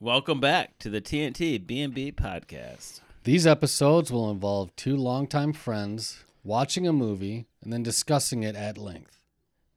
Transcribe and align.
Welcome 0.00 0.40
back 0.40 0.78
to 0.80 0.90
the 0.90 1.00
TNT 1.00 1.66
B&B 1.66 2.12
podcast. 2.12 3.00
These 3.24 3.46
episodes 3.46 4.12
will 4.12 4.30
involve 4.30 4.76
two 4.76 4.94
longtime 4.94 5.54
friends 5.54 6.22
watching 6.44 6.86
a 6.86 6.92
movie 6.92 7.46
and 7.62 7.72
then 7.72 7.82
discussing 7.82 8.42
it 8.42 8.54
at 8.56 8.76
length. 8.76 9.22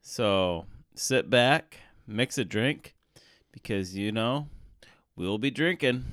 So 0.02 0.66
sit 0.94 1.30
back, 1.30 1.78
mix 2.06 2.36
a 2.36 2.44
drink, 2.44 2.94
because 3.50 3.96
you 3.96 4.12
know 4.12 4.48
we'll 5.16 5.38
be 5.38 5.50
drinking. 5.50 6.04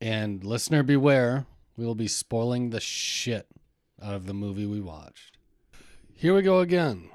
And 0.00 0.44
listener 0.44 0.84
beware, 0.84 1.46
we 1.76 1.84
will 1.84 1.96
be 1.96 2.06
spoiling 2.06 2.70
the 2.70 2.78
shit 2.78 3.48
out 4.00 4.14
of 4.14 4.26
the 4.26 4.34
movie 4.34 4.66
we 4.66 4.80
watched. 4.80 5.38
Here 6.14 6.36
we 6.36 6.42
go 6.42 6.60
again. 6.60 7.10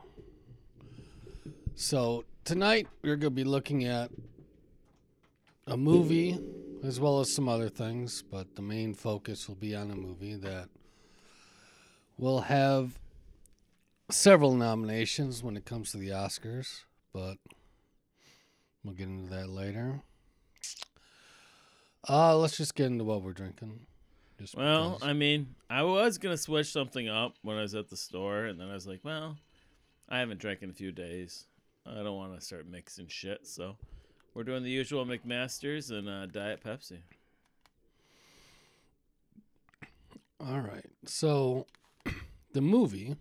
So 1.76 2.26
tonight 2.44 2.88
we're 3.02 3.16
going 3.16 3.22
to 3.22 3.30
be 3.30 3.46
looking 3.46 3.86
at 3.86 4.12
a 5.68 5.78
movie 5.78 6.40
as 6.84 7.00
well 7.00 7.20
as 7.20 7.34
some 7.34 7.50
other 7.50 7.70
things, 7.70 8.22
but 8.22 8.56
the 8.56 8.62
main 8.62 8.94
focus 8.94 9.48
will 9.48 9.56
be 9.56 9.76
on 9.76 9.92
a 9.92 9.96
movie 9.96 10.36
that 10.36 10.70
will 12.18 12.42
have 12.42 12.98
several 14.10 14.54
nominations 14.56 15.44
when 15.44 15.58
it 15.58 15.66
comes 15.66 15.92
to 15.92 15.98
the 15.98 16.10
Oscars, 16.10 16.82
but 17.14 17.38
we'll 18.84 18.94
get 18.94 19.08
into 19.08 19.30
that 19.30 19.50
later. 19.50 20.02
Uh, 22.08 22.38
let's 22.38 22.56
just 22.56 22.76
get 22.76 22.86
into 22.88 23.04
what 23.04 23.22
we're 23.22 23.34
drinking. 23.34 23.86
Just 24.40 24.56
Well, 24.56 24.92
because- 24.94 25.10
I 25.10 25.14
mean, 25.14 25.56
I 25.70 25.84
was 25.84 26.18
gonna 26.18 26.38
switch 26.38 26.68
something 26.72 27.10
up 27.10 27.36
when 27.42 27.58
I 27.58 27.62
was 27.62 27.76
at 27.76 27.90
the 27.90 27.98
store, 27.98 28.46
and 28.46 28.60
then 28.60 28.70
I 28.70 28.74
was 28.74 28.88
like, 28.88 29.04
well, 29.04 29.38
I 30.08 30.20
haven't 30.20 30.40
drank 30.40 30.62
in 30.62 30.70
a 30.70 30.74
few 30.74 30.92
days. 30.92 31.48
I 31.86 31.96
don't 32.04 32.16
want 32.16 32.34
to 32.40 32.46
start 32.46 32.68
mixing 32.68 33.08
shit, 33.08 33.48
so 33.48 33.78
we're 34.38 34.44
doing 34.44 34.62
the 34.62 34.70
usual 34.70 35.04
McMaster's 35.04 35.90
and 35.90 36.08
uh, 36.08 36.28
Diet 36.28 36.64
Pepsi. 36.64 37.00
All 40.40 40.60
right. 40.60 40.86
So, 41.06 41.66
the 42.54 42.62
movie 42.62 43.16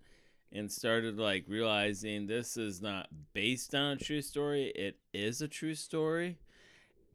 and 0.53 0.73
started 0.73 1.19
like 1.19 1.45
realizing 1.49 2.27
this 2.27 2.57
is 2.57 2.81
not 2.81 3.09
based 3.35 3.75
on 3.75 3.93
a 3.93 3.97
true 3.97 4.23
story. 4.23 4.73
It 4.75 4.99
is 5.13 5.43
a 5.43 5.49
true 5.49 5.75
story. 5.75 6.39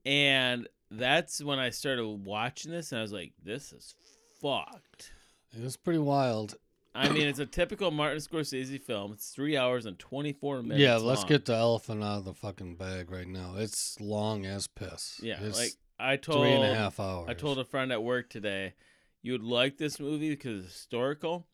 And 0.06 0.68
that's 0.92 1.44
when 1.44 1.58
I 1.58 1.72
started 1.72 2.06
watching 2.06 2.72
this 2.72 2.92
and 2.92 3.00
I 3.00 3.02
was 3.02 3.14
like, 3.14 3.34
this 3.44 3.74
is 3.74 3.96
fucked. 4.40 5.12
It 5.58 5.64
was 5.64 5.76
pretty 5.76 6.00
wild. 6.00 6.56
I 6.94 7.10
mean, 7.10 7.28
it's 7.28 7.40
a 7.40 7.46
typical 7.46 7.90
Martin 7.90 8.20
Scorsese 8.20 8.80
film. 8.80 9.14
It's 9.14 9.30
three 9.30 9.56
hours 9.56 9.86
and 9.86 9.98
24 9.98 10.62
minutes. 10.62 10.80
yeah, 10.80 10.98
let's 10.98 11.22
long. 11.22 11.30
get 11.30 11.46
the 11.46 11.56
elephant 11.56 12.04
out 12.04 12.20
of 12.20 12.26
the 12.26 12.34
fucking 12.34 12.76
bag 12.76 13.10
right 13.10 13.28
now. 13.28 13.56
It's 13.58 14.00
long 14.02 14.46
as 14.46 14.68
piss. 14.68 15.20
Yeah, 15.24 15.38
it's 15.42 15.58
like 15.58 15.72
I 16.02 16.18
told 16.18 16.40
three 16.40 16.54
and 16.54 16.64
a 16.64 16.76
half 16.76 17.00
hours. 17.00 17.28
I 17.30 17.34
told 17.34 17.60
a 17.60 17.66
friend 17.66 17.92
at 17.92 18.04
work 18.04 18.30
today, 18.30 18.74
you 19.22 19.34
would 19.34 19.44
like 19.44 19.78
this 19.78 20.00
movie 20.00 20.32
because 20.32 20.66
it's 20.66 20.74
historical, 20.74 21.48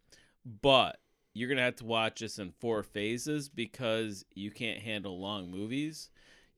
but 0.62 1.00
you're 1.34 1.50
gonna 1.50 1.62
have 1.62 1.76
to 1.78 1.86
watch 1.86 2.22
this 2.22 2.40
in 2.40 2.52
four 2.52 2.82
phases 2.84 3.50
because 3.50 4.26
you 4.34 4.50
can't 4.52 4.82
handle 4.82 5.20
long 5.20 5.52
movies. 5.52 6.10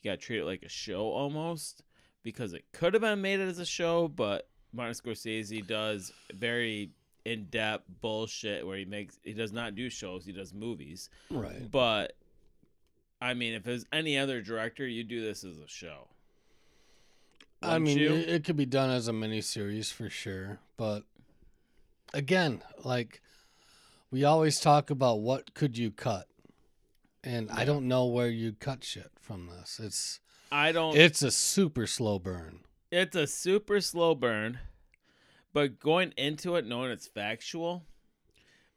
You 0.01 0.11
gotta 0.11 0.21
treat 0.21 0.39
it 0.39 0.45
like 0.45 0.63
a 0.63 0.69
show 0.69 1.01
almost 1.01 1.83
because 2.23 2.53
it 2.53 2.65
could 2.71 2.93
have 2.93 3.01
been 3.01 3.21
made 3.21 3.39
as 3.39 3.59
a 3.59 3.65
show, 3.65 4.07
but 4.07 4.47
Martin 4.71 4.93
Scorsese 4.93 5.65
does 5.65 6.11
very 6.33 6.91
in-depth 7.25 7.85
bullshit 8.01 8.65
where 8.65 8.77
he 8.77 8.85
makes 8.85 9.19
he 9.23 9.33
does 9.33 9.51
not 9.51 9.75
do 9.75 9.89
shows, 9.89 10.25
he 10.25 10.31
does 10.31 10.53
movies. 10.53 11.09
right. 11.29 11.69
But 11.69 12.13
I 13.21 13.33
mean, 13.33 13.53
if 13.53 13.67
it 13.67 13.71
was 13.71 13.85
any 13.91 14.17
other 14.17 14.41
director, 14.41 14.87
you 14.87 15.03
do 15.03 15.21
this 15.21 15.43
as 15.43 15.57
a 15.57 15.67
show. 15.67 16.07
I 17.61 17.79
mean, 17.79 17.97
you? 17.97 18.13
it, 18.13 18.29
it 18.29 18.43
could 18.43 18.55
be 18.55 18.65
done 18.65 18.89
as 18.89 19.07
a 19.07 19.13
mini 19.13 19.41
series 19.41 19.91
for 19.91 20.09
sure, 20.09 20.59
but 20.77 21.03
again, 22.13 22.63
like 22.83 23.21
we 24.11 24.23
always 24.23 24.59
talk 24.59 24.89
about 24.89 25.19
what 25.19 25.53
could 25.53 25.77
you 25.77 25.91
cut, 25.91 26.27
and 27.23 27.49
I 27.51 27.65
don't 27.65 27.87
know 27.87 28.05
where 28.05 28.29
you 28.29 28.53
cut 28.53 28.83
shit 28.83 29.11
from 29.19 29.47
this. 29.47 29.79
It's 29.81 30.19
I 30.51 30.71
don't. 30.71 30.95
it's 30.95 31.21
a 31.21 31.31
super 31.31 31.85
slow 31.85 32.17
burn. 32.19 32.61
it's 32.91 33.15
a 33.15 33.27
super 33.27 33.81
slow 33.81 34.15
burn, 34.15 34.59
but 35.53 35.79
going 35.79 36.13
into 36.17 36.55
it 36.55 36.65
knowing 36.65 36.91
it's 36.91 37.07
factual 37.07 37.83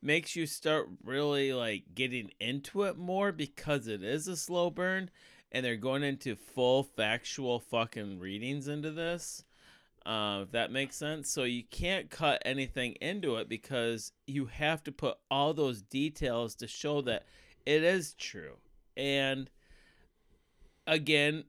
makes 0.02 0.34
you 0.34 0.46
start 0.46 0.88
really 1.04 1.52
like 1.52 1.84
getting 1.94 2.30
into 2.40 2.82
it 2.82 2.98
more 2.98 3.30
because 3.30 3.86
it 3.86 4.02
is 4.02 4.26
a 4.26 4.36
slow 4.36 4.68
burn 4.68 5.08
and 5.52 5.64
they're 5.64 5.76
going 5.76 6.02
into 6.02 6.34
full 6.34 6.82
factual 6.82 7.60
fucking 7.60 8.18
readings 8.18 8.66
into 8.66 8.90
this. 8.90 9.44
Uh, 10.04 10.40
if 10.42 10.50
that 10.50 10.72
makes 10.72 10.96
sense. 10.96 11.30
So 11.30 11.44
you 11.44 11.62
can't 11.70 12.10
cut 12.10 12.42
anything 12.44 12.94
into 12.94 13.36
it 13.36 13.48
because 13.48 14.10
you 14.26 14.46
have 14.46 14.82
to 14.84 14.92
put 14.92 15.16
all 15.30 15.54
those 15.54 15.82
details 15.82 16.56
to 16.56 16.66
show 16.66 17.02
that 17.02 17.24
it 17.66 17.84
is 17.84 18.14
true. 18.14 18.56
And 18.96 19.48
again, 20.88 21.44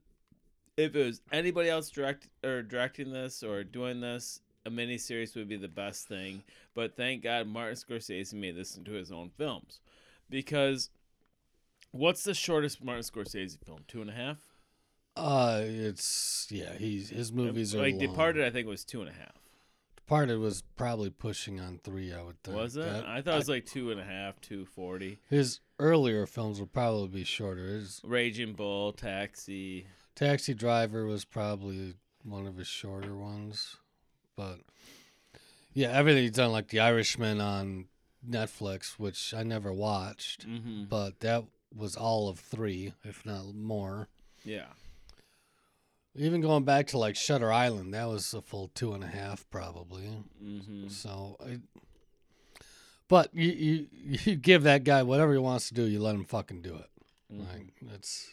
if 0.77 0.95
it 0.95 1.04
was 1.06 1.22
anybody 1.31 1.69
else 1.69 1.89
direct 1.89 2.27
or 2.44 2.62
directing 2.62 3.12
this 3.12 3.42
or 3.42 3.63
doing 3.63 4.01
this, 4.01 4.39
a 4.66 4.69
miniseries 4.69 5.36
would 5.36 5.50
be 5.50 5.57
the 5.57 5.68
best 5.68 6.07
thing. 6.07 6.44
But 6.75 6.95
thank 6.95 7.24
God 7.24 7.48
Martin 7.48 7.75
Scorsese 7.75 8.33
made 8.33 8.56
this 8.56 8.77
into 8.77 8.92
his 8.92 9.12
own 9.12 9.31
films. 9.36 9.80
Because 10.30 10.89
what's 11.94 12.24
the 12.25 12.34
shortest 12.34 12.84
Martin 12.84 13.04
Scorsese 13.04 13.57
film? 13.66 13.80
Two 13.88 14.01
and 14.01 14.10
a 14.10 14.13
half? 14.13 14.38
Uh, 15.16 15.62
it's 15.63 16.48
yeah. 16.51 16.74
He's 16.74 17.10
his 17.10 17.31
movies 17.31 17.74
are 17.74 17.80
like. 17.80 17.98
Departed, 18.00 18.44
I 18.45 18.50
think 18.50 18.68
was 18.68 18.84
two 18.84 19.00
and 19.01 19.10
a 19.10 19.13
half. 19.13 19.31
Departed 19.95 20.40
was 20.40 20.63
probably 20.75 21.10
pushing 21.12 21.60
on 21.62 21.80
three. 21.84 22.12
I 22.13 22.22
would 22.24 22.42
think. 22.44 22.57
Was 22.57 22.75
it? 22.75 22.81
That- 22.86 23.06
I 23.07 23.22
thought 23.22 23.36
it 23.36 23.38
was 23.38 23.48
like 23.50 23.66
two 23.66 23.92
and 23.92 24.00
a 24.00 24.04
half, 24.04 24.42
two 24.42 24.66
forty. 24.66 25.19
his 25.30 25.60
earlier 25.80 26.25
films 26.25 26.60
would 26.60 26.74
probably 26.74 27.07
be 27.07 27.24
shorter. 27.24 27.66
His 27.68 28.01
Raging 28.04 28.54
Bull, 28.54 28.92
Taxi. 28.92 29.88
Taxi 30.16 30.54
Driver 30.54 31.06
was 31.06 31.25
probably 31.25 31.94
one 32.24 32.46
of 32.48 32.57
his 32.57 32.68
shorter 32.68 33.16
ones, 33.16 33.78
but 34.36 34.60
yeah, 35.74 35.89
everything 35.89 36.24
he's 36.24 36.31
done, 36.31 36.51
like 36.51 36.68
The 36.69 36.80
Irishman 36.80 37.42
on 37.42 37.86
Netflix, 38.28 38.94
which 39.00 39.34
I 39.34 39.44
never 39.44 39.74
watched, 39.74 40.48
Mm-hmm. 40.48 40.84
but 40.86 41.19
that 41.22 41.44
was 41.75 41.96
all 41.96 42.30
of 42.30 42.40
three, 42.40 42.94
if 43.04 43.25
not 43.25 43.54
more. 43.56 44.08
Yeah. 44.44 44.66
Even 46.16 46.42
going 46.42 46.64
back 46.64 46.88
to 46.88 46.98
like 46.98 47.16
Shutter 47.16 47.52
Island, 47.52 47.94
that 47.94 48.08
was 48.08 48.34
a 48.34 48.42
full 48.42 48.70
two 48.75 48.94
and 48.94 49.04
a 49.04 49.08
half, 49.08 49.50
probably. 49.50 50.08
Mm-hmm. 50.44 50.90
So, 50.90 51.38
I, 51.44 51.58
but 53.08 53.34
you, 53.34 53.52
you 53.52 54.18
you 54.24 54.36
give 54.36 54.64
that 54.64 54.84
guy 54.84 55.02
whatever 55.02 55.31
he 55.34 55.40
wants 55.40 55.70
to 55.70 55.74
do, 55.74 55.84
you 55.84 56.00
let 56.00 56.14
him 56.14 56.25
fucking 56.25 56.62
do 56.62 56.75
it. 56.75 56.90
Mm-hmm. 57.34 57.42
Like 57.42 57.74
it's 57.96 58.30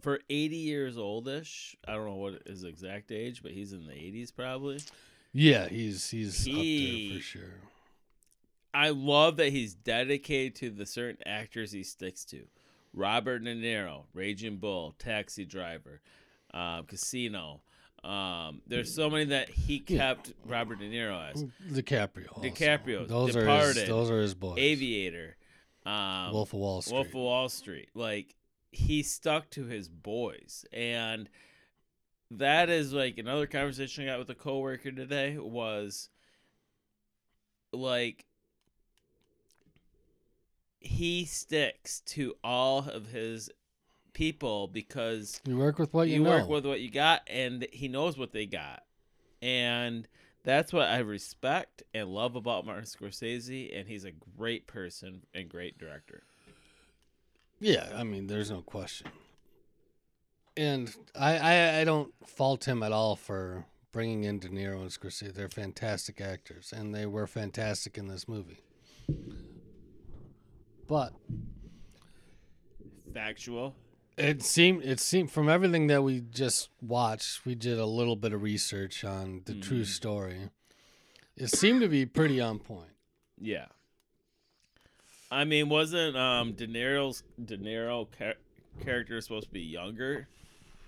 For 0.00 0.20
eighty 0.30 0.56
years 0.56 0.96
oldish, 0.96 1.76
I 1.86 1.92
don't 1.94 2.06
know 2.06 2.14
what 2.14 2.46
his 2.46 2.64
exact 2.64 3.12
age, 3.12 3.42
but 3.42 3.52
he's 3.52 3.74
in 3.74 3.86
the 3.86 3.92
eighties 3.92 4.30
probably. 4.30 4.80
yeah, 5.34 5.68
he's 5.68 6.08
he's 6.10 6.48
up 6.48 6.54
there 6.54 7.16
for 7.18 7.22
sure. 7.22 7.54
I 8.74 8.90
love 8.90 9.36
that 9.36 9.50
he's 9.50 9.74
dedicated 9.74 10.54
to 10.56 10.70
the 10.70 10.86
certain 10.86 11.18
actors 11.26 11.72
he 11.72 11.82
sticks 11.82 12.24
to. 12.26 12.44
Robert 12.94 13.40
De 13.44 13.54
Niro, 13.54 14.04
Raging 14.14 14.56
Bull, 14.58 14.94
Taxi 14.98 15.44
Driver, 15.44 16.00
um, 16.52 16.84
Casino. 16.84 17.60
Um, 18.04 18.62
there's 18.66 18.92
so 18.94 19.08
many 19.08 19.26
that 19.26 19.48
he 19.48 19.82
Yeah. 19.86 19.98
kept 20.14 20.32
Robert 20.44 20.78
De 20.78 20.90
Niro 20.90 21.30
as. 21.32 21.44
DiCaprio. 21.70 22.28
DiCaprio, 22.42 23.06
Those 23.06 23.36
are 23.36 23.46
his. 23.68 23.86
Those 23.86 24.10
are 24.10 24.20
his 24.20 24.34
boys. 24.34 24.58
Aviator, 24.58 25.36
um, 25.86 26.32
Wolf 26.32 26.52
of 26.52 26.58
Wall 26.60 26.82
Street. 26.82 26.94
Wolf 26.94 27.06
of 27.08 27.14
Wall 27.14 27.48
Street. 27.48 27.88
Like 27.94 28.34
he 28.72 29.02
stuck 29.02 29.50
to 29.50 29.64
his 29.66 29.88
boys, 29.88 30.64
and 30.72 31.28
that 32.30 32.68
is 32.70 32.92
like 32.92 33.18
another 33.18 33.46
conversation 33.46 34.04
I 34.04 34.08
got 34.08 34.18
with 34.18 34.30
a 34.30 34.34
coworker 34.34 34.90
today 34.90 35.38
was 35.38 36.08
like 37.72 38.24
he 40.82 41.24
sticks 41.24 42.00
to 42.00 42.34
all 42.42 42.80
of 42.88 43.06
his 43.08 43.50
people 44.12 44.68
because 44.68 45.40
you 45.46 45.56
work 45.56 45.78
with 45.78 45.92
what 45.94 46.08
you, 46.08 46.14
you 46.14 46.22
know. 46.22 46.30
work 46.30 46.48
with 46.48 46.66
what 46.66 46.80
you 46.80 46.90
got 46.90 47.22
and 47.28 47.66
he 47.72 47.88
knows 47.88 48.18
what 48.18 48.32
they 48.32 48.44
got 48.44 48.82
and 49.40 50.06
that's 50.44 50.70
what 50.72 50.88
i 50.88 50.98
respect 50.98 51.82
and 51.94 52.10
love 52.10 52.36
about 52.36 52.66
martin 52.66 52.84
scorsese 52.84 53.74
and 53.74 53.88
he's 53.88 54.04
a 54.04 54.12
great 54.36 54.66
person 54.66 55.22
and 55.32 55.48
great 55.48 55.78
director 55.78 56.22
Yeah, 57.60 57.88
I 57.96 58.02
mean, 58.02 58.26
there's 58.26 58.50
no 58.50 58.60
question. 58.60 59.06
And 60.56 60.94
I, 61.18 61.38
I, 61.38 61.80
I 61.80 61.84
don't 61.84 62.12
fault 62.26 62.66
him 62.66 62.82
at 62.82 62.90
all 62.92 63.14
for 63.16 63.64
bringing 63.92 64.24
in 64.24 64.40
De 64.40 64.48
Niro 64.48 64.80
and 64.82 64.90
Scorsese. 64.90 65.32
They're 65.32 65.48
fantastic 65.48 66.20
actors, 66.20 66.72
and 66.76 66.92
they 66.94 67.06
were 67.06 67.26
fantastic 67.28 67.96
in 67.96 68.08
this 68.08 68.26
movie. 68.26 68.58
But 70.92 71.14
factual 73.14 73.74
it 74.18 74.42
seemed, 74.42 74.82
it 74.84 75.00
seemed 75.00 75.30
from 75.30 75.48
everything 75.48 75.86
that 75.86 76.02
we 76.02 76.20
just 76.20 76.68
watched, 76.82 77.46
we 77.46 77.54
did 77.54 77.78
a 77.78 77.86
little 77.86 78.14
bit 78.14 78.34
of 78.34 78.42
research 78.42 79.02
on 79.02 79.40
the 79.46 79.54
true 79.54 79.80
Mm. 79.82 79.86
story. 79.86 80.50
It 81.34 81.48
seemed 81.48 81.80
to 81.80 81.88
be 81.88 82.04
pretty 82.04 82.42
on 82.42 82.58
point. 82.58 82.90
yeah 83.40 83.68
i 85.30 85.44
mean 85.44 85.70
wasn't 85.70 86.14
um 86.14 86.52
de 86.52 86.66
niro's 86.66 87.22
de 87.42 87.56
niro 87.56 88.06
char- 88.18 88.34
character 88.84 89.18
supposed 89.22 89.46
to 89.46 89.52
be 89.52 89.62
younger 89.62 90.28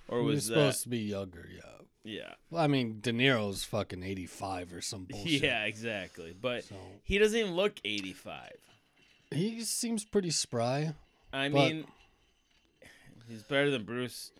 or 0.06 0.22
was, 0.22 0.34
was 0.34 0.46
that 0.48 0.54
supposed 0.54 0.82
to 0.82 0.88
be 0.90 0.98
younger, 0.98 1.48
yeah. 1.50 1.78
yeah 2.04 2.32
Well, 2.50 2.62
I 2.62 2.66
mean, 2.66 3.00
De 3.00 3.10
Niro's 3.10 3.64
fucking 3.64 4.02
85 4.02 4.74
or 4.74 4.80
some 4.82 5.04
bullshit. 5.10 5.42
yeah 5.42 5.64
exactly 5.64 6.34
but 6.38 6.64
So 6.64 6.74
he 7.04 7.16
doesn't 7.16 7.38
even 7.40 7.54
look 7.56 7.80
85 7.82 8.52
he 9.34 9.60
seems 9.62 10.04
pretty 10.04 10.30
spry. 10.30 10.94
i 11.32 11.48
But- 11.48 11.54
mean 11.54 11.84
he's 13.28 13.42
better 13.42 13.70
than 13.70 13.84
bruce 13.84 14.32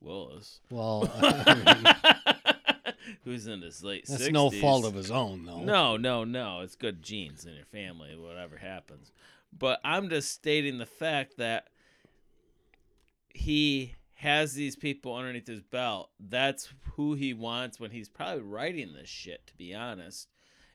willis 0.00 0.60
Well, 0.70 1.06
who's 3.24 3.46
in 3.46 3.62
his 3.62 3.82
late 3.82 4.06
that's 4.08 4.28
60s. 4.28 4.32
no 4.32 4.50
fault 4.50 4.84
of 4.84 4.94
his 4.94 5.10
own, 5.10 5.44
though. 5.44 5.60
No, 5.60 5.96
no, 5.96 6.24
no. 6.24 6.60
It's 6.60 6.76
good 6.76 7.02
genes 7.02 7.44
in 7.44 7.54
your 7.54 7.64
family, 7.66 8.16
whatever 8.16 8.56
happens. 8.56 9.12
But 9.56 9.80
I'm 9.84 10.08
just 10.08 10.30
stating 10.32 10.78
the 10.78 10.86
fact 10.86 11.36
that 11.38 11.68
he 13.34 13.94
has 14.16 14.54
these 14.54 14.76
people 14.76 15.14
underneath 15.14 15.46
his 15.46 15.62
belt. 15.62 16.10
That's 16.20 16.72
who 16.96 17.14
he 17.14 17.34
wants 17.34 17.80
when 17.80 17.90
he's 17.90 18.08
probably 18.08 18.42
writing 18.42 18.92
this 18.94 19.08
shit, 19.08 19.46
to 19.48 19.54
be 19.56 19.74
honest. 19.74 20.28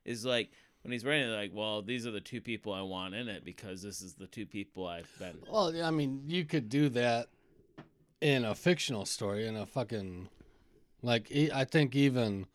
Is 0.06 0.26
like 0.26 0.52
when 0.88 0.94
he's 0.94 1.04
writing, 1.04 1.30
like, 1.32 1.52
well, 1.54 1.82
these 1.82 2.08
are 2.08 2.12
the 2.12 2.22
two 2.22 2.40
people 2.40 2.72
I 2.72 2.82
want 2.82 3.14
in 3.14 3.28
it 3.28 3.44
because 3.44 3.82
this 3.82 4.02
is 4.02 4.14
the 4.14 4.26
two 4.26 4.46
people 4.46 4.88
I've 4.88 5.12
been. 5.20 5.38
Well, 5.52 5.74
I 5.84 5.92
mean, 5.92 6.24
you 6.28 6.46
could 6.46 6.70
do 6.70 6.88
that 6.88 7.28
in 8.22 8.46
a 8.46 8.56
fictional 8.56 9.06
story, 9.06 9.46
in 9.46 9.58
a 9.58 9.66
fucking 9.66 10.30
like. 11.02 11.30
I 11.54 11.66
think 11.66 11.94
even 11.94 12.46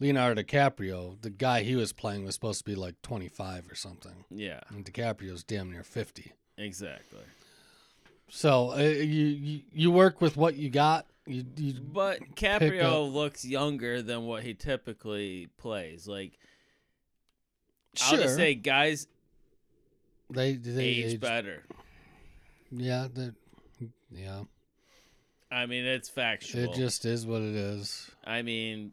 Leonardo 0.00 0.40
DiCaprio, 0.42 1.20
the 1.20 1.28
guy 1.28 1.64
he 1.64 1.76
was 1.76 1.92
playing, 1.92 2.24
was 2.24 2.34
supposed 2.34 2.60
to 2.60 2.64
be 2.64 2.74
like 2.74 2.94
25 3.02 3.70
or 3.70 3.74
something, 3.74 4.24
Yeah, 4.30 4.60
and 4.70 4.82
DiCaprio's 4.82 5.44
damn 5.44 5.70
near 5.70 5.84
50. 5.84 6.32
exactly. 6.56 7.20
So 8.30 8.72
uh, 8.72 8.78
you, 8.78 9.26
you 9.26 9.60
you 9.70 9.90
work 9.90 10.22
with 10.22 10.38
what 10.38 10.56
you 10.56 10.70
got. 10.70 11.04
You, 11.26 11.44
you 11.58 11.74
But 11.74 12.36
Caprio 12.36 13.12
looks 13.12 13.44
younger 13.44 14.00
than 14.00 14.24
what 14.24 14.44
he 14.44 14.54
typically 14.54 15.48
plays. 15.58 16.08
Like, 16.08 16.38
I'll 18.04 18.16
just 18.16 18.36
say 18.36 18.54
guys 18.54 19.06
they 20.30 20.54
they 20.54 20.84
age, 20.84 21.12
age, 21.14 21.20
better. 21.20 21.64
yeah 22.70 23.06
they, 23.12 23.30
yeah. 24.10 24.42
I 25.50 25.66
mean, 25.66 25.84
it's 25.84 26.08
factual. 26.08 26.64
It 26.64 26.74
just 26.74 27.04
is 27.04 27.24
what 27.24 27.40
it 27.40 27.54
is. 27.54 28.10
I 28.24 28.42
mean, 28.42 28.92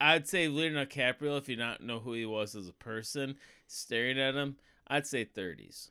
I'd 0.00 0.28
say 0.28 0.46
Leonardo 0.46 0.90
DiCaprio, 0.90 1.38
if 1.38 1.48
you 1.48 1.56
not 1.56 1.82
know 1.82 1.98
who 1.98 2.12
he 2.12 2.24
was 2.24 2.54
as 2.54 2.68
a 2.68 2.72
person, 2.72 3.36
staring 3.66 4.18
at 4.18 4.34
him, 4.34 4.56
I'd 4.86 5.06
say 5.06 5.24
30s. 5.24 5.90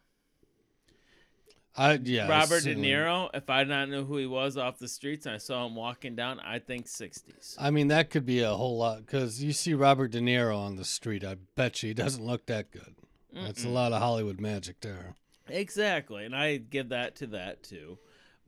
I 1.77 1.99
yeah. 2.03 2.27
Robert 2.27 2.63
De 2.63 2.75
Niro, 2.75 3.29
if 3.35 3.49
I 3.49 3.59
did 3.63 3.69
not 3.69 3.89
know 3.89 4.03
who 4.03 4.17
he 4.17 4.25
was 4.25 4.57
off 4.57 4.79
the 4.79 4.87
streets 4.87 5.27
and 5.27 5.35
I 5.35 5.37
saw 5.37 5.65
him 5.67 5.75
walking 5.75 6.15
down, 6.15 6.39
I 6.39 6.57
think 6.57 6.87
60s. 6.87 7.55
I 7.59 7.69
mean, 7.69 7.89
that 7.89 8.09
could 8.09 8.25
be 8.25 8.41
a 8.41 8.55
whole 8.55 8.77
lot 8.77 9.05
because 9.05 9.43
you 9.43 9.53
see 9.53 9.75
Robert 9.75 10.11
De 10.11 10.19
Niro 10.19 10.57
on 10.57 10.75
the 10.75 10.85
street. 10.85 11.23
I 11.23 11.35
bet 11.55 11.83
you 11.83 11.89
he 11.89 11.93
doesn't 11.93 12.25
look 12.25 12.47
that 12.47 12.71
good. 12.71 12.95
That's 13.31 13.63
a 13.63 13.69
lot 13.69 13.93
of 13.93 14.01
Hollywood 14.01 14.39
magic 14.39 14.81
there. 14.81 15.13
Exactly, 15.47 16.25
and 16.25 16.35
I 16.35 16.57
give 16.57 16.89
that 16.89 17.15
to 17.17 17.27
that 17.27 17.61
too. 17.61 17.99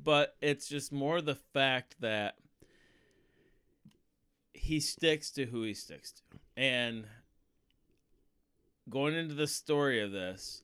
But 0.04 0.36
it's 0.42 0.68
just 0.68 0.92
more 0.92 1.22
the 1.22 1.36
fact 1.36 1.96
that 2.00 2.36
he 4.54 4.80
sticks 4.80 5.30
to 5.32 5.46
who 5.46 5.64
he 5.64 5.74
sticks 5.74 6.14
to. 6.14 6.22
And 6.58 7.06
going 8.90 9.14
into 9.14 9.36
the 9.36 9.48
story 9.48 10.02
of 10.02 10.12
this, 10.12 10.64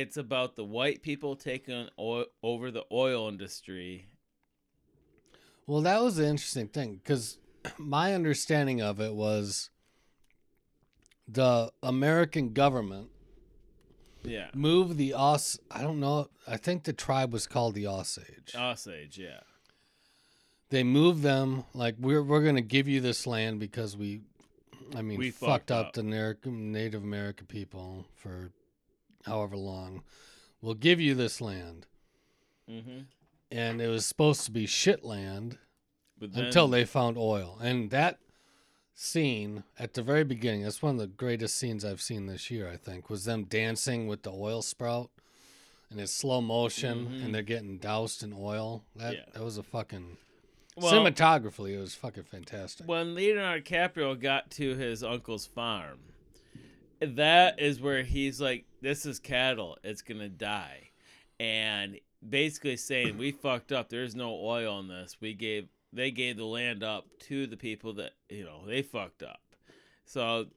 it's 0.00 0.16
about 0.16 0.56
the 0.56 0.64
white 0.64 1.02
people 1.02 1.36
taking 1.36 1.88
oil, 1.98 2.26
over 2.42 2.70
the 2.70 2.84
oil 2.90 3.28
industry. 3.28 4.06
Well, 5.66 5.82
that 5.82 6.02
was 6.02 6.16
the 6.16 6.26
interesting 6.26 6.68
thing 6.68 6.96
because 6.96 7.38
my 7.78 8.12
understanding 8.14 8.82
of 8.82 9.00
it 9.00 9.14
was 9.14 9.70
the 11.28 11.70
American 11.82 12.52
government 12.52 13.08
Yeah. 14.24 14.48
moved 14.54 14.96
the 14.98 15.14
Os. 15.14 15.58
I 15.70 15.82
don't 15.82 16.00
know. 16.00 16.28
I 16.46 16.56
think 16.56 16.84
the 16.84 16.92
tribe 16.92 17.32
was 17.32 17.46
called 17.46 17.74
the 17.74 17.86
Osage. 17.86 18.54
Osage, 18.54 19.16
yeah. 19.18 19.40
they 20.70 20.82
moved 20.82 21.22
them 21.22 21.64
like 21.72 21.94
we're 21.98 22.22
we're 22.22 22.42
gonna 22.44 22.60
give 22.60 22.88
you 22.88 23.00
this 23.00 23.26
land 23.26 23.60
because 23.60 23.96
we, 23.96 24.22
I 24.94 25.02
mean, 25.02 25.18
We 25.18 25.30
fucked, 25.30 25.68
fucked 25.68 25.70
up, 25.70 25.86
up. 25.88 25.92
the 25.94 26.02
Native 26.02 26.44
Native 26.46 27.02
American 27.04 27.46
people 27.46 28.06
for 28.16 28.50
however 29.24 29.56
long. 29.56 30.02
We'll 30.60 30.74
give 30.74 31.00
you 31.00 31.14
this 31.14 31.40
land, 31.40 31.86
hmm 32.68 33.00
and 33.50 33.80
it 33.80 33.86
was 33.88 34.04
supposed 34.06 34.44
to 34.46 34.50
be 34.50 34.66
shit 34.66 35.04
land 35.04 35.58
But 36.18 36.32
then, 36.32 36.46
until 36.46 36.66
they 36.66 36.84
found 36.84 37.16
oil. 37.16 37.58
And 37.62 37.90
that 37.90 38.18
scene 38.94 39.62
at 39.78 39.94
the 39.94 40.02
very 40.02 40.24
beginning, 40.24 40.62
that's 40.62 40.82
one 40.82 40.94
of 40.94 41.00
the 41.00 41.06
greatest 41.06 41.56
scenes 41.56 41.84
I've 41.84 42.00
seen 42.02 42.26
this 42.26 42.50
year, 42.50 42.68
I 42.68 42.76
think, 42.76 43.08
was 43.10 43.24
them 43.26 43.44
dancing 43.44 44.06
with 44.08 44.22
the 44.22 44.32
oil 44.32 44.60
sprout. 44.62 45.10
And 45.90 46.00
it's 46.00 46.10
slow 46.12 46.40
motion 46.40 47.06
Mhm. 47.06 47.24
and 47.26 47.34
they're 47.34 47.42
getting 47.42 47.78
doused 47.78 48.22
in 48.24 48.32
oil. 48.36 48.84
That 48.96 49.14
Yeah. 49.14 49.24
that 49.34 49.42
was 49.44 49.58
a 49.58 49.62
fucking 49.62 50.16
Well- 50.76 50.92
Cinematographically, 50.92 51.74
it 51.74 51.78
was 51.78 51.94
fucking 51.94 52.24
fantastic. 52.24 52.88
when 52.88 53.14
Leonardo 53.14 53.62
DiCaprio 53.62 54.18
got 54.18 54.50
to 54.52 54.74
his 54.74 55.04
uncle's 55.04 55.46
farm, 55.46 56.00
that 57.00 57.60
is 57.60 57.80
where 57.80 58.02
he's 58.02 58.40
like, 58.40 58.64
"This 58.84 59.06
is 59.06 59.18
cattle. 59.18 59.78
It's 59.82 60.02
gonna 60.02 60.28
die," 60.28 60.90
and 61.40 61.98
basically 62.26 62.76
saying, 62.76 63.16
"We 63.16 63.32
fucked 63.46 63.72
up. 63.72 63.88
There's 63.88 64.14
no 64.14 64.38
oil 64.38 64.78
in 64.80 64.88
this. 64.88 65.16
We 65.20 65.32
gave 65.32 65.68
they 65.90 66.10
gave 66.10 66.36
the 66.36 66.44
land 66.44 66.82
up 66.82 67.06
to 67.20 67.46
the 67.46 67.56
people 67.56 67.94
that 67.94 68.12
you 68.28 68.44
know 68.44 68.66
they 68.66 68.82
fucked 68.82 69.22
up." 69.22 69.40
So 70.04 70.48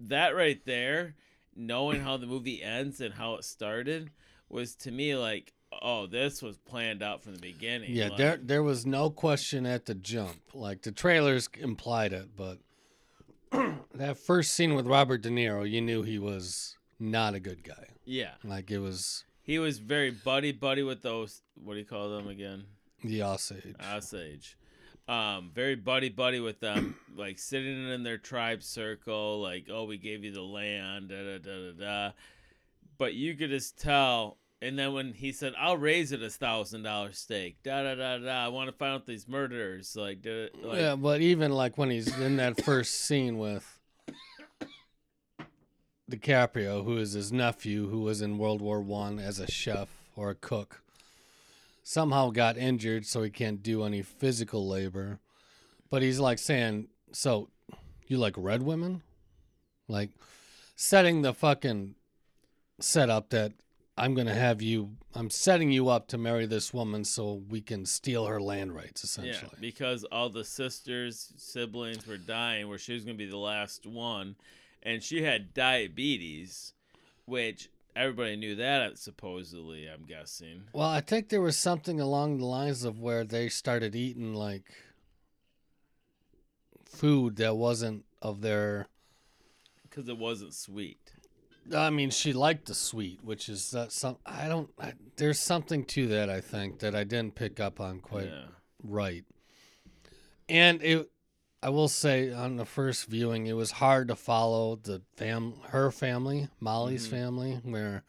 that 0.00 0.34
right 0.34 0.60
there, 0.64 1.14
knowing 1.54 2.00
how 2.00 2.16
the 2.16 2.26
movie 2.26 2.62
ends 2.62 3.00
and 3.00 3.14
how 3.14 3.36
it 3.36 3.44
started, 3.44 4.10
was 4.48 4.74
to 4.76 4.90
me 4.90 5.14
like, 5.14 5.52
"Oh, 5.80 6.06
this 6.06 6.42
was 6.42 6.56
planned 6.56 7.00
out 7.00 7.22
from 7.22 7.34
the 7.36 7.40
beginning." 7.40 7.94
Yeah, 7.94 8.08
Like, 8.08 8.18
there 8.18 8.36
there 8.38 8.62
was 8.64 8.86
no 8.86 9.08
question 9.08 9.66
at 9.66 9.86
the 9.86 9.94
jump. 9.94 10.40
Like 10.52 10.82
the 10.82 10.90
trailers 10.90 11.48
implied 11.56 12.12
it, 12.12 12.30
but 12.34 12.58
that 13.94 14.18
first 14.18 14.52
scene 14.52 14.74
with 14.74 14.88
Robert 14.88 15.22
De 15.22 15.28
Niro, 15.28 15.70
you 15.70 15.80
knew 15.80 16.02
he 16.02 16.18
was 16.18 16.77
not 16.98 17.34
a 17.34 17.40
good 17.40 17.62
guy. 17.64 17.88
yeah. 18.04 18.32
Like 18.44 18.70
it 18.70 18.78
was 18.78 19.24
He 19.42 19.58
was 19.58 19.78
very 19.78 20.10
buddy 20.10 20.52
buddy 20.52 20.82
with 20.82 21.02
those. 21.02 21.42
What 21.62 21.74
do 21.74 21.78
you 21.80 21.86
call 21.86 22.10
them 22.10 22.28
again? 22.28 22.64
the 23.04 23.22
Osage. 23.22 23.74
Osage. 23.94 24.56
Um, 25.06 25.52
very 25.54 25.74
buddy 25.76 26.10
buddy 26.10 26.40
with 26.40 26.60
them, 26.60 26.96
like 27.16 27.38
sitting 27.38 27.88
in 27.88 28.02
their 28.02 28.18
tribe 28.18 28.62
circle, 28.62 29.40
like, 29.40 29.68
oh, 29.70 29.84
we 29.84 29.96
gave 29.96 30.22
you 30.22 30.32
the 30.32 30.42
land, 30.42 31.08
da 31.08 31.16
da 31.22 31.38
da 31.38 31.72
da 31.72 31.72
da. 32.08 32.10
But 32.98 33.14
you 33.14 33.34
could 33.34 33.50
just 33.50 33.78
tell. 33.78 34.36
And 34.60 34.76
then 34.76 34.92
when 34.92 35.12
he 35.12 35.30
said, 35.30 35.54
"I'll 35.56 35.76
raise 35.76 36.10
it 36.10 36.20
a 36.22 36.28
thousand 36.28 36.82
dollar 36.82 37.12
stake," 37.12 37.62
da 37.62 37.84
da 37.84 37.94
da 37.94 38.18
da. 38.18 38.44
I 38.44 38.48
want 38.48 38.68
to 38.68 38.76
find 38.76 38.94
out 38.94 39.06
these 39.06 39.28
murderers, 39.28 39.94
like, 39.96 40.20
da, 40.20 40.48
like 40.62 40.78
yeah, 40.80 40.96
but 40.96 41.20
even 41.20 41.52
like 41.52 41.78
when 41.78 41.90
he's 41.90 42.18
in 42.18 42.36
that 42.38 42.64
first 42.64 43.02
scene 43.02 43.38
with 43.38 43.77
DiCaprio, 46.10 46.84
who 46.84 46.96
is 46.96 47.12
his 47.12 47.32
nephew, 47.32 47.88
who 47.88 48.00
was 48.00 48.22
in 48.22 48.38
World 48.38 48.62
War 48.62 48.80
One 48.80 49.18
as 49.18 49.38
a 49.38 49.50
chef 49.50 49.88
or 50.16 50.30
a 50.30 50.34
cook, 50.34 50.82
somehow 51.82 52.30
got 52.30 52.56
injured, 52.56 53.06
so 53.06 53.22
he 53.22 53.30
can't 53.30 53.62
do 53.62 53.84
any 53.84 54.02
physical 54.02 54.66
labor. 54.66 55.20
But 55.90 56.02
he's 56.02 56.18
like 56.20 56.38
saying, 56.38 56.88
"So, 57.12 57.50
you 58.06 58.18
like 58.18 58.34
red 58.36 58.62
women?" 58.62 59.02
Like 59.86 60.10
setting 60.76 61.22
the 61.22 61.32
fucking 61.34 61.94
setup 62.80 63.30
that 63.30 63.52
I'm 63.96 64.14
gonna 64.14 64.34
have 64.34 64.62
you. 64.62 64.96
I'm 65.14 65.30
setting 65.30 65.72
you 65.72 65.88
up 65.88 66.06
to 66.08 66.18
marry 66.18 66.46
this 66.46 66.72
woman 66.72 67.04
so 67.04 67.42
we 67.48 67.60
can 67.60 67.84
steal 67.84 68.26
her 68.26 68.40
land 68.40 68.74
rights, 68.74 69.02
essentially. 69.02 69.32
Yeah, 69.32 69.38
essentially. 69.38 69.60
because 69.60 70.04
all 70.04 70.28
the 70.28 70.44
sisters, 70.44 71.32
siblings 71.36 72.06
were 72.06 72.18
dying, 72.18 72.68
where 72.68 72.78
she 72.78 72.92
was 72.92 73.04
going 73.04 73.16
to 73.16 73.24
be 73.24 73.28
the 73.28 73.36
last 73.38 73.86
one, 73.86 74.36
and 74.82 75.02
she 75.02 75.22
had 75.22 75.54
diabetes, 75.54 76.74
which 77.24 77.70
everybody 77.94 78.36
knew 78.36 78.54
that 78.56 78.98
supposedly. 78.98 79.86
I'm 79.86 80.04
guessing. 80.04 80.62
Well, 80.72 80.88
I 80.88 81.00
think 81.00 81.28
there 81.28 81.40
was 81.40 81.58
something 81.58 82.00
along 82.00 82.38
the 82.38 82.46
lines 82.46 82.84
of 82.84 83.00
where 83.00 83.24
they 83.24 83.48
started 83.48 83.94
eating 83.94 84.34
like 84.34 84.72
food 86.84 87.36
that 87.36 87.56
wasn't 87.56 88.04
of 88.22 88.40
their. 88.40 88.86
because 89.82 90.08
it 90.08 90.18
wasn't 90.18 90.54
sweet. 90.54 91.12
I 91.74 91.90
mean, 91.90 92.10
she 92.10 92.32
liked 92.32 92.66
the 92.66 92.74
sweet, 92.74 93.22
which 93.22 93.48
is 93.48 93.74
uh, 93.74 93.88
some. 93.88 94.16
I 94.24 94.48
don't. 94.48 94.70
I, 94.80 94.94
there's 95.16 95.38
something 95.38 95.84
to 95.86 96.06
that. 96.08 96.30
I 96.30 96.40
think 96.40 96.78
that 96.78 96.94
I 96.94 97.04
didn't 97.04 97.34
pick 97.34 97.60
up 97.60 97.80
on 97.80 98.00
quite 98.00 98.28
yeah. 98.28 98.46
right. 98.82 99.24
And 100.48 100.82
it, 100.82 101.10
I 101.62 101.70
will 101.70 101.88
say, 101.88 102.32
on 102.32 102.56
the 102.56 102.64
first 102.64 103.06
viewing, 103.06 103.46
it 103.46 103.54
was 103.54 103.72
hard 103.72 104.08
to 104.08 104.16
follow 104.16 104.76
the 104.76 105.02
fam, 105.16 105.54
her 105.70 105.90
family, 105.90 106.48
Molly's 106.60 107.06
Mhm. 107.08 107.10
family, 107.10 107.52
where, 107.64 108.04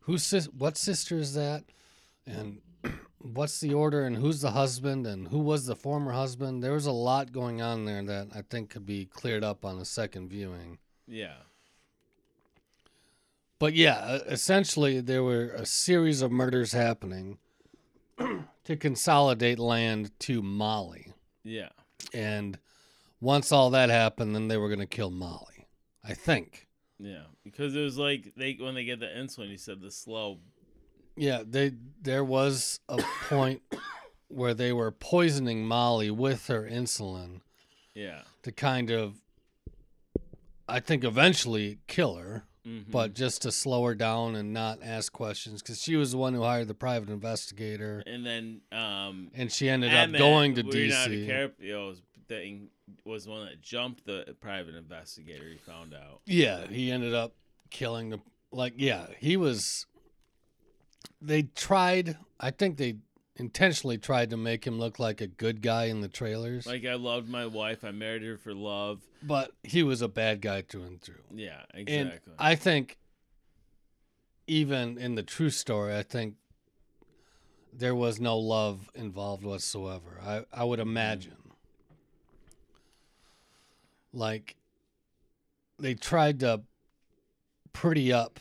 who's 0.00 0.24
sis, 0.24 0.46
what 0.46 0.76
sister 0.76 1.18
is 1.18 1.34
that, 1.34 1.64
and 2.24 2.60
what's 3.18 3.58
the 3.60 3.74
order, 3.74 4.04
and 4.06 4.16
who's 4.16 4.40
the 4.42 4.52
husband, 4.52 5.06
and 5.08 5.26
who 5.28 5.40
was 5.40 5.66
the 5.66 5.74
former 5.74 6.12
husband. 6.12 6.62
There 6.62 6.72
was 6.72 6.86
a 6.86 6.92
lot 6.92 7.32
going 7.32 7.60
on 7.60 7.84
there 7.84 8.02
that 8.04 8.28
I 8.32 8.42
think 8.42 8.70
could 8.70 8.86
be 8.86 9.06
cleared 9.06 9.42
up 9.42 9.64
on 9.64 9.78
a 9.78 9.84
second 9.84 10.28
viewing. 10.28 10.78
Yeah. 11.08 11.38
But 13.58 13.74
yeah, 13.74 14.18
essentially 14.26 15.00
there 15.00 15.24
were 15.24 15.48
a 15.50 15.66
series 15.66 16.22
of 16.22 16.30
murders 16.30 16.70
happening 16.70 17.38
to 18.18 18.76
consolidate 18.76 19.58
land 19.58 20.16
to 20.20 20.42
Molly. 20.42 21.12
Yeah. 21.42 21.70
And 22.14 22.58
once 23.20 23.52
all 23.52 23.70
that 23.70 23.90
happened, 23.90 24.34
then 24.34 24.48
they 24.48 24.56
were 24.56 24.68
going 24.68 24.78
to 24.80 24.86
kill 24.86 25.10
Molly. 25.10 25.66
I 26.04 26.14
think. 26.14 26.68
Yeah. 26.98 27.24
Because 27.44 27.74
it 27.76 27.80
was 27.82 27.98
like 27.98 28.32
they 28.36 28.54
when 28.60 28.74
they 28.74 28.84
get 28.84 29.00
the 29.00 29.06
insulin, 29.06 29.50
you 29.50 29.58
said 29.58 29.80
the 29.80 29.90
slow. 29.90 30.38
Yeah, 31.16 31.42
they 31.46 31.72
there 32.00 32.24
was 32.24 32.80
a 32.88 33.02
point 33.28 33.62
where 34.28 34.54
they 34.54 34.72
were 34.72 34.90
poisoning 34.90 35.66
Molly 35.66 36.10
with 36.10 36.46
her 36.48 36.62
insulin 36.68 37.40
Yeah. 37.94 38.22
to 38.42 38.52
kind 38.52 38.90
of 38.90 39.20
I 40.68 40.80
think 40.80 41.02
eventually 41.04 41.78
kill 41.86 42.16
her, 42.16 42.44
Mhm. 42.66 42.90
but 42.90 43.14
just 43.14 43.40
to 43.42 43.50
slow 43.52 43.84
her 43.86 43.94
down 43.94 44.34
and 44.36 44.52
not 44.52 44.80
ask 44.82 45.12
questions 45.12 45.62
cuz 45.62 45.80
she 45.82 45.96
was 45.96 46.12
the 46.12 46.18
one 46.18 46.34
who 46.34 46.42
hired 46.42 46.68
the 46.68 46.74
private 46.74 47.08
investigator 47.10 48.02
and 48.06 48.24
then 48.26 48.60
um, 48.70 49.30
and 49.34 49.50
she 49.50 49.68
ended 49.68 49.90
Emmett, 49.92 50.16
up 50.16 50.18
going 50.18 50.54
to 50.56 50.62
DC. 50.62 51.50
Thing 52.28 52.68
was 53.04 53.24
the 53.24 53.30
one 53.30 53.46
that 53.46 53.60
jumped 53.60 54.04
the 54.06 54.34
private 54.40 54.74
investigator. 54.74 55.48
He 55.48 55.56
found 55.58 55.94
out. 55.94 56.20
Yeah, 56.26 56.66
he 56.66 56.90
ended 56.90 57.14
up 57.14 57.34
killing 57.70 58.10
the 58.10 58.20
like 58.50 58.74
yeah, 58.76 59.06
he 59.18 59.36
was 59.36 59.86
they 61.20 61.42
tried 61.42 62.16
I 62.40 62.50
think 62.50 62.76
they 62.76 62.96
intentionally 63.36 63.98
tried 63.98 64.30
to 64.30 64.36
make 64.36 64.66
him 64.66 64.78
look 64.78 64.98
like 64.98 65.20
a 65.20 65.26
good 65.26 65.62
guy 65.62 65.84
in 65.84 66.00
the 66.00 66.08
trailers. 66.08 66.66
Like 66.66 66.84
I 66.84 66.94
loved 66.94 67.28
my 67.28 67.46
wife. 67.46 67.84
I 67.84 67.90
married 67.92 68.22
her 68.22 68.36
for 68.36 68.52
love. 68.54 69.00
but 69.22 69.52
he 69.62 69.82
was 69.82 70.02
a 70.02 70.08
bad 70.08 70.40
guy 70.40 70.62
through 70.62 70.84
and 70.84 71.00
through. 71.00 71.22
Yeah. 71.34 71.62
And 71.72 71.88
Exactly. 71.88 72.32
I 72.38 72.54
think 72.56 72.98
even 74.46 74.98
in 74.98 75.14
the 75.14 75.22
true 75.22 75.50
story, 75.50 75.94
I 75.96 76.02
think 76.02 76.34
there 77.72 77.94
was 77.94 78.18
no 78.20 78.36
love 78.38 78.90
involved 78.94 79.44
whatsoever. 79.44 80.18
I, 80.24 80.44
I 80.52 80.64
would 80.64 80.80
imagine. 80.80 81.36
Like 84.12 84.56
they 85.78 85.94
tried 85.94 86.40
to 86.40 86.62
pretty 87.72 88.12
up 88.12 88.40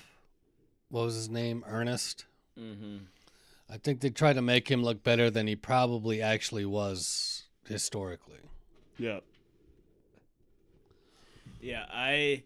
what 0.89 1.03
was 1.03 1.15
his 1.15 1.29
name? 1.29 1.63
Ernest. 1.67 2.25
mm-hmm. 2.57 2.97
I 3.69 3.77
think 3.77 3.99
they 3.99 4.09
tried 4.09 4.37
to 4.37 4.41
make 4.41 4.71
him 4.71 4.81
look 4.81 5.03
better 5.03 5.29
than 5.29 5.45
he 5.45 5.57
probably 5.57 6.21
actually 6.21 6.63
was 6.63 7.43
historically. 7.67 8.39
Yeah. 8.97 9.19
Yeah, 11.59 11.85
I 11.91 12.43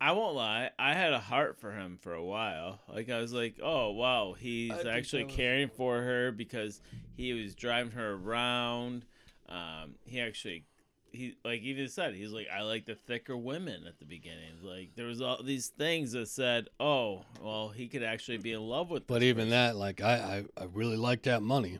I 0.00 0.12
won't 0.12 0.36
lie. 0.36 0.70
I 0.78 0.94
had 0.94 1.12
a 1.12 1.18
heart 1.18 1.58
for 1.58 1.72
him 1.72 1.98
for 2.00 2.12
a 2.14 2.24
while. 2.24 2.80
Like 2.88 3.10
I 3.10 3.18
was 3.18 3.32
like, 3.32 3.56
"Oh, 3.62 3.90
wow, 3.90 4.34
he's 4.38 4.70
I 4.72 4.90
actually 4.96 5.24
was- 5.24 5.34
caring 5.34 5.68
for 5.68 6.00
her 6.00 6.30
because 6.30 6.80
he 7.16 7.32
was 7.32 7.54
driving 7.54 7.92
her 7.92 8.12
around. 8.12 9.04
Um, 9.48 9.96
he 10.04 10.20
actually 10.20 10.64
he 11.12 11.36
like 11.44 11.60
even 11.62 11.88
said 11.88 12.14
he's 12.14 12.32
like 12.32 12.48
I 12.52 12.62
like 12.62 12.86
the 12.86 12.94
thicker 12.94 13.36
women 13.36 13.84
at 13.86 13.98
the 13.98 14.04
beginning. 14.04 14.54
Like 14.62 14.90
there 14.96 15.06
was 15.06 15.20
all 15.20 15.42
these 15.42 15.68
things 15.68 16.12
that 16.12 16.28
said, 16.28 16.68
"Oh, 16.80 17.22
well, 17.40 17.68
he 17.68 17.88
could 17.88 18.02
actually 18.02 18.38
be 18.38 18.52
in 18.52 18.62
love 18.62 18.90
with." 18.90 19.06
But 19.06 19.22
even 19.22 19.46
person. 19.46 19.50
that, 19.50 19.76
like 19.76 20.00
I, 20.00 20.44
I, 20.58 20.62
I 20.62 20.66
really 20.72 20.96
like 20.96 21.22
that 21.22 21.42
money. 21.42 21.78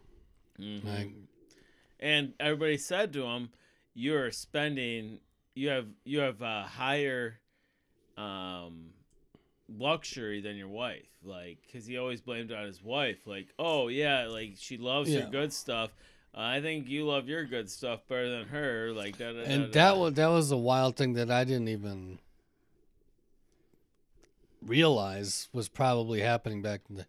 Mhm. 0.60 0.84
Like, 0.84 1.10
and 1.98 2.34
everybody 2.38 2.76
said 2.76 3.12
to 3.14 3.24
him, 3.24 3.50
"You're 3.94 4.30
spending. 4.30 5.18
You 5.54 5.68
have 5.70 5.86
you 6.04 6.20
have 6.20 6.42
a 6.42 6.62
higher 6.62 7.40
um, 8.18 8.90
luxury 9.68 10.40
than 10.42 10.56
your 10.56 10.68
wife." 10.68 11.08
Like, 11.24 11.58
because 11.66 11.86
he 11.86 11.96
always 11.96 12.20
blamed 12.20 12.50
it 12.50 12.56
on 12.56 12.66
his 12.66 12.82
wife. 12.82 13.26
Like, 13.26 13.48
"Oh 13.58 13.88
yeah, 13.88 14.26
like 14.26 14.54
she 14.58 14.76
loves 14.76 15.10
your 15.10 15.26
good 15.26 15.52
stuff. 15.52 15.90
I 16.34 16.60
think 16.60 16.88
you 16.88 17.04
love 17.04 17.28
your 17.28 17.44
good 17.44 17.70
stuff 17.70 18.06
better 18.08 18.30
than 18.30 18.48
her." 18.48 18.92
Like 18.92 19.18
da, 19.18 19.28
and 19.28 19.72
that 19.72 19.96
was 19.96 20.14
that 20.14 20.28
was 20.28 20.50
a 20.50 20.56
wild 20.56 20.96
thing 20.96 21.12
that 21.14 21.30
I 21.30 21.44
didn't 21.44 21.68
even 21.68 22.18
realize 24.62 25.48
was 25.52 25.68
probably 25.68 26.20
happening 26.20 26.62
back 26.62 26.82
in 26.88 26.96
the 26.96 27.06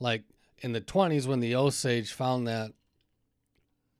like 0.00 0.24
in 0.60 0.72
the 0.72 0.80
20s 0.80 1.26
when 1.26 1.40
the 1.40 1.54
Osage 1.54 2.12
found 2.12 2.46
that 2.46 2.72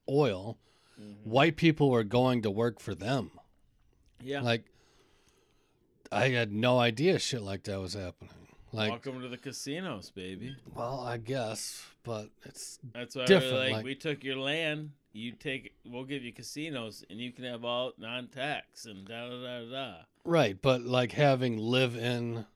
oil 0.08 0.58
Mhm. 1.00 1.24
white 1.24 1.56
people 1.56 1.90
were 1.90 2.04
going 2.04 2.42
to 2.42 2.50
work 2.50 2.80
for 2.80 2.94
them 2.94 3.30
yeah, 4.22 4.40
like 4.42 4.64
I 6.10 6.28
had 6.28 6.52
no 6.52 6.78
idea 6.78 7.18
shit 7.18 7.40
like 7.42 7.62
that 7.64 7.80
was 7.80 7.94
happening 7.94 8.41
Like, 8.72 8.90
Welcome 8.90 9.20
to 9.20 9.28
the 9.28 9.36
casinos, 9.36 10.10
baby. 10.10 10.56
well, 10.74 11.00
I 11.00 11.18
guess, 11.18 11.84
but 12.04 12.30
it's 12.44 12.78
That's 12.94 13.14
why 13.14 13.26
Different, 13.26 13.58
like, 13.58 13.72
like- 13.72 13.84
we 13.84 13.94
took 13.94 14.24
your 14.24 14.36
land. 14.36 14.92
You 15.12 15.32
take, 15.32 15.74
we'll 15.84 16.04
give 16.04 16.22
you 16.24 16.32
casinos, 16.32 17.04
and 17.10 17.20
you 17.20 17.32
can 17.32 17.44
have 17.44 17.66
all 17.66 17.92
non-tax 17.98 18.86
and 18.86 19.06
da 19.06 19.28
da 19.28 19.42
da 19.42 19.70
da. 19.70 19.94
right. 20.24 20.56
But 20.60 20.80
like 20.82 21.12
having 21.12 21.58
live-in 21.58 22.46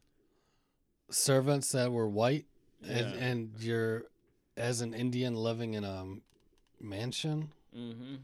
servants 1.11 1.73
that 1.73 1.92
were 1.92 2.08
white, 2.08 2.46
and, 2.82 3.12
and 3.14 3.50
you're 3.58 4.04
as 4.56 4.80
an 4.80 4.94
Indian 4.94 5.35
living 5.37 5.75
in 5.75 5.85
a 5.85 6.06
mansion. 6.80 7.50
Mm-hmm. 7.76 8.14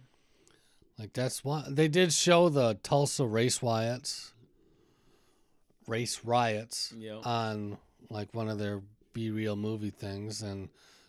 Like 0.99 1.13
that's 1.13 1.45
why 1.45 1.65
they 1.69 1.89
did 1.89 2.11
show 2.15 2.49
the 2.49 2.79
Tulsa 2.83 3.27
race 3.27 3.63
riots, 3.63 4.32
race 5.87 6.25
riots 6.25 6.93
Yep. 6.97 7.27
on 7.27 7.79
like 8.09 8.35
one 8.35 8.49
of 8.49 8.59
their 8.59 8.83
be 9.13 9.31
real 9.31 9.57
movie 9.57 9.91
things, 9.91 10.43
and 10.43 10.69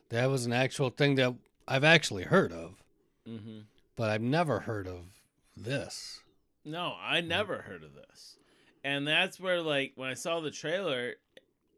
that 0.10 0.26
was 0.28 0.46
an 0.46 0.54
actual 0.54 0.90
thing 0.90 1.16
that 1.16 1.34
I've 1.68 1.84
actually 1.84 2.24
heard 2.24 2.52
of, 2.52 2.84
mm-hmm. 3.28 3.60
but 3.96 4.10
I've 4.10 4.22
never 4.22 4.60
heard 4.60 4.88
of 4.88 5.06
this. 5.56 6.22
No, 6.66 6.96
I 7.02 7.22
never 7.22 7.62
heard 7.62 7.84
of 7.84 7.94
this. 7.94 8.38
And 8.84 9.08
that's 9.08 9.40
where, 9.40 9.62
like, 9.62 9.94
when 9.96 10.10
I 10.10 10.14
saw 10.14 10.42
the 10.42 10.52
trailer, 10.52 11.14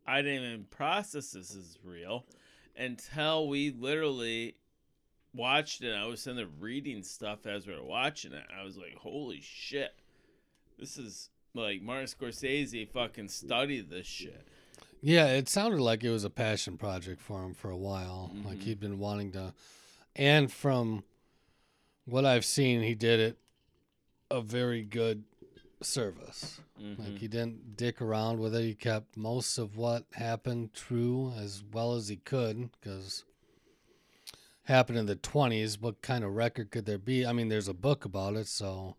I 0.08 0.22
didn't 0.22 0.44
even 0.44 0.66
process 0.66 1.32
this 1.32 1.56
as 1.56 1.78
real 1.84 2.26
until 2.76 3.48
we 3.48 3.72
literally 3.72 4.56
watched 5.34 5.84
it. 5.84 5.94
I 5.94 6.06
was 6.06 6.22
sitting 6.22 6.38
there 6.38 6.48
reading 6.60 7.04
stuff 7.04 7.46
as 7.46 7.68
we 7.68 7.74
were 7.76 7.84
watching 7.84 8.34
it. 8.34 8.46
I 8.60 8.64
was 8.64 8.78
like, 8.78 8.96
holy 8.96 9.42
shit. 9.42 9.94
This 10.80 10.98
is 10.98 11.30
like 11.56 11.82
Martin 11.82 12.08
Scorsese 12.08 12.88
fucking 12.88 13.30
studied 13.30 13.90
this 13.90 14.06
shit. 14.06 14.48
Yeah, 15.02 15.28
it 15.28 15.48
sounded 15.50 15.82
like 15.82 16.04
it 16.04 16.10
was 16.10 16.24
a 16.24 16.30
passion 16.30 16.78
project 16.78 17.22
for 17.22 17.44
him 17.44 17.54
for 17.54 17.70
a 17.70 17.78
while. 17.78 18.32
Mhm. 18.34 18.46
Like 18.46 18.64
he'd 18.64 18.80
been 18.80 19.00
wanting 19.00 19.32
to, 19.34 19.54
and 20.16 20.52
from 20.52 21.04
what 22.06 22.26
I've 22.26 22.46
seen, 22.46 22.82
he 22.82 22.96
did 22.96 23.20
it 23.20 23.38
a 24.32 24.42
very 24.42 24.84
good 24.84 25.24
service. 25.82 26.60
Mhm. 26.80 27.00
Like 27.00 27.20
he 27.20 27.28
didn't 27.28 27.78
dick 27.78 28.02
around 28.02 28.40
with 28.40 28.56
it. 28.56 28.64
He 28.64 28.74
kept 28.76 29.16
most 29.16 29.58
of 29.58 29.78
what 29.78 30.06
happened 30.14 30.74
true 30.74 31.32
as 31.38 31.64
well 31.72 31.94
as 31.94 32.08
he 32.08 32.18
could 32.18 32.72
because 32.72 33.24
happened 34.64 34.98
in 34.98 35.06
the 35.06 35.16
20s. 35.16 35.80
What 35.80 36.02
kind 36.02 36.24
of 36.24 36.34
record 36.34 36.72
could 36.72 36.86
there 36.86 36.98
be? 36.98 37.26
I 37.26 37.34
mean, 37.34 37.50
there's 37.50 37.68
a 37.68 37.74
book 37.74 38.04
about 38.04 38.36
it, 38.36 38.48
so 38.48 38.96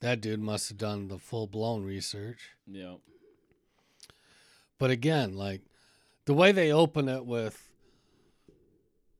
that 0.00 0.20
dude 0.20 0.40
must 0.40 0.68
have 0.70 0.78
done 0.78 1.08
the 1.08 1.18
full 1.18 1.46
blown 1.46 1.84
research. 1.84 2.50
yeah. 2.66 2.94
But 4.78 4.90
again, 4.90 5.36
like 5.36 5.60
the 6.24 6.32
way 6.32 6.52
they 6.52 6.72
open 6.72 7.06
it 7.08 7.26
with 7.26 7.68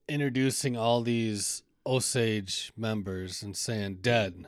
introducing 0.08 0.76
all 0.76 1.02
these 1.02 1.62
Osage 1.86 2.72
members 2.76 3.42
and 3.42 3.56
saying 3.56 3.98
dead, 4.02 4.46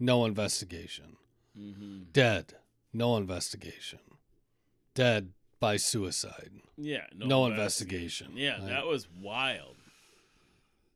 no 0.00 0.24
investigation. 0.24 1.16
Mm-hmm. 1.58 2.04
Dead, 2.12 2.54
no 2.92 3.16
investigation. 3.16 3.98
Dead 4.94 5.30
by 5.60 5.76
suicide, 5.76 6.50
Yeah. 6.76 7.04
no, 7.14 7.46
investigation. 7.46 8.32
Yeah, 8.34 8.58
Like, 8.58 8.68
that 8.68 8.86
was 8.86 9.08
wild. 9.20 9.76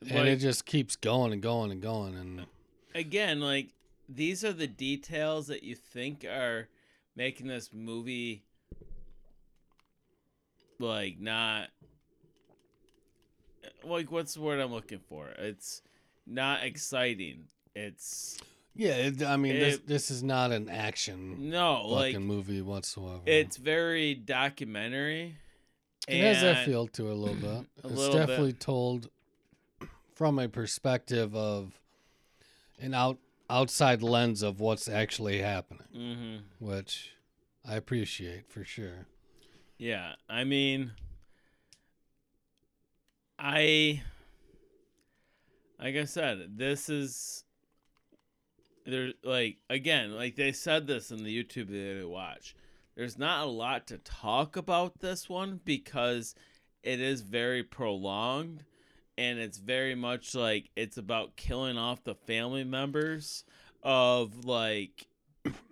and 0.00 0.10
Like- 0.10 0.26
it 0.28 0.36
just 0.36 0.64
keeps 0.64 0.96
going 0.96 1.32
and 1.32 1.42
going 1.42 1.70
and 1.70 1.80
going. 1.82 2.14
And 2.14 2.46
again, 2.94 3.40
like 3.40 3.68
these 4.12 4.44
are 4.44 4.52
the 4.52 4.66
details 4.66 5.46
that 5.46 5.62
you 5.62 5.74
think 5.74 6.24
are 6.24 6.68
making 7.14 7.46
this 7.46 7.70
movie 7.72 8.42
like 10.78 11.18
not 11.20 11.68
like 13.84 14.10
what's 14.10 14.34
the 14.34 14.40
word 14.40 14.60
I'm 14.60 14.72
looking 14.72 15.00
for? 15.08 15.28
It's 15.38 15.82
not 16.26 16.62
exciting. 16.64 17.44
It's 17.74 18.38
yeah, 18.74 18.92
it, 18.92 19.22
I 19.22 19.36
mean, 19.36 19.58
this 19.58 19.74
It- 19.76 19.86
this 19.86 20.10
is 20.10 20.22
not 20.22 20.52
an 20.52 20.68
action 20.68 21.50
no 21.50 21.86
like 21.86 22.18
movie 22.18 22.62
whatsoever. 22.62 23.20
it's 23.26 23.56
very 23.56 24.14
documentary. 24.14 25.36
It 26.08 26.22
has 26.22 26.40
that 26.42 26.64
feel 26.64 26.88
to 26.88 27.08
it 27.08 27.12
a 27.12 27.14
little 27.14 27.36
bit. 27.36 27.66
A 27.84 27.86
it's 27.88 27.96
little 27.96 28.14
bit. 28.14 28.26
definitely 28.26 28.52
told 28.54 29.10
from 30.14 30.38
a 30.38 30.48
perspective 30.48 31.34
of 31.36 31.72
an 32.80 32.94
out 32.94 33.18
outside 33.50 34.02
lens 34.02 34.42
of 34.42 34.60
what's 34.60 34.88
actually 34.88 35.38
happening, 35.40 35.88
Mhm. 35.92 36.42
which 36.58 37.12
I 37.64 37.76
appreciate 37.76 38.48
for 38.48 38.64
sure. 38.64 39.06
Yeah, 39.76 40.14
I 40.28 40.44
mean, 40.44 40.92
I, 43.38 44.02
like 45.78 45.96
I 45.96 46.04
said, 46.04 46.56
this 46.58 46.88
is 46.88 47.44
there. 48.84 49.12
Like 49.22 49.58
again, 49.68 50.12
like 50.14 50.36
they 50.36 50.52
said 50.52 50.86
this 50.86 51.10
in 51.10 51.24
the 51.24 51.44
YouTube 51.44 51.66
video 51.66 52.08
watch. 52.08 52.54
There's 52.96 53.18
not 53.18 53.46
a 53.46 53.50
lot 53.50 53.86
to 53.88 53.98
talk 53.98 54.56
about 54.56 55.00
this 55.00 55.28
one 55.28 55.60
because 55.64 56.34
it 56.82 57.00
is 57.00 57.22
very 57.22 57.62
prolonged, 57.62 58.64
and 59.20 59.38
it's 59.38 59.58
very 59.58 59.94
much 59.94 60.34
like 60.34 60.70
it's 60.76 60.96
about 60.96 61.36
killing 61.36 61.76
off 61.76 62.02
the 62.04 62.14
family 62.14 62.64
members 62.64 63.44
of 63.82 64.46
like 64.46 65.06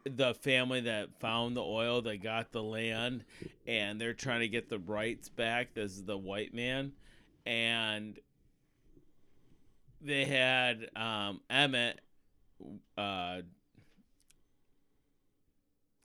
the 0.05 0.35
family 0.35 0.83
that 0.83 1.19
found 1.19 1.57
the 1.57 1.65
oil 1.65 2.03
that 2.03 2.23
got 2.23 2.53
the 2.53 2.63
land 2.63 3.25
and 3.67 3.99
they're 3.99 4.13
trying 4.13 4.41
to 4.41 4.49
get 4.49 4.69
the 4.69 4.79
rights 4.79 5.31
back. 5.31 5.73
This 5.73 5.93
is 5.93 6.05
the 6.05 6.19
white 6.19 6.53
man. 6.53 6.93
And 7.47 8.19
they 10.03 10.27
had 10.27 10.91
um 10.95 11.41
emmett 11.49 12.03
uh 12.99 13.41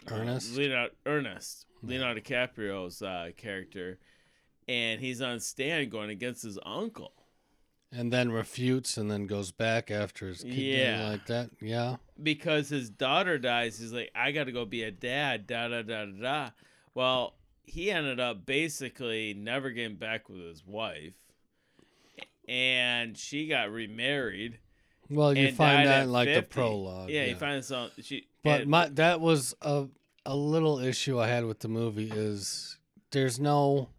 Ernest? 0.09 0.55
leonardo 0.55 0.93
ernest. 1.05 1.65
Leonardo 1.81 2.21
dicaprio's 2.21 3.01
uh 3.01 3.31
character. 3.35 3.99
And 4.69 5.01
he's 5.01 5.21
on 5.21 5.41
stand 5.41 5.91
going 5.91 6.09
against 6.09 6.43
his 6.43 6.57
uncle 6.65 7.11
And 7.95 8.11
then 8.11 8.31
refutes 8.31 8.97
and 8.97 9.11
then 9.11 9.27
goes 9.27 9.51
back 9.51 9.91
after 9.91 10.27
his 10.27 10.41
kid 10.41 10.53
Yeah. 10.53 11.09
like 11.09 11.25
that. 11.27 11.51
Yeah. 11.61 11.97
because 12.21 12.69
his 12.69 12.89
daughter 12.89 13.37
dies. 13.37 13.77
He's 13.79 13.93
like, 13.93 14.09
I 14.15 14.31
got 14.31 14.45
to 14.45 14.51
go 14.51 14.65
be 14.65 14.81
a 14.83 14.91
dad. 14.91 15.45
Da 15.45 15.67
da 15.67 15.81
da 15.83 16.05
da 16.05 16.21
da. 16.21 16.49
Well, 16.95 17.35
he 17.65 17.91
ended 17.91 18.19
up 18.19 18.45
basically 18.45 19.33
never 19.35 19.69
getting 19.71 19.97
back 19.97 20.27
with 20.29 20.39
his 20.41 20.65
wife, 20.65 21.13
and 22.47 23.17
she 23.17 23.47
got 23.47 23.71
remarried. 23.71 24.59
Well, 25.09 25.37
you 25.37 25.51
find 25.51 25.87
that 25.87 26.03
in 26.03 26.11
like 26.11 26.27
50. 26.27 26.41
the 26.41 26.47
prologue. 26.47 27.09
Yeah, 27.09 27.25
you 27.25 27.35
find 27.35 27.59
this 27.59 27.71
on 27.71 27.89
she. 28.01 28.27
But 28.43 28.67
my 28.67 28.89
that 28.89 29.21
was 29.21 29.55
a 29.61 29.87
a 30.25 30.35
little 30.35 30.79
issue 30.79 31.19
I 31.19 31.27
had 31.27 31.45
with 31.45 31.59
the 31.59 31.67
movie 31.67 32.09
is 32.11 32.77
there's 33.11 33.39
no 33.39 33.89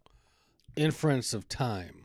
inference 0.76 1.33
of 1.35 1.48
time. 1.48 2.04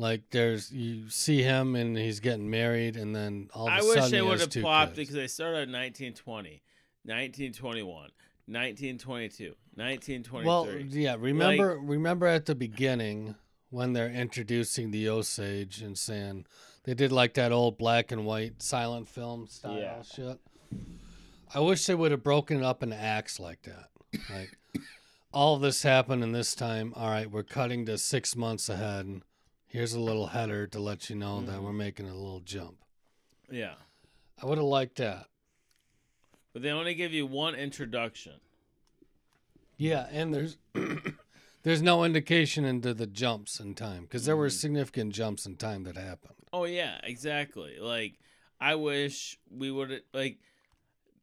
Like 0.00 0.22
there's 0.30 0.72
you 0.72 1.10
see 1.10 1.42
him 1.42 1.76
and 1.76 1.96
he's 1.96 2.20
getting 2.20 2.48
married 2.48 2.96
and 2.96 3.14
then 3.14 3.50
all 3.52 3.68
of 3.68 3.72
a 3.74 3.76
I 3.76 3.80
sudden 3.80 3.98
I 3.98 4.00
wish 4.02 4.10
they 4.10 4.16
he 4.16 4.22
would 4.22 4.30
has 4.32 4.40
have 4.40 4.48
two 4.50 4.60
plopped 4.62 4.92
it 4.92 4.96
kids. 4.96 5.08
because 5.10 5.14
they 5.14 5.26
started 5.26 5.68
in 5.68 5.72
1920, 5.72 6.62
1921, 7.04 8.10
1922, 8.46 9.54
1923. 9.74 10.46
Well, 10.46 10.68
yeah, 10.88 11.16
remember 11.18 11.78
remember 11.78 12.26
at 12.26 12.46
the 12.46 12.54
beginning 12.54 13.34
when 13.68 13.92
they're 13.92 14.10
introducing 14.10 14.90
the 14.90 15.08
Osage 15.08 15.82
and 15.82 15.96
saying 15.98 16.46
they 16.84 16.94
did 16.94 17.12
like 17.12 17.34
that 17.34 17.52
old 17.52 17.76
black 17.78 18.10
and 18.10 18.24
white 18.24 18.62
silent 18.62 19.06
film 19.08 19.46
style 19.46 19.78
Yeah. 19.78 20.02
shit. 20.02 20.38
I 21.54 21.60
wish 21.60 21.84
they 21.84 21.94
would 21.94 22.10
have 22.10 22.22
broken 22.22 22.58
it 22.58 22.64
up 22.64 22.82
into 22.82 22.96
acts 22.96 23.38
like 23.38 23.62
that. 23.62 23.90
Like 24.32 24.56
all 25.32 25.56
of 25.56 25.60
this 25.60 25.82
happened 25.82 26.22
in 26.22 26.32
this 26.32 26.54
time. 26.54 26.92
All 26.96 27.10
right, 27.10 27.30
we're 27.30 27.42
cutting 27.42 27.84
to 27.86 27.98
six 27.98 28.34
months 28.34 28.68
ahead. 28.68 29.22
Here's 29.70 29.94
a 29.94 30.00
little 30.00 30.26
header 30.26 30.66
to 30.66 30.80
let 30.80 31.08
you 31.08 31.14
know 31.14 31.40
that 31.42 31.60
Mhm. 31.60 31.62
we're 31.62 31.72
making 31.72 32.08
a 32.08 32.14
little 32.14 32.40
jump. 32.40 32.84
yeah, 33.48 33.76
I 34.42 34.46
would 34.46 34.58
have 34.58 34.66
liked 34.66 34.96
that. 34.96 35.28
but 36.52 36.62
they 36.62 36.70
only 36.70 36.94
give 36.94 37.12
you 37.12 37.24
one 37.26 37.54
introduction. 37.54 38.40
Yeah, 39.76 40.08
and 40.10 40.34
there's 40.34 40.56
there's 41.62 41.82
no 41.82 42.02
indication 42.04 42.64
into 42.64 42.92
the 42.94 43.06
jumps 43.06 43.60
in 43.60 43.74
time 43.76 44.02
because 44.02 44.24
there 44.24 44.36
were 44.36 44.48
Mhm. 44.48 44.58
significant 44.58 45.14
jumps 45.14 45.46
in 45.46 45.56
time 45.56 45.84
that 45.84 45.96
happened. 45.96 46.34
Oh 46.52 46.64
yeah, 46.64 47.00
exactly. 47.04 47.78
Like 47.78 48.18
I 48.60 48.74
wish 48.74 49.38
we 49.48 49.70
would 49.70 50.02
like 50.12 50.40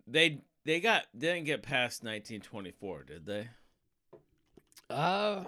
they 0.08 0.42
they 0.64 0.80
got 0.80 1.08
didn't 1.18 1.44
get 1.44 1.64
past 1.64 2.04
1924, 2.04 3.04
did 3.04 3.26
they? 3.26 3.50
Uh 4.90 5.44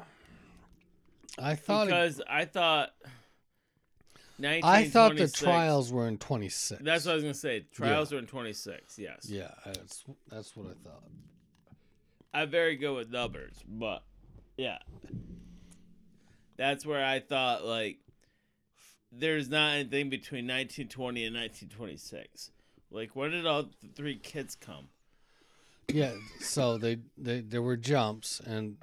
I 1.41 1.55
thought 1.55 1.83
it- 1.83 1.91
because 1.91 2.21
I 2.27 2.45
thought 2.45 2.91
I 4.63 4.87
thought 4.87 5.15
the 5.17 5.27
trials 5.27 5.91
were 5.91 6.07
in 6.07 6.17
26. 6.17 6.81
That's 6.83 7.05
what 7.05 7.11
I 7.11 7.15
was 7.15 7.23
gonna 7.23 7.33
say. 7.33 7.59
Trials 7.73 8.11
were 8.11 8.19
in 8.19 8.27
26. 8.27 8.97
Yes. 8.97 9.27
Yeah, 9.29 9.51
that's 9.65 10.03
that's 10.29 10.55
what 10.55 10.67
I 10.67 10.73
thought. 10.87 11.03
I'm 12.33 12.49
very 12.49 12.75
good 12.77 12.95
with 12.95 13.09
numbers, 13.09 13.55
but 13.67 14.03
Yeah. 14.57 14.79
That's 16.57 16.85
where 16.85 17.03
I 17.05 17.19
thought 17.19 17.65
like 17.65 17.99
there's 19.11 19.49
not 19.49 19.73
anything 19.75 20.09
between 20.09 20.45
1920 20.45 21.25
and 21.25 21.35
1926. 21.35 22.51
Like 22.91 23.15
when 23.15 23.31
did 23.31 23.45
all 23.45 23.63
the 23.63 23.87
three 23.95 24.17
kids 24.17 24.55
come? 24.55 24.89
Yeah, 25.91 26.13
so 26.39 26.77
they, 26.77 26.97
they 27.17 27.41
there 27.41 27.61
were 27.63 27.75
jumps 27.77 28.39
and 28.41 28.77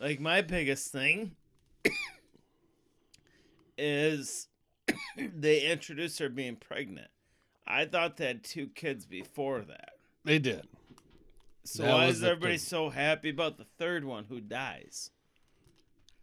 Like 0.00 0.18
my 0.20 0.40
biggest 0.40 0.90
thing 0.92 1.32
is 3.76 4.48
they 5.16 5.70
introduced 5.70 6.18
her 6.18 6.28
being 6.28 6.56
pregnant. 6.56 7.08
I 7.66 7.84
thought 7.84 8.16
they 8.16 8.26
had 8.26 8.42
two 8.44 8.66
kids 8.68 9.06
before 9.06 9.60
that. 9.60 9.90
they 10.24 10.38
did. 10.38 10.66
So 11.64 11.82
That 11.82 11.92
why 11.92 12.06
was 12.06 12.16
is 12.16 12.20
the 12.22 12.28
everybody 12.30 12.52
thing. 12.54 12.58
so 12.66 12.88
happy 12.88 13.30
about 13.30 13.58
the 13.58 13.66
third 13.78 14.04
one 14.04 14.24
who 14.28 14.40
dies? 14.40 15.10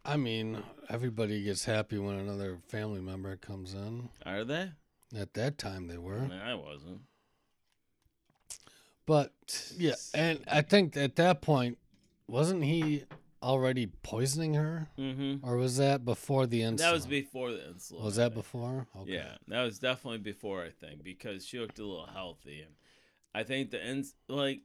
I 0.04 0.16
mean, 0.16 0.62
everybody 0.90 1.42
gets 1.42 1.64
happy 1.64 1.98
when 1.98 2.16
another 2.18 2.58
family 2.68 3.00
member 3.00 3.36
comes 3.36 3.74
in. 3.74 4.08
Are 4.26 4.44
they? 4.44 4.72
At 5.16 5.34
that 5.34 5.56
time, 5.58 5.86
they 5.86 5.96
were. 5.98 6.28
I 6.44 6.54
wasn't. 6.54 7.00
But 9.06 9.32
yeah, 9.76 9.94
and 10.12 10.40
I 10.50 10.60
think 10.62 10.96
at 10.96 11.16
that 11.16 11.40
point, 11.40 11.78
wasn't 12.26 12.64
he 12.64 13.04
already 13.42 13.86
poisoning 13.86 14.54
her, 14.54 14.88
Mm-hmm. 14.98 15.46
or 15.48 15.56
was 15.56 15.76
that 15.78 16.04
before 16.04 16.46
the 16.46 16.60
insulin? 16.62 16.78
That 16.78 16.92
was 16.92 17.06
before 17.06 17.50
the 17.52 17.58
insulin. 17.74 18.02
Was 18.02 18.16
that 18.16 18.34
before? 18.34 18.86
Okay. 19.00 19.12
Yeah, 19.14 19.34
that 19.48 19.62
was 19.62 19.78
definitely 19.78 20.18
before 20.18 20.62
I 20.62 20.70
think 20.70 21.02
because 21.04 21.46
she 21.46 21.58
looked 21.58 21.78
a 21.78 21.84
little 21.84 22.06
healthy, 22.06 22.62
and 22.62 22.72
I 23.34 23.42
think 23.44 23.70
the 23.70 23.84
ins 23.86 24.14
like, 24.28 24.60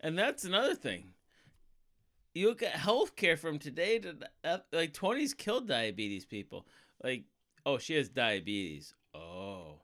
and 0.00 0.18
that's 0.18 0.44
another 0.44 0.74
thing. 0.74 1.14
You 2.34 2.48
look 2.48 2.62
at 2.62 2.74
healthcare 2.74 3.38
from 3.38 3.58
today 3.58 3.98
to 3.98 4.12
the- 4.12 4.62
like 4.72 4.92
twenties 4.92 5.34
killed 5.34 5.66
diabetes 5.66 6.24
people. 6.24 6.66
Like, 7.02 7.24
oh, 7.66 7.78
she 7.78 7.94
has 7.94 8.08
diabetes. 8.08 8.94
Oh, 9.14 9.80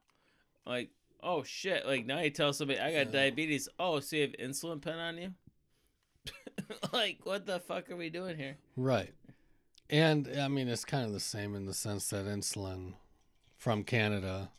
like 0.65 0.91
oh 1.23 1.43
shit. 1.43 1.85
Like 1.87 2.07
now 2.07 2.21
you 2.21 2.31
tell 2.31 2.53
somebody 2.53 2.79
I 2.79 2.93
got 2.93 3.07
Yeah. 3.07 3.21
diabetes. 3.21 3.69
Oh, 3.81 3.99
so 4.01 4.15
you 4.17 4.23
have 4.23 4.33
insulin 4.33 4.81
pen 4.81 4.99
on 4.99 5.19
you? 5.19 5.35
like 6.93 7.19
what 7.25 7.47
the 7.47 7.61
fuck 7.61 7.91
are 7.91 7.97
we 7.97 8.11
doing 8.11 8.37
here? 8.37 8.57
Right. 8.77 9.13
And 9.89 10.29
I 10.41 10.49
mean, 10.49 10.69
it's 10.69 10.85
kind 10.85 11.07
of 11.07 11.13
the 11.13 11.21
same 11.21 11.55
in 11.55 11.67
the 11.67 11.75
sense 11.75 12.09
that 12.09 12.27
insulin 12.27 12.95
from 13.57 13.85
Canada. 13.85 14.51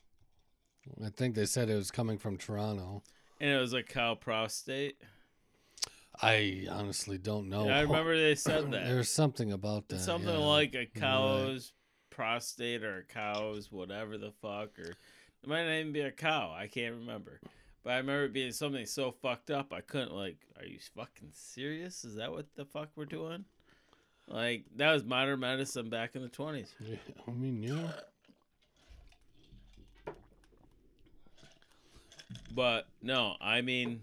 I 1.04 1.10
think 1.10 1.36
they 1.36 1.46
said 1.46 1.70
it 1.70 1.76
was 1.76 1.92
coming 1.92 2.18
from 2.18 2.38
Toronto. 2.38 3.04
And 3.42 3.50
it 3.50 3.58
was 3.58 3.74
a 3.74 3.84
cow 3.84 4.16
prostate. 4.16 4.98
I 6.22 6.66
honestly 6.72 7.18
don't 7.18 7.50
know. 7.50 7.68
Yeah, 7.68 7.78
I 7.78 7.82
remember 7.84 8.18
they 8.18 8.36
said 8.36 8.72
that. 8.72 8.88
There's 8.88 9.10
something 9.10 9.52
about 9.52 9.90
that. 9.90 10.00
something 10.00 10.30
yeah. 10.30 10.38
like 10.38 10.76
a 10.76 10.86
cow's 10.86 11.74
prostate 12.18 12.84
or 12.84 12.98
a 12.98 13.04
cow's 13.04 13.72
whatever 13.72 14.18
the 14.18 14.32
fuck 14.42 14.80
or 14.80 14.90
it 14.90 15.48
might 15.48 15.66
not 15.66 15.74
even 15.74 15.94
be 15.94 16.00
a 16.02 16.12
cow 16.12 16.52
i 16.58 16.66
can't 16.66 16.96
remember 16.96 17.40
but 17.84 17.94
i 17.94 17.98
remember 17.98 18.26
it 18.26 18.34
being 18.34 18.52
something 18.52 18.86
so 18.86 19.12
fucked 19.12 19.50
up 19.52 19.74
i 19.74 19.82
couldn't 19.82 20.14
like 20.14 20.38
are 20.60 20.66
you 20.66 20.78
fucking 20.96 21.30
serious 21.32 22.04
is 22.04 22.16
that 22.16 22.32
what 22.32 22.46
the 22.56 22.66
fuck 22.66 22.90
we're 22.96 23.06
doing 23.06 23.46
like 24.28 24.66
that 24.76 24.92
was 24.92 25.04
modern 25.04 25.40
medicine 25.40 25.90
back 25.90 26.16
in 26.16 26.22
the 26.22 26.30
20s 26.30 26.68
Yeah, 26.80 26.98
I 27.28 27.32
mean, 27.32 27.64
yeah. 27.64 27.92
But 32.54 32.88
no, 33.02 33.36
I 33.40 33.62
mean, 33.62 34.02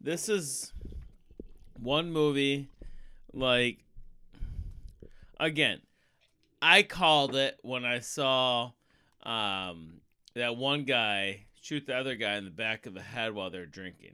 this 0.00 0.28
is 0.28 0.72
one 1.80 2.12
movie. 2.12 2.68
Like, 3.32 3.78
again, 5.40 5.80
I 6.60 6.82
called 6.82 7.34
it 7.36 7.58
when 7.62 7.84
I 7.84 8.00
saw 8.00 8.72
um, 9.22 10.00
that 10.34 10.56
one 10.56 10.84
guy 10.84 11.43
shoot 11.64 11.86
the 11.86 11.96
other 11.96 12.14
guy 12.14 12.36
in 12.36 12.44
the 12.44 12.50
back 12.50 12.84
of 12.84 12.92
the 12.92 13.00
head 13.00 13.34
while 13.34 13.48
they're 13.48 13.64
drinking. 13.64 14.12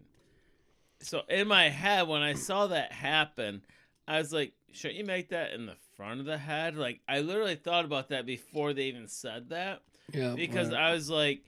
So 1.00 1.22
in 1.28 1.48
my 1.48 1.68
head, 1.68 2.06
when 2.06 2.22
I 2.22 2.34
saw 2.34 2.68
that 2.68 2.92
happen, 2.92 3.62
I 4.06 4.18
was 4.18 4.32
like, 4.32 4.52
"Shouldn't 4.72 4.98
you 4.98 5.04
make 5.04 5.30
that 5.30 5.52
in 5.52 5.66
the 5.66 5.74
front 5.96 6.20
of 6.20 6.26
the 6.26 6.38
head?" 6.38 6.76
Like, 6.76 7.00
I 7.08 7.20
literally 7.20 7.56
thought 7.56 7.84
about 7.84 8.10
that 8.10 8.24
before 8.24 8.72
they 8.72 8.84
even 8.84 9.08
said 9.08 9.48
that 9.48 9.82
Yeah. 10.12 10.34
because 10.36 10.68
right. 10.70 10.78
I 10.80 10.92
was 10.92 11.10
like, 11.10 11.42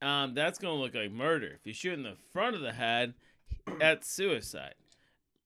um, 0.00 0.32
that's 0.32 0.58
gonna 0.58 0.80
look 0.80 0.94
like 0.94 1.10
murder. 1.10 1.48
If 1.48 1.66
you 1.66 1.74
shoot 1.74 1.92
in 1.94 2.02
the 2.04 2.16
front 2.32 2.56
of 2.56 2.62
the 2.62 2.72
head, 2.72 3.12
that's 3.78 4.08
suicide. 4.10 4.74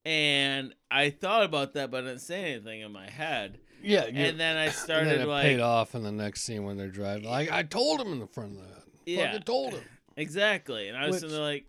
And 0.05 0.73
I 0.89 1.09
thought 1.09 1.43
about 1.43 1.73
that, 1.73 1.91
but 1.91 2.05
I 2.05 2.07
didn't 2.07 2.21
say 2.21 2.53
anything 2.53 2.79
in 2.79 2.91
my 2.93 3.09
head. 3.09 3.59
yeah, 3.83 4.03
And 4.03 4.39
then 4.39 4.55
I 4.55 4.69
started 4.69 5.09
and 5.09 5.19
then 5.21 5.27
it 5.27 5.29
like, 5.29 5.43
paid 5.43 5.59
off 5.59 5.95
in 5.95 6.03
the 6.03 6.11
next 6.13 6.43
scene 6.43 6.63
when 6.63 6.77
they're 6.77 6.87
driving. 6.87 7.25
Like 7.25 7.51
I 7.51 7.63
told 7.63 7.99
him 7.99 8.13
in 8.13 8.19
the 8.19 8.27
front 8.27 8.53
of 8.53 8.57
the 8.59 8.73
head. 8.73 8.80
Yeah. 9.05 9.33
I 9.35 9.39
told 9.39 9.73
him. 9.73 9.83
exactly. 10.15 10.87
And 10.87 10.97
I 10.97 11.07
was 11.07 11.23
Which- 11.23 11.31
like, 11.31 11.65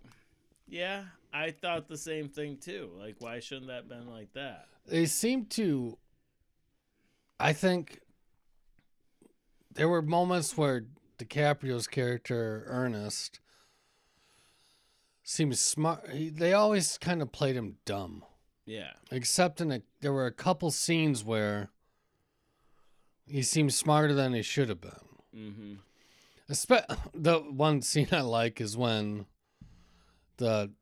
yeah, 0.68 1.04
I 1.32 1.50
thought 1.50 1.88
the 1.88 1.96
same 1.96 2.28
thing 2.28 2.58
too. 2.58 2.90
Like, 2.98 3.16
why 3.18 3.40
shouldn't 3.40 3.68
that 3.68 3.88
been 3.88 4.10
like 4.10 4.32
that? 4.34 4.66
They 4.86 5.06
seem 5.06 5.46
to. 5.46 5.98
I 7.38 7.52
think 7.52 8.00
there 9.74 9.88
were 9.88 10.02
moments 10.02 10.56
where 10.56 10.84
DiCaprio's 11.18 11.86
character 11.86 12.64
Ernest 12.66 13.40
seems 15.22 15.60
smart. 15.60 16.10
He, 16.10 16.30
they 16.30 16.52
always 16.52 16.98
kind 16.98 17.22
of 17.22 17.32
played 17.32 17.56
him 17.56 17.76
dumb. 17.84 18.24
Yeah. 18.64 18.92
except 19.10 19.60
in 19.60 19.72
a 19.72 19.82
there 20.02 20.12
were 20.12 20.26
a 20.26 20.32
couple 20.32 20.70
scenes 20.70 21.24
where 21.24 21.70
he 23.26 23.42
seemed 23.42 23.74
smarter 23.74 24.14
than 24.14 24.34
he 24.34 24.42
should 24.42 24.68
have 24.68 24.80
been. 24.80 24.92
Mm-hmm. 25.36 25.72
The 27.14 27.38
one 27.38 27.82
scene 27.82 28.08
I 28.12 28.20
like 28.20 28.60
is 28.60 28.76
when 28.76 29.26
the 30.36 30.72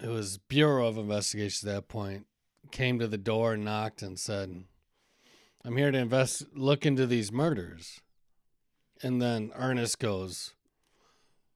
it 0.00 0.08
was 0.08 0.38
Bureau 0.38 0.86
of 0.86 0.98
Investigation 0.98 1.68
at 1.68 1.74
that 1.74 1.88
point 1.88 2.26
came 2.70 2.98
to 2.98 3.06
the 3.06 3.18
door 3.18 3.54
and 3.54 3.64
knocked 3.64 4.02
and 4.02 4.18
said, 4.18 4.64
"I'm 5.64 5.76
here 5.76 5.90
to 5.90 5.98
invest 5.98 6.44
look 6.54 6.84
into 6.86 7.06
these 7.06 7.32
murders." 7.32 8.00
And 9.02 9.20
then 9.20 9.52
Ernest 9.54 9.98
goes, 9.98 10.54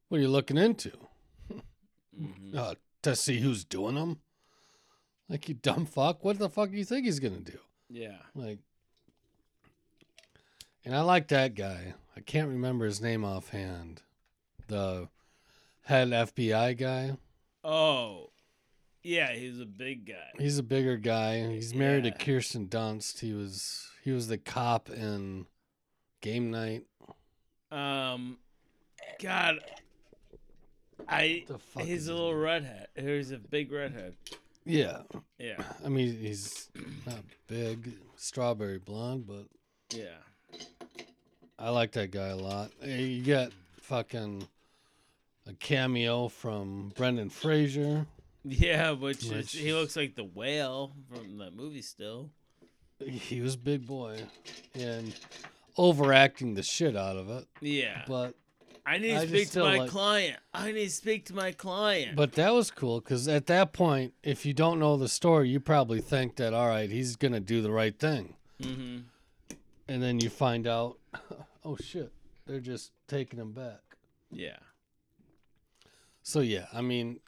"What 0.09 0.19
are 0.19 0.23
you 0.23 0.29
looking 0.29 0.59
into? 0.59 0.93
Mm-hmm. 1.53 2.57
Uh, 2.57 2.75
to 3.03 3.17
see 3.17 3.41
who's 3.41 3.65
doing 3.65 3.95
them?" 3.95 4.21
Like 5.29 5.49
you 5.49 5.55
dumb 5.55 5.87
fuck. 5.87 6.25
What 6.25 6.39
the 6.39 6.49
fuck 6.49 6.71
do 6.71 6.77
you 6.77 6.85
think 6.85 7.05
he's 7.05 7.21
gonna 7.21 7.41
do? 7.41 7.59
Yeah. 7.89 8.19
Like, 8.35 8.59
and 10.85 10.95
I 10.95 11.01
like 11.01 11.29
that 11.29 11.55
guy. 11.55 11.95
I 12.17 12.21
can't 12.21 12.49
remember 12.49 12.85
his 12.87 13.01
name 13.01 13.25
offhand. 13.25 14.03
The 14.69 15.09
head 15.85 16.09
FBI 16.09 16.77
guy. 16.79 17.17
Oh. 17.63 18.31
Yeah, 19.03 19.33
he's 19.33 19.61
a 19.61 19.67
big 19.67 20.07
guy. 20.07 20.31
He's 20.39 20.59
a 20.59 20.63
bigger 20.65 20.97
guy. 20.97 21.47
He's 21.53 21.75
married 21.75 22.05
Yeah. 22.05 22.11
to 22.13 22.25
Kirsten 22.25 22.67
Dunst. 22.69 23.21
He 23.21 23.33
was 23.33 23.89
he 24.03 24.11
was 24.13 24.29
the 24.29 24.39
cop 24.39 24.89
in 24.91 25.47
Game 26.23 26.51
Night. 26.51 26.85
Um, 27.71 28.39
God, 29.21 29.59
I 31.09 31.45
The 31.47 31.59
fuck 31.59 31.83
he's 31.85 32.09
a 32.09 32.15
little 32.15 32.33
name? 32.33 32.41
redhead. 32.41 32.89
He's 32.97 33.31
a 33.31 33.39
big 33.39 33.71
redhead. 33.71 34.15
Yeah, 34.65 35.03
Yeah, 35.39 35.63
I 35.85 35.89
mean 35.89 36.19
he's 36.19 36.69
not 37.07 37.21
big, 37.47 37.93
strawberry 38.17 38.79
blonde, 38.79 39.27
but 39.27 39.47
yeah. 39.97 40.17
I 41.59 41.71
like 41.71 41.93
that 41.93 42.11
guy 42.11 42.29
a 42.29 42.37
lot. 42.37 42.71
You 42.85 43.23
get 43.23 43.53
fucking 43.81 44.47
a 45.47 45.53
cameo 45.55 46.29
from 46.29 46.93
Brendan 46.97 47.31
Fraser. 47.31 48.07
Yeah, 48.45 48.93
which, 48.93 49.25
is, 49.25 49.51
he 49.53 49.73
looks 49.73 49.97
like 49.97 50.15
the 50.15 50.25
whale 50.25 50.93
from 51.13 51.39
that 51.39 51.55
movie 51.55 51.83
still. 51.83 52.31
He 52.99 53.41
was 53.41 53.57
big 53.57 53.87
boy 53.87 54.19
and 54.75 55.15
overacting 55.77 56.55
the 56.55 56.63
shit 56.63 56.97
out 56.97 57.17
of 57.17 57.29
it. 57.29 57.47
Yeah. 57.61 58.05
But 58.07 58.35
I 58.87 58.99
need 58.99 59.09
to 59.09 59.17
I 59.17 59.27
speak 59.27 59.51
to 59.51 59.61
my 59.61 59.79
like- 59.79 59.91
client. 59.91 60.37
I 60.55 60.73
need 60.73 60.85
to 60.85 60.91
speak 60.91 61.27
to 61.27 61.35
my 61.35 61.53
client. 61.53 62.17
but 62.17 62.33
that 62.33 62.55
was 62.55 62.71
cool 62.71 63.01
because 63.01 63.27
at 63.29 63.47
that 63.47 63.73
point, 63.73 64.15
if 64.23 64.47
you 64.47 64.53
don't 64.55 64.79
know 64.79 64.97
the 64.97 65.09
story, 65.09 65.49
you 65.49 65.59
probably 65.61 66.01
think 66.01 66.37
that 66.37 66.55
all 66.55 66.69
right, 66.69 66.91
he's 66.91 67.17
gonna 67.17 67.41
do 67.41 67.61
the 67.63 67.71
right 67.73 67.99
thing, 67.99 68.35
hmm 68.63 68.99
and 69.89 70.03
then 70.03 70.19
you 70.19 70.29
find 70.29 70.67
out, 70.67 70.99
oh 71.65 71.77
shit, 71.77 72.13
they're 72.47 72.61
just 72.61 72.93
taking 73.09 73.39
him 73.39 73.53
back. 73.53 73.81
Yeah. 74.31 74.59
So 76.23 76.41
yeah, 76.41 76.67
I 76.73 76.81
mean, 76.81 77.21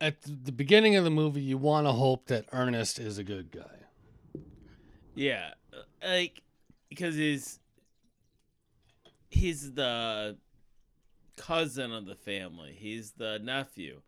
at 0.00 0.16
the 0.22 0.52
beginning 0.52 0.96
of 0.96 1.04
the 1.04 1.10
movie, 1.10 1.42
you 1.42 1.58
want 1.58 1.86
to 1.86 1.92
hope 1.92 2.26
that 2.26 2.46
Ernest 2.52 2.98
is 2.98 3.18
a 3.18 3.24
good 3.24 3.50
guy. 3.52 4.40
Yeah. 5.14 5.50
uh, 5.72 5.82
Like, 6.04 6.42
because 6.88 7.14
he's 7.14 7.60
he's 9.30 9.72
the 9.72 10.36
cousin 11.36 11.92
of 11.92 12.06
the 12.06 12.14
family. 12.16 12.76
He's 12.78 13.12
the 13.12 13.38
nephew. 13.42 14.00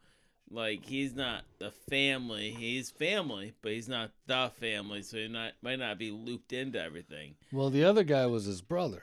Like 0.50 0.84
he's 0.84 1.14
not 1.14 1.44
the 1.58 1.70
family. 1.70 2.50
He's 2.50 2.90
family, 2.90 3.54
but 3.62 3.72
he's 3.72 3.88
not 3.88 4.10
the 4.26 4.52
family, 4.60 5.02
so 5.02 5.16
he 5.16 5.28
not 5.28 5.52
might 5.62 5.78
not 5.78 5.98
be 5.98 6.10
looped 6.10 6.52
into 6.52 6.80
everything. 6.80 7.34
Well, 7.52 7.70
the 7.70 7.84
other 7.84 8.04
guy 8.04 8.26
was 8.26 8.44
his 8.44 8.60
brother. 8.60 9.02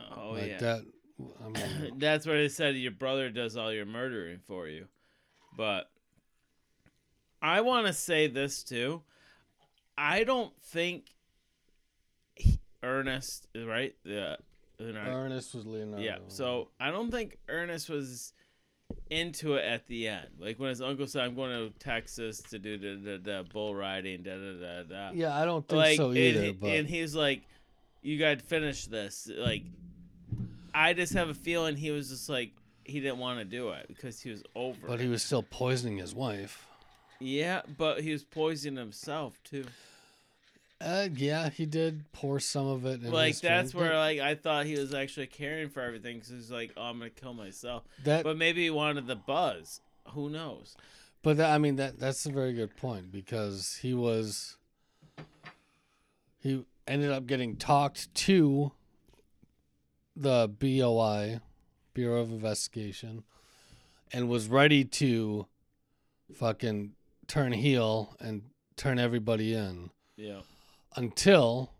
Oh 0.00 0.30
like 0.32 0.46
yeah. 0.48 0.58
that. 0.58 0.82
I 1.44 1.48
mean, 1.48 1.92
That's 1.98 2.26
where 2.26 2.36
they 2.36 2.48
said 2.48 2.76
your 2.76 2.92
brother 2.92 3.30
does 3.30 3.56
all 3.56 3.72
your 3.72 3.86
murdering 3.86 4.40
for 4.46 4.68
you. 4.68 4.86
But 5.56 5.90
I 7.40 7.60
want 7.62 7.86
to 7.86 7.92
say 7.92 8.26
this 8.26 8.62
too. 8.62 9.02
I 9.96 10.24
don't 10.24 10.52
think 10.62 11.04
he- 12.34 12.60
Ernest, 12.82 13.48
right? 13.56 13.94
Yeah. 14.04 14.36
Leonardo- 14.78 15.10
Ernest 15.12 15.54
was 15.54 15.64
Leonardo. 15.66 16.02
yeah. 16.04 16.18
So 16.28 16.68
I 16.78 16.90
don't 16.90 17.10
think 17.10 17.38
Ernest 17.48 17.88
was 17.88 18.34
into 19.08 19.54
it 19.54 19.64
at 19.64 19.86
the 19.86 20.06
end. 20.08 20.28
Like 20.38 20.58
when 20.58 20.68
his 20.68 20.82
uncle 20.82 21.06
said, 21.06 21.24
"I'm 21.24 21.34
going 21.34 21.50
to 21.50 21.78
Texas 21.78 22.42
to 22.50 22.58
do 22.58 22.76
the, 22.76 23.46
bull 23.52 23.74
riding," 23.74 24.22
da 24.22 24.36
da 24.36 24.52
da 24.60 24.82
da. 24.82 25.10
Yeah, 25.14 25.34
I 25.34 25.46
don't 25.46 25.66
think 25.66 25.78
like 25.78 25.96
so 25.96 26.08
and 26.08 26.18
either. 26.18 26.42
he- 26.42 26.52
but 26.52 26.70
and 26.70 26.86
he's 26.88 27.14
like, 27.14 27.42
"You 28.02 28.18
got 28.18 28.38
to 28.40 28.44
finish 28.44 28.84
this." 28.86 29.30
Like, 29.34 29.62
I 30.76 30.92
just 30.92 31.14
have 31.14 31.30
a 31.30 31.34
feeling 31.34 31.74
he 31.74 31.90
was 31.90 32.10
just 32.10 32.28
like 32.28 32.52
he 32.84 33.00
didn't 33.00 33.18
want 33.18 33.38
to 33.38 33.46
do 33.46 33.70
it 33.70 33.86
because 33.88 34.20
he 34.20 34.30
was 34.30 34.42
over. 34.54 34.86
but 34.86 35.00
it. 35.00 35.04
he 35.04 35.08
was 35.08 35.22
still 35.22 35.42
poisoning 35.42 35.96
his 35.96 36.14
wife. 36.14 36.66
yeah, 37.18 37.62
but 37.78 38.02
he 38.02 38.12
was 38.12 38.24
poisoning 38.24 38.76
himself 38.76 39.40
too. 39.42 39.64
Uh, 40.78 41.08
yeah, 41.14 41.48
he 41.48 41.64
did 41.64 42.04
pour 42.12 42.38
some 42.38 42.66
of 42.66 42.84
it. 42.84 43.02
In 43.02 43.10
like 43.10 43.40
that's 43.40 43.72
drink, 43.72 43.88
where 43.88 43.96
like 43.96 44.18
I 44.20 44.34
thought 44.34 44.66
he 44.66 44.78
was 44.78 44.92
actually 44.92 45.28
caring 45.28 45.70
for 45.70 45.80
everything 45.80 46.16
because 46.16 46.28
he's 46.28 46.50
like, 46.50 46.72
"Oh, 46.76 46.82
I'm 46.82 46.98
gonna 46.98 47.08
kill 47.08 47.32
myself," 47.32 47.84
that. 48.04 48.22
but 48.22 48.36
maybe 48.36 48.64
he 48.64 48.70
wanted 48.70 49.06
the 49.06 49.16
buzz. 49.16 49.80
Who 50.10 50.28
knows? 50.28 50.76
But 51.22 51.38
that, 51.38 51.54
I 51.54 51.56
mean 51.56 51.76
that 51.76 51.98
that's 51.98 52.26
a 52.26 52.30
very 52.30 52.52
good 52.52 52.76
point 52.76 53.10
because 53.10 53.78
he 53.80 53.94
was 53.94 54.58
he 56.38 56.66
ended 56.86 57.10
up 57.10 57.26
getting 57.26 57.56
talked 57.56 58.14
to 58.14 58.72
the 60.16 60.48
BOI 60.48 61.40
Bureau 61.94 62.20
of 62.20 62.30
Investigation 62.30 63.24
and 64.12 64.28
was 64.28 64.48
ready 64.48 64.84
to 64.84 65.46
fucking 66.34 66.92
turn 67.26 67.52
heel 67.52 68.16
and 68.20 68.42
turn 68.76 68.98
everybody 68.98 69.52
in 69.54 69.90
Yeah. 70.16 70.40
until 70.94 71.72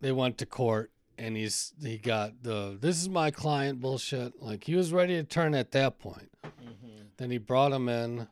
they 0.00 0.12
went 0.12 0.38
to 0.38 0.46
court 0.46 0.90
and 1.18 1.36
he's 1.36 1.72
he 1.82 1.96
got 1.98 2.42
the 2.42 2.76
this 2.80 3.00
is 3.00 3.08
my 3.08 3.30
client 3.30 3.80
bullshit 3.80 4.40
like 4.42 4.64
he 4.64 4.74
was 4.74 4.92
ready 4.92 5.14
to 5.14 5.24
turn 5.24 5.54
at 5.54 5.70
that 5.72 5.98
point 5.98 6.30
hmm 6.42 6.52
then 7.18 7.30
he 7.30 7.38
brought 7.38 7.72
him 7.72 7.88
in, 7.88 8.28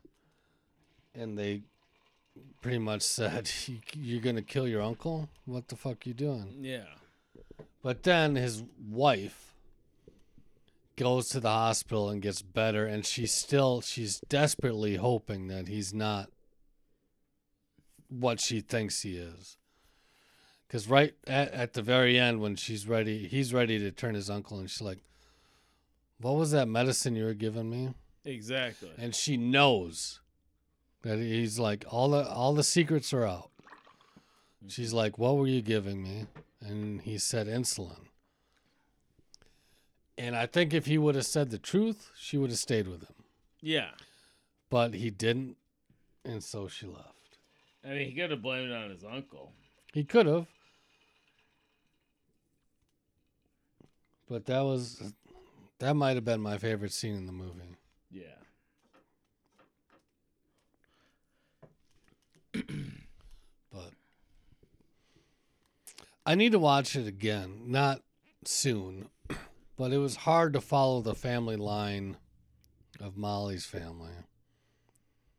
and 1.15 1.35
they 1.39 1.63
pretty 2.61 2.77
much 2.77 3.01
said, 3.01 3.49
"You- 3.67 3.79
"You're 3.95 4.21
gonna 4.21 4.43
kill 4.43 4.67
your 4.67 4.83
uncle? 4.83 5.27
What 5.45 5.69
the 5.69 5.75
fuck 5.75 6.05
are 6.05 6.09
you 6.09 6.13
doing?" 6.13 6.57
Yeah. 6.61 6.85
But 7.85 8.01
then 8.01 8.35
his 8.35 8.63
wife 8.89 9.53
goes 10.95 11.29
to 11.29 11.39
the 11.39 11.51
hospital 11.51 12.09
and 12.09 12.19
gets 12.19 12.41
better, 12.41 12.87
and 12.87 13.05
she's 13.05 13.31
still 13.31 13.81
she's 13.81 14.19
desperately 14.21 14.95
hoping 14.95 15.49
that 15.49 15.67
he's 15.67 15.93
not 15.93 16.31
what 18.09 18.39
she 18.39 18.59
thinks 18.59 19.03
he 19.03 19.17
is. 19.17 19.57
Because 20.67 20.87
right 20.87 21.13
at, 21.27 21.51
at 21.51 21.73
the 21.73 21.83
very 21.83 22.17
end, 22.19 22.41
when 22.41 22.55
she's 22.55 22.87
ready, 22.87 23.27
he's 23.27 23.53
ready 23.53 23.77
to 23.77 23.91
turn 23.91 24.15
his 24.15 24.31
uncle, 24.31 24.57
and 24.57 24.67
she's 24.67 24.81
like, 24.81 25.03
"What 26.19 26.37
was 26.37 26.49
that 26.53 26.67
medicine 26.67 27.15
you 27.15 27.25
were 27.25 27.35
giving 27.35 27.69
me?" 27.69 27.93
Exactly. 28.23 28.89
and 28.97 29.13
she 29.13 29.37
knows 29.37 30.21
that 31.03 31.19
he's 31.19 31.59
like 31.59 31.85
all 31.87 32.09
the 32.09 32.27
all 32.27 32.55
the 32.55 32.63
secrets 32.63 33.13
are 33.13 33.27
out. 33.27 33.51
She's 34.67 34.91
like, 34.91 35.19
"What 35.19 35.37
were 35.37 35.45
you 35.45 35.61
giving 35.61 36.01
me?" 36.01 36.25
And 36.61 37.01
he 37.01 37.17
said 37.17 37.47
insulin. 37.47 38.07
And 40.17 40.35
I 40.35 40.45
think 40.45 40.73
if 40.73 40.85
he 40.85 40.97
would 40.97 41.15
have 41.15 41.25
said 41.25 41.49
the 41.51 41.57
truth, 41.59 42.09
she 42.17 42.37
would 42.37 42.49
have 42.49 42.59
stayed 42.59 42.87
with 42.87 43.01
him. 43.03 43.15
yeah. 43.61 43.89
But 44.69 44.93
he 44.95 45.09
didn't, 45.11 45.57
and 46.25 46.43
so 46.43 46.67
she 46.67 46.87
left. 46.87 47.37
I 47.83 47.89
mean, 47.89 48.09
he 48.09 48.15
could 48.15 48.31
have 48.31 48.41
blamed 48.41 48.71
it 48.71 48.75
on 48.75 48.89
his 48.89 49.03
uncle. 49.03 49.53
He 49.93 50.03
could 50.03 50.25
have. 50.25 50.47
But 54.27 54.45
that 54.47 54.61
was 54.61 55.13
that 55.79 55.93
might 55.95 56.15
have 56.15 56.25
been 56.25 56.41
my 56.41 56.57
favorite 56.57 56.91
scene 56.93 57.15
in 57.15 57.27
the 57.27 57.31
movie. 57.31 57.75
Yeah. 58.11 58.23
but 63.71 63.91
I 66.25 66.35
need 66.35 66.51
to 66.53 66.59
watch 66.59 66.95
it 66.95 67.07
again. 67.07 67.63
Not 67.67 68.01
soon, 68.45 69.09
but 69.77 69.91
it 69.93 69.97
was 69.99 70.15
hard 70.17 70.53
to 70.53 70.61
follow 70.61 71.01
the 71.01 71.15
family 71.15 71.55
line 71.55 72.17
of 72.99 73.17
Molly's 73.17 73.65
family 73.65 74.11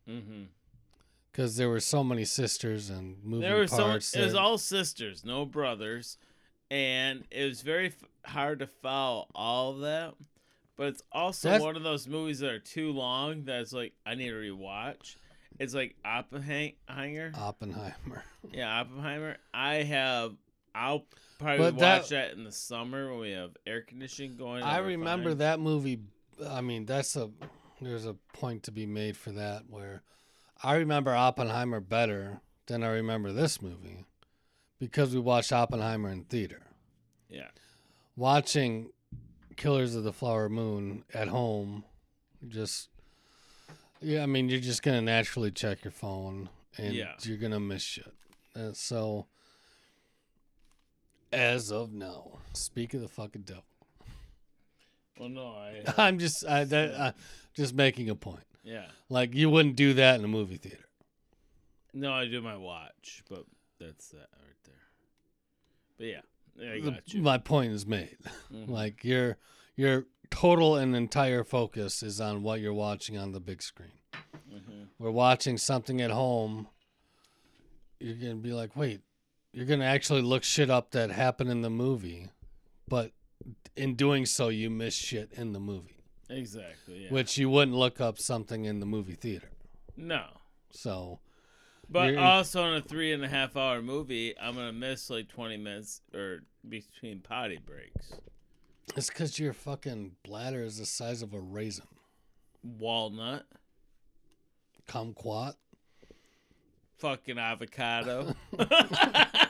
Mm-hmm. 0.09 0.42
because 1.33 1.57
there 1.57 1.68
were 1.68 1.81
so 1.81 2.05
many 2.05 2.25
sisters 2.25 2.90
and 2.90 3.16
moving 3.25 3.40
There 3.49 3.66
so 3.66 3.79
parts. 3.79 4.14
it 4.14 4.22
was 4.25 4.35
all 4.37 4.57
sisters, 4.57 5.25
no 5.25 5.44
brothers, 5.44 6.16
and 6.70 7.25
it 7.31 7.44
was 7.44 7.62
very 7.62 7.87
f- 7.88 8.05
hard 8.25 8.61
to 8.61 8.68
follow 8.68 9.27
all 9.35 9.72
of 9.72 9.81
that. 9.81 10.14
But 10.77 10.88
it's 10.88 11.03
also 11.11 11.49
That's- 11.49 11.62
one 11.64 11.75
of 11.75 11.83
those 11.83 12.07
movies 12.07 12.38
that 12.38 12.51
are 12.51 12.59
too 12.61 12.92
long 12.92 13.46
that 13.46 13.61
it's 13.62 13.72
like 13.72 13.94
I 14.07 14.14
need 14.14 14.29
to 14.29 14.35
rewatch. 14.35 15.16
It's 15.59 15.75
like 15.75 15.96
Oppenheimer. 16.05 17.33
Oppenheimer. 17.35 18.22
Yeah, 18.53 18.81
Oppenheimer. 18.81 19.38
I 19.53 19.77
have. 19.77 20.37
I'll 20.76 21.06
probably 21.38 21.58
But 21.58 21.78
that- 21.78 22.00
watch 22.02 22.08
that 22.10 22.32
in 22.32 22.44
the 22.44 22.52
summer 22.52 23.10
when 23.10 23.20
we 23.20 23.30
have 23.30 23.56
air 23.66 23.82
conditioning 23.82 24.36
going. 24.36 24.62
and 24.62 24.70
I 24.70 24.80
we're 24.80 24.88
remember 24.88 25.30
fine. 25.30 25.38
that 25.38 25.60
movie. 25.60 26.00
I 26.46 26.60
mean, 26.60 26.84
that's 26.86 27.16
a 27.16 27.30
there's 27.80 28.06
a 28.06 28.14
point 28.32 28.62
to 28.64 28.72
be 28.72 28.86
made 28.86 29.16
for 29.16 29.32
that 29.32 29.68
where 29.68 30.02
I 30.62 30.76
remember 30.76 31.14
Oppenheimer 31.14 31.80
better 31.80 32.40
than 32.66 32.82
I 32.82 32.88
remember 32.88 33.32
this 33.32 33.60
movie 33.60 34.04
because 34.78 35.14
we 35.14 35.20
watched 35.20 35.52
Oppenheimer 35.52 36.10
in 36.10 36.24
theater. 36.24 36.62
Yeah. 37.28 37.48
watching 38.16 38.90
Killers 39.56 39.94
of 39.94 40.04
the 40.04 40.12
Flower 40.12 40.48
Moon 40.48 41.04
at 41.12 41.28
home, 41.28 41.84
just 42.48 42.88
yeah, 44.00 44.22
I 44.22 44.26
mean, 44.26 44.48
you're 44.48 44.60
just 44.60 44.82
gonna 44.82 45.00
naturally 45.02 45.50
check 45.50 45.84
your 45.84 45.90
phone 45.92 46.48
and 46.78 46.94
Yeah. 46.94 47.14
you're 47.22 47.38
gonna 47.38 47.60
miss 47.60 47.82
shit. 47.82 48.12
And 48.54 48.76
so, 48.76 49.26
as 51.37 51.70
of 51.70 51.92
now, 51.92 52.38
speak 52.55 52.94
of 52.94 53.01
the 53.01 53.09
fucking 53.09 53.42
devil. 53.42 53.64
Well, 55.18 55.29
no, 55.29 55.46
I. 55.49 55.83
I'm 55.99 56.18
just 56.18 56.44
I, 56.46 56.64
that, 56.64 56.94
uh, 56.94 57.12
just 57.55 57.75
making 57.75 58.11
a 58.11 58.14
point. 58.14 58.44
yeah. 58.64 58.87
Like 59.09 59.35
you 59.35 59.49
wouldn't 59.51 59.77
do 59.77 59.94
that 59.94 60.18
in 60.18 60.25
a 60.25 60.29
movie 60.29 60.57
theater. 60.57 60.85
No, 61.94 62.12
I 62.12 62.27
do 62.27 62.40
my 62.42 62.57
watch, 62.57 63.22
but 63.31 63.44
that's 63.81 64.09
that 64.09 64.29
right 64.42 64.62
there. 64.64 64.75
But 65.96 66.07
yeah, 66.07 66.72
I 66.75 66.81
The- 66.81 66.90
got 66.90 67.14
you. 67.14 67.22
my 67.22 67.38
point 67.38 67.72
is 67.72 67.87
made. 67.87 68.16
Mhm. 68.53 68.68
Like 68.79 69.05
your 69.05 69.37
your 69.77 70.07
total 70.31 70.77
and 70.77 70.96
entire 70.96 71.44
focus 71.44 72.03
is 72.03 72.20
on 72.20 72.42
what 72.42 72.61
you're 72.61 72.75
watching 72.75 73.16
on 73.16 73.33
the 73.33 73.40
big 73.40 73.62
screen. 73.62 73.92
Mhm. 74.53 74.88
we're 74.99 75.11
watching 75.11 75.57
something 75.59 76.01
at 76.01 76.11
home, 76.11 76.68
you're 78.01 78.14
gonna 78.16 78.35
be 78.37 78.53
like, 78.53 78.75
wait, 78.77 79.01
you're 79.56 79.64
gonna 79.66 79.84
actually 79.86 80.20
look 80.20 80.44
shit 80.44 80.68
up 80.68 80.90
that 80.90 81.10
happened 81.10 81.50
in 81.50 81.62
the 81.62 81.70
movie, 81.70 82.28
but 82.86 83.10
in 83.74 83.94
doing 83.94 84.26
so, 84.26 84.48
you 84.50 84.68
miss 84.68 84.94
shit 84.94 85.32
in 85.32 85.52
the 85.54 85.60
movie, 85.60 85.96
Exactly. 86.28 87.04
Yeah. 87.04 87.10
which 87.10 87.38
you 87.38 87.48
wouldn't 87.48 87.76
look 87.76 87.98
up 88.00 88.18
something 88.18 88.66
in 88.66 88.80
the 88.80 88.86
movie 88.86 89.14
theater. 89.14 89.48
no. 89.96 90.24
So 90.70 91.20
But 91.88 92.16
also 92.18 92.66
in 92.66 92.74
a 92.74 92.82
three 92.82 93.12
and 93.14 93.24
a 93.24 93.28
half 93.28 93.56
hour 93.56 93.80
movie, 93.80 94.34
I'm 94.38 94.54
gonna 94.56 94.72
miss 94.74 95.08
like 95.08 95.28
20 95.28 95.56
minutes 95.56 96.02
or 96.12 96.40
between 96.68 97.20
potty 97.20 97.58
breaks. 97.64 98.12
it's 98.94 99.08
because 99.08 99.38
your 99.38 99.54
fucking 99.54 100.16
bladder 100.22 100.62
is 100.64 100.76
the 100.78 100.84
size 100.86 101.22
of 101.22 101.32
a 101.32 101.40
raisin. 101.40 101.86
Walnut, 102.62 103.46
Kumquat. 104.86 105.54
fucking 106.98 107.38
avocado. 107.38 108.34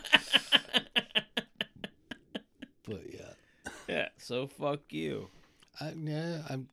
But 2.86 3.02
yeah, 3.12 3.70
yeah. 3.88 4.08
So 4.18 4.46
fuck 4.46 4.80
you. 4.90 5.28
I, 5.80 5.92
yeah, 5.96 6.42
I'm 6.48 6.68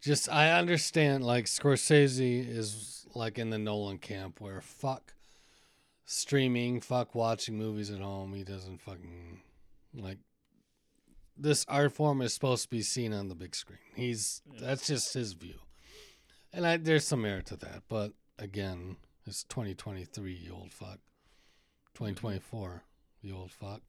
just 0.00 0.28
I 0.28 0.50
understand 0.52 1.24
like 1.24 1.46
Scorsese 1.46 2.48
is 2.48 3.06
like 3.14 3.38
in 3.38 3.50
the 3.50 3.58
Nolan 3.58 3.98
camp 3.98 4.40
where 4.40 4.60
fuck 4.60 5.14
streaming, 6.04 6.80
fuck 6.80 7.14
watching 7.14 7.56
movies 7.58 7.90
at 7.90 8.00
home. 8.00 8.34
He 8.34 8.44
doesn't 8.44 8.80
fucking 8.80 9.40
like 9.94 10.18
this 11.36 11.64
art 11.68 11.92
form 11.92 12.22
is 12.22 12.32
supposed 12.34 12.64
to 12.64 12.68
be 12.68 12.82
seen 12.82 13.12
on 13.12 13.28
the 13.28 13.34
big 13.34 13.54
screen. 13.54 13.78
He's 13.94 14.42
Yeah. 14.52 14.60
that's 14.66 14.86
just 14.86 15.14
his 15.14 15.32
view. 15.32 15.58
And 16.52 16.66
I, 16.66 16.76
there's 16.76 17.06
some 17.06 17.22
merit 17.22 17.46
to 17.46 17.56
that, 17.56 17.84
but 17.88 18.12
again, 18.38 18.96
it's 19.26 19.44
2023, 19.44 20.34
you 20.34 20.52
old 20.52 20.72
fuck. 20.72 20.98
2024, 21.94 22.82
you 23.22 23.36
old 23.36 23.50
fuck. 23.50 23.80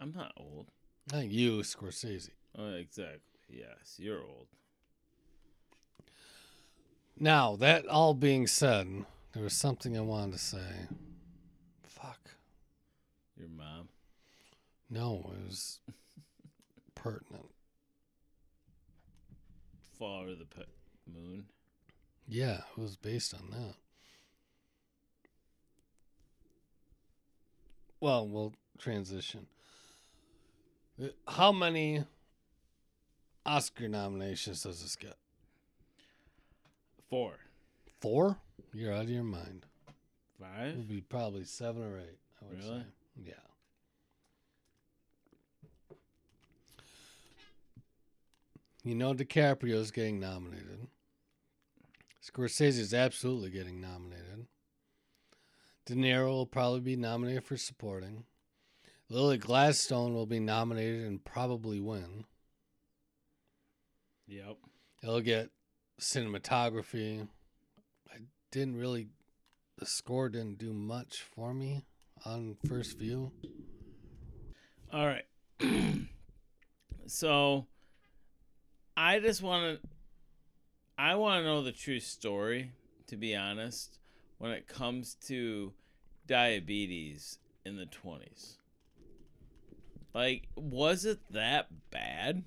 I'm 0.00 0.12
not 0.12 0.32
old. 0.36 0.68
Not 1.12 1.26
you, 1.26 1.58
Scorsese. 1.58 2.30
Oh, 2.58 2.72
exactly. 2.72 3.20
Yes, 3.48 3.96
you're 3.98 4.22
old. 4.22 4.46
Now, 7.18 7.56
that 7.56 7.86
all 7.86 8.14
being 8.14 8.46
said, 8.46 9.04
there 9.34 9.42
was 9.42 9.52
something 9.52 9.96
I 9.96 10.00
wanted 10.00 10.32
to 10.32 10.38
say. 10.38 10.88
Fuck. 11.82 12.30
Your 13.36 13.48
mom. 13.48 13.88
No, 14.88 15.30
it 15.36 15.46
was 15.46 15.80
pertinent. 16.94 17.50
Fall 19.98 20.22
over 20.22 20.34
the 20.34 20.46
pe- 20.46 20.62
moon. 21.12 21.44
Yeah, 22.26 22.60
it 22.76 22.80
was 22.80 22.96
based 22.96 23.34
on 23.34 23.50
that. 23.50 23.74
Well, 28.00 28.26
we'll 28.26 28.54
transition. 28.78 29.46
How 31.28 31.52
many 31.52 32.04
Oscar 33.46 33.88
nominations 33.88 34.62
does 34.62 34.82
this 34.82 34.96
get? 34.96 35.16
Four. 37.08 37.34
Four? 38.00 38.36
You're 38.72 38.92
out 38.92 39.04
of 39.04 39.10
your 39.10 39.22
mind. 39.24 39.66
Five? 40.38 40.66
It 40.68 40.68
Five? 40.70 40.76
would 40.76 40.88
be 40.88 41.00
probably 41.00 41.44
seven 41.44 41.82
or 41.82 41.98
eight. 41.98 42.18
I 42.42 42.46
would 42.48 42.58
Really? 42.62 42.80
say. 42.80 42.86
Yeah. 43.26 43.34
You 48.82 48.94
know 48.94 49.12
DiCaprio's 49.14 49.90
getting 49.90 50.20
nominated. 50.20 50.86
Scorsese's 52.24 52.94
absolutely 52.94 53.50
getting 53.50 53.80
nominated. 53.80 54.46
De 55.86 55.94
Niro 55.94 56.28
will 56.28 56.46
probably 56.46 56.80
be 56.80 56.96
nominated 56.96 57.44
for 57.44 57.56
supporting. 57.56 58.24
Lily 59.12 59.38
Gladstone 59.38 60.14
will 60.14 60.26
be 60.26 60.38
nominated 60.38 61.04
and 61.04 61.24
probably 61.24 61.80
win. 61.80 62.24
Yep. 64.28 64.56
He'll 65.02 65.20
get 65.20 65.50
cinematography. 66.00 67.26
I 68.08 68.18
didn't 68.52 68.76
really, 68.76 69.08
the 69.78 69.86
score 69.86 70.28
didn't 70.28 70.58
do 70.58 70.72
much 70.72 71.22
for 71.22 71.52
me 71.52 71.82
on 72.24 72.56
first 72.68 72.98
view. 72.98 73.32
All 74.92 75.06
right. 75.06 75.24
so 77.06 77.66
I 78.96 79.18
just 79.18 79.42
want 79.42 79.82
to 79.82 79.88
I 80.96 81.16
want 81.16 81.40
to 81.40 81.44
know 81.44 81.62
the 81.62 81.72
true 81.72 81.98
story 81.98 82.72
to 83.08 83.16
be 83.16 83.34
honest 83.34 83.98
when 84.38 84.52
it 84.52 84.68
comes 84.68 85.16
to 85.26 85.72
diabetes 86.26 87.38
in 87.64 87.76
the 87.76 87.86
20s. 87.86 88.59
Like 90.14 90.48
was 90.56 91.04
it 91.04 91.20
that 91.30 91.68
bad? 91.90 92.44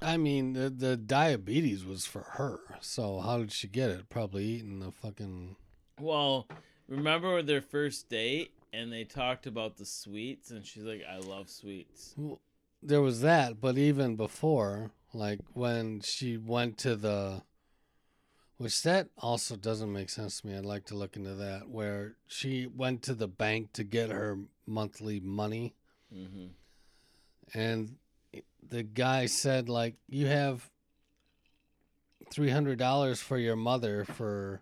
I 0.00 0.16
mean, 0.16 0.54
the, 0.54 0.68
the 0.68 0.96
diabetes 0.96 1.84
was 1.84 2.06
for 2.06 2.22
her. 2.32 2.58
So 2.80 3.20
how 3.20 3.38
did 3.38 3.52
she 3.52 3.68
get 3.68 3.90
it? 3.90 4.08
Probably 4.08 4.44
eating 4.44 4.80
the 4.80 4.90
fucking. 4.90 5.56
Well, 6.00 6.48
remember 6.88 7.40
their 7.42 7.62
first 7.62 8.08
date 8.08 8.52
and 8.72 8.92
they 8.92 9.04
talked 9.04 9.46
about 9.46 9.76
the 9.76 9.84
sweets 9.84 10.50
and 10.50 10.66
she's 10.66 10.82
like 10.82 11.04
I 11.08 11.18
love 11.18 11.48
sweets. 11.48 12.14
Well, 12.16 12.40
There 12.82 13.00
was 13.02 13.20
that, 13.20 13.60
but 13.60 13.78
even 13.78 14.16
before, 14.16 14.90
like 15.14 15.38
when 15.52 16.00
she 16.00 16.36
went 16.36 16.78
to 16.78 16.96
the. 16.96 17.42
Which 18.58 18.82
that 18.82 19.08
also 19.18 19.56
doesn't 19.56 19.92
make 19.92 20.08
sense 20.08 20.40
to 20.40 20.46
me. 20.46 20.56
I'd 20.56 20.64
like 20.64 20.84
to 20.86 20.94
look 20.94 21.16
into 21.16 21.34
that. 21.34 21.68
Where 21.68 22.14
she 22.28 22.66
went 22.66 23.02
to 23.02 23.14
the 23.14 23.26
bank 23.26 23.72
to 23.72 23.82
get 23.82 24.10
her 24.10 24.38
monthly 24.66 25.20
money. 25.20 25.74
Mhm. 26.14 26.50
and 27.54 27.96
the 28.68 28.82
guy 28.82 29.26
said 29.26 29.68
like 29.68 29.96
you 30.08 30.26
have 30.26 30.70
three 32.30 32.50
hundred 32.50 32.78
dollars 32.78 33.20
for 33.20 33.36
your 33.38 33.56
mother 33.56 34.04
for 34.04 34.60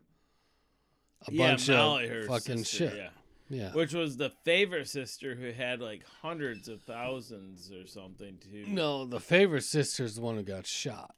a 1.29 1.33
Yeah, 1.33 1.51
bunch 1.53 1.69
Molly, 1.69 2.09
of 2.09 2.27
fucking 2.27 2.59
sister, 2.65 2.89
shit. 2.91 2.97
Yeah. 2.97 3.11
Yeah. 3.49 3.73
Which 3.73 3.93
was 3.95 4.17
the 4.17 4.31
favorite 4.45 4.89
sister 4.89 5.35
who 5.35 5.51
had 5.51 5.81
like 5.81 6.05
hundreds 6.23 6.69
of 6.69 6.83
thousands 6.83 7.71
or 7.73 7.85
something 7.87 8.39
too. 8.39 8.65
No, 8.69 9.05
the 9.05 9.19
favorite 9.21 9.63
sister's 9.65 10.15
the 10.15 10.21
one 10.23 10.37
who 10.37 10.43
got 10.45 10.67
shot. 10.67 11.15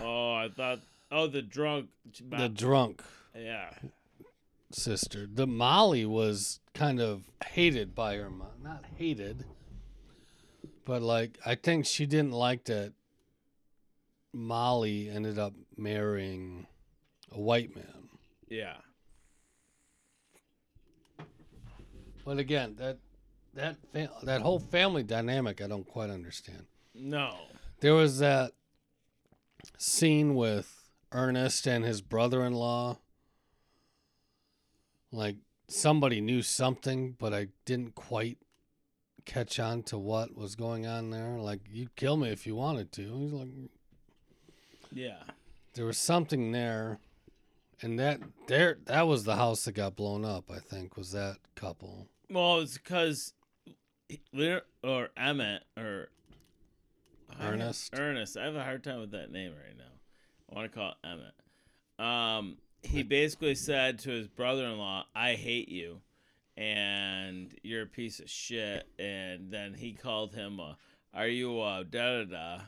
Oh, 0.00 0.32
I 0.34 0.48
thought. 0.48 0.80
Oh, 1.10 1.26
the 1.26 1.42
drunk. 1.42 1.90
The 2.30 2.48
drunk 2.48 3.02
yeah. 3.36 3.70
Sister. 4.74 5.26
The 5.32 5.46
Molly 5.46 6.04
was 6.04 6.60
kind 6.74 7.00
of 7.00 7.24
hated 7.46 7.94
by 7.94 8.16
her 8.16 8.30
mom. 8.30 8.48
Not 8.62 8.84
hated, 8.96 9.44
but 10.84 11.02
like 11.02 11.38
I 11.44 11.54
think 11.54 11.86
she 11.86 12.06
didn't 12.06 12.32
like 12.32 12.64
that 12.64 12.92
Molly 14.32 15.08
ended 15.10 15.38
up 15.38 15.54
marrying 15.76 16.66
a 17.30 17.40
white 17.40 17.74
man. 17.74 18.08
Yeah. 18.48 18.76
But 22.24 22.38
again, 22.38 22.76
that 22.78 22.98
that 23.54 23.76
fa- 23.92 24.10
that 24.22 24.42
whole 24.42 24.58
family 24.58 25.02
dynamic, 25.02 25.60
I 25.60 25.66
don't 25.66 25.86
quite 25.86 26.10
understand. 26.10 26.66
No. 26.94 27.34
There 27.80 27.94
was 27.94 28.18
that 28.20 28.52
scene 29.76 30.34
with 30.34 30.90
Ernest 31.10 31.66
and 31.66 31.84
his 31.84 32.00
brother-in-law. 32.00 32.98
Like 35.12 35.36
somebody 35.68 36.20
knew 36.20 36.42
something, 36.42 37.12
but 37.18 37.32
I 37.34 37.48
didn't 37.66 37.94
quite 37.94 38.38
catch 39.24 39.60
on 39.60 39.82
to 39.84 39.98
what 39.98 40.34
was 40.36 40.56
going 40.56 40.86
on 40.86 41.10
there. 41.10 41.38
Like 41.38 41.60
you'd 41.70 41.94
kill 41.96 42.16
me 42.16 42.30
if 42.30 42.46
you 42.46 42.56
wanted 42.56 42.90
to. 42.92 43.02
He's 43.18 43.32
like, 43.32 43.48
Yeah. 44.92 45.22
there 45.74 45.84
was 45.84 45.98
something 45.98 46.50
there, 46.52 46.98
and 47.82 47.98
that 47.98 48.20
there 48.46 48.78
that 48.86 49.06
was 49.06 49.24
the 49.24 49.36
house 49.36 49.64
that 49.66 49.72
got 49.72 49.96
blown 49.96 50.24
up. 50.24 50.50
I 50.50 50.58
think 50.58 50.96
was 50.96 51.12
that 51.12 51.36
couple. 51.54 52.08
Well, 52.30 52.60
it's 52.60 52.78
because 52.78 53.34
or 54.82 55.10
Emmett 55.16 55.64
or 55.76 56.08
Ernest? 57.40 57.94
Ernest. 57.98 58.36
I 58.36 58.44
have 58.44 58.56
a 58.56 58.64
hard 58.64 58.84
time 58.84 59.00
with 59.00 59.10
that 59.12 59.30
name 59.30 59.52
right 59.52 59.76
now. 59.76 59.84
I 60.50 60.54
want 60.54 60.70
to 60.72 60.78
call 60.78 60.90
it 60.90 61.06
Emmett. 61.06 61.34
Um, 61.98 62.58
he 62.82 63.02
basically 63.02 63.54
said 63.54 63.98
to 64.00 64.10
his 64.10 64.28
brother-in-law, 64.28 65.06
"I 65.14 65.34
hate 65.34 65.68
you, 65.68 66.00
and 66.56 67.54
you're 67.62 67.82
a 67.82 67.86
piece 67.86 68.20
of 68.20 68.28
shit." 68.28 68.86
And 68.98 69.50
then 69.50 69.74
he 69.74 69.92
called 69.92 70.34
him 70.34 70.60
a, 70.60 70.76
"Are 71.14 71.28
you 71.28 71.60
a 71.62 71.84
da 71.88 72.22
da 72.22 72.24
da?" 72.24 72.60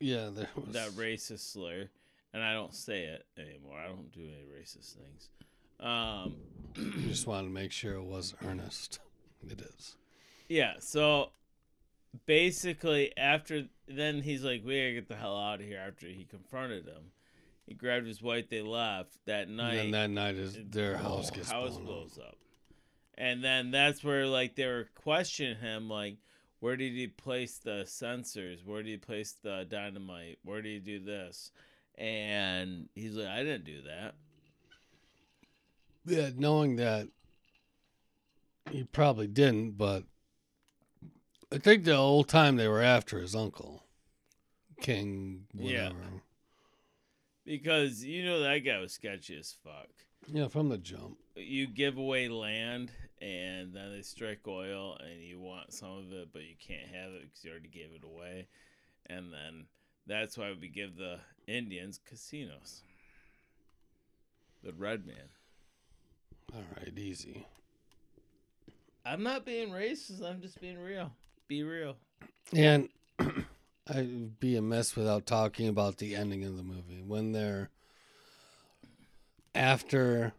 Yeah, 0.00 0.30
there 0.30 0.48
was 0.54 0.74
That 0.74 0.90
racist 0.90 1.52
slur, 1.52 1.88
and 2.32 2.42
I 2.42 2.52
don't 2.52 2.74
say 2.74 3.04
it 3.04 3.26
anymore. 3.38 3.78
I 3.78 3.86
don't 3.86 4.12
do 4.12 4.22
any 4.22 4.44
racist 4.44 4.94
things. 4.96 5.30
Um, 5.80 6.36
Just 7.08 7.26
wanted 7.28 7.48
to 7.48 7.52
make 7.54 7.72
sure 7.72 7.94
it 7.94 8.04
was 8.04 8.34
earnest. 8.44 9.00
It 9.48 9.60
is. 9.60 9.94
Yeah, 10.48 10.74
so 10.80 11.30
basically 12.24 13.16
after 13.16 13.68
then 13.86 14.22
he's 14.22 14.42
like, 14.42 14.64
We 14.64 14.76
gotta 14.80 14.92
get 14.94 15.08
the 15.08 15.14
hell 15.14 15.38
out 15.38 15.60
of 15.60 15.66
here 15.66 15.78
after 15.86 16.06
he 16.08 16.24
confronted 16.24 16.86
him. 16.86 17.12
He 17.66 17.74
grabbed 17.74 18.06
his 18.06 18.22
wife, 18.22 18.48
they 18.48 18.62
left 18.62 19.12
that 19.26 19.48
And 19.48 19.56
night. 19.56 19.74
then 19.76 19.90
that 19.92 20.10
night 20.10 20.34
is 20.36 20.56
their 20.70 20.96
house 20.96 21.30
gets 21.30 21.50
house 21.50 21.70
blown 21.70 21.80
up. 21.82 21.86
blows 21.86 22.18
up. 22.18 22.36
And 23.18 23.42
then 23.42 23.70
that's 23.70 24.04
where 24.04 24.26
like 24.26 24.54
they 24.56 24.66
were 24.66 24.88
questioning 24.94 25.56
him 25.58 25.88
like 25.88 26.18
where 26.60 26.76
did 26.76 26.92
he 26.92 27.06
place 27.08 27.58
the 27.58 27.82
sensors? 27.86 28.64
Where 28.64 28.82
did 28.82 28.90
he 28.90 28.96
place 28.96 29.36
the 29.42 29.66
dynamite? 29.68 30.38
Where 30.44 30.62
did 30.62 30.70
he 30.72 30.78
do 30.78 31.04
this? 31.04 31.50
And 31.96 32.88
he's 32.94 33.14
like, 33.14 33.28
I 33.28 33.42
didn't 33.42 33.64
do 33.64 33.82
that. 33.82 34.14
Yeah, 36.06 36.30
knowing 36.36 36.76
that 36.76 37.08
he 38.70 38.84
probably 38.84 39.26
didn't, 39.26 39.72
but 39.72 40.04
I 41.52 41.58
think 41.58 41.84
the 41.84 41.96
whole 41.96 42.24
time 42.24 42.56
they 42.56 42.68
were 42.68 42.82
after 42.82 43.18
his 43.18 43.34
uncle, 43.34 43.82
King, 44.80 45.46
Yeah. 45.54 45.90
Because 47.46 48.04
you 48.04 48.24
know 48.24 48.40
that 48.40 48.58
guy 48.58 48.78
was 48.78 48.92
sketchy 48.92 49.38
as 49.38 49.54
fuck. 49.64 49.88
Yeah, 50.26 50.48
from 50.48 50.68
the 50.68 50.76
jump. 50.78 51.18
you 51.36 51.66
give 51.68 51.96
away 51.96 52.28
land 52.28 52.90
and 53.22 53.72
then 53.72 53.92
they 53.94 54.02
strike 54.02 54.40
oil 54.48 54.96
and 55.00 55.20
you 55.22 55.38
want 55.40 55.72
some 55.72 55.96
of 55.98 56.12
it 56.12 56.28
but 56.32 56.42
you 56.42 56.54
can't 56.58 56.88
have 56.92 57.12
it 57.12 57.22
because 57.22 57.44
you 57.44 57.50
already 57.50 57.68
gave 57.68 57.90
it 57.94 58.04
away 58.04 58.46
and 59.06 59.32
then 59.32 59.66
that's 60.06 60.36
why 60.36 60.52
we 60.60 60.68
give 60.68 60.96
the 60.96 61.18
indians 61.46 61.98
casinos 62.04 62.82
the 64.62 64.72
red 64.74 65.06
man 65.06 65.28
All 66.54 66.64
right, 66.76 66.92
easy. 66.98 67.46
i'm 69.04 69.22
not 69.22 69.46
being 69.46 69.70
racist 69.70 70.22
i'm 70.22 70.40
just 70.42 70.60
being 70.60 70.78
real 70.78 71.12
be 71.48 71.62
real 71.62 71.96
And 72.52 72.88
I'd 73.88 74.40
be 74.40 74.56
amiss 74.56 74.96
without 74.96 75.26
talking 75.26 75.68
about 75.68 75.98
the 75.98 76.16
ending 76.16 76.44
of 76.44 76.56
the 76.56 76.62
movie 76.62 77.02
when 77.06 77.32
they're 77.32 77.70
after 79.54 80.32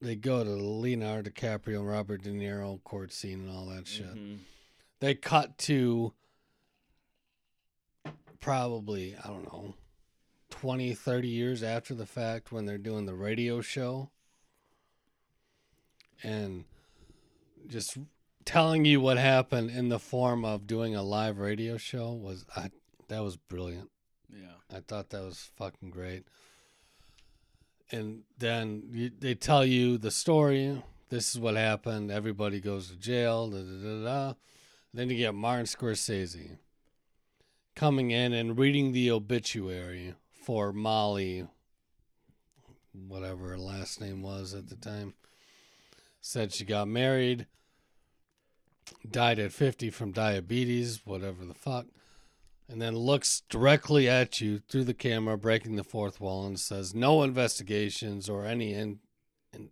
they 0.00 0.14
go 0.14 0.44
to 0.44 0.50
Leonardo 0.50 1.30
DiCaprio 1.30 1.78
and 1.78 1.88
Robert 1.88 2.22
De 2.22 2.30
Niro 2.30 2.82
court 2.84 3.12
scene 3.12 3.40
and 3.40 3.50
all 3.50 3.66
that 3.66 3.86
shit. 3.86 4.14
Mhm. 4.14 4.38
They 5.00 5.14
cut 5.14 5.58
to 5.58 6.12
probably, 8.40 9.16
I 9.16 9.28
don't 9.28 9.44
know, 9.44 9.74
20, 10.50 10.94
30 10.94 11.28
years 11.28 11.62
after 11.62 11.94
the 11.94 12.06
fact 12.06 12.52
when 12.52 12.66
they're 12.66 12.78
doing 12.78 13.06
the 13.06 13.14
radio 13.14 13.60
show 13.60 14.10
and 16.22 16.64
just 17.66 17.98
telling 18.44 18.84
you 18.84 19.00
what 19.00 19.18
happened 19.18 19.70
in 19.70 19.88
the 19.88 19.98
form 19.98 20.44
of 20.44 20.66
doing 20.66 20.94
a 20.94 21.02
live 21.02 21.38
radio 21.38 21.76
show 21.76 22.12
was 22.12 22.44
I 22.56 22.70
that 23.08 23.22
was 23.22 23.36
brilliant. 23.36 23.90
Yeah. 24.32 24.76
I 24.76 24.80
thought 24.80 25.10
that 25.10 25.22
was 25.22 25.50
fucking 25.56 25.90
great. 25.90 26.24
And 27.90 28.22
then 28.38 28.84
you, 28.92 29.10
they 29.16 29.34
tell 29.34 29.64
you 29.64 29.98
the 29.98 30.10
story. 30.10 30.82
This 31.10 31.34
is 31.34 31.38
what 31.38 31.54
happened. 31.54 32.10
Everybody 32.10 32.60
goes 32.60 32.90
to 32.90 32.96
jail. 32.96 33.50
Da, 33.50 33.58
da, 33.58 33.62
da, 33.62 34.04
da. 34.04 34.34
Then 34.92 35.10
you 35.10 35.16
get 35.16 35.34
Martin 35.34 35.66
Scorsese 35.66 36.58
coming 37.74 38.10
in 38.10 38.32
and 38.32 38.58
reading 38.58 38.92
the 38.92 39.10
obituary 39.10 40.14
for 40.32 40.72
Molly, 40.72 41.46
whatever 42.92 43.50
her 43.50 43.58
last 43.58 44.00
name 44.00 44.22
was 44.22 44.54
at 44.54 44.68
the 44.68 44.76
time. 44.76 45.14
Said 46.20 46.52
she 46.52 46.64
got 46.64 46.88
married, 46.88 47.46
died 49.10 49.38
at 49.38 49.52
50 49.52 49.90
from 49.90 50.12
diabetes, 50.12 51.02
whatever 51.04 51.44
the 51.44 51.54
fuck 51.54 51.86
and 52.68 52.80
then 52.80 52.96
looks 52.96 53.42
directly 53.50 54.08
at 54.08 54.40
you 54.40 54.58
through 54.58 54.84
the 54.84 54.94
camera, 54.94 55.36
breaking 55.36 55.76
the 55.76 55.84
fourth 55.84 56.18
wall, 56.20 56.46
and 56.46 56.58
says, 56.58 56.94
"No 56.94 57.22
investigations 57.22 58.28
or 58.28 58.46
any." 58.46 58.72
In, 58.72 59.00
and 59.52 59.70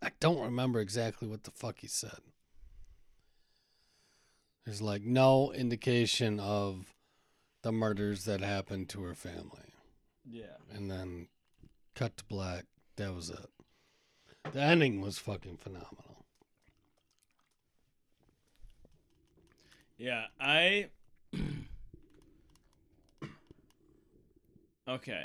I 0.00 0.12
don't 0.18 0.40
remember 0.40 0.80
exactly 0.80 1.28
what 1.28 1.44
the 1.44 1.50
fuck 1.50 1.80
he 1.80 1.86
said. 1.88 2.20
There's 4.64 4.82
like 4.82 5.02
no 5.02 5.52
indication 5.52 6.40
of 6.40 6.94
the 7.62 7.70
murders 7.72 8.24
that 8.24 8.40
happened 8.40 8.88
to 8.90 9.02
her 9.02 9.14
family, 9.14 9.74
Yeah. 10.24 10.56
and 10.70 10.90
then 10.90 11.28
cut 11.94 12.16
to 12.16 12.24
black. 12.24 12.64
That 12.96 13.14
was 13.14 13.28
it. 13.30 13.50
The 14.52 14.62
ending 14.62 15.00
was 15.00 15.18
fucking 15.18 15.58
phenomenal. 15.58 16.05
Yeah, 19.98 20.24
I. 20.40 20.88
okay. 24.88 25.24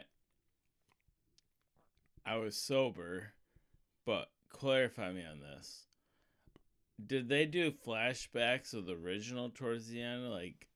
I 2.25 2.37
was 2.37 2.55
sober, 2.55 3.33
but 4.05 4.29
clarify 4.49 5.11
me 5.11 5.23
on 5.29 5.39
this. 5.39 5.87
Did 7.05 7.27
they 7.29 7.45
do 7.45 7.71
flashbacks 7.71 8.73
of 8.73 8.85
the 8.85 8.93
original 8.93 9.49
towards 9.49 9.87
the 9.87 10.01
end, 10.01 10.29
like? 10.29 10.67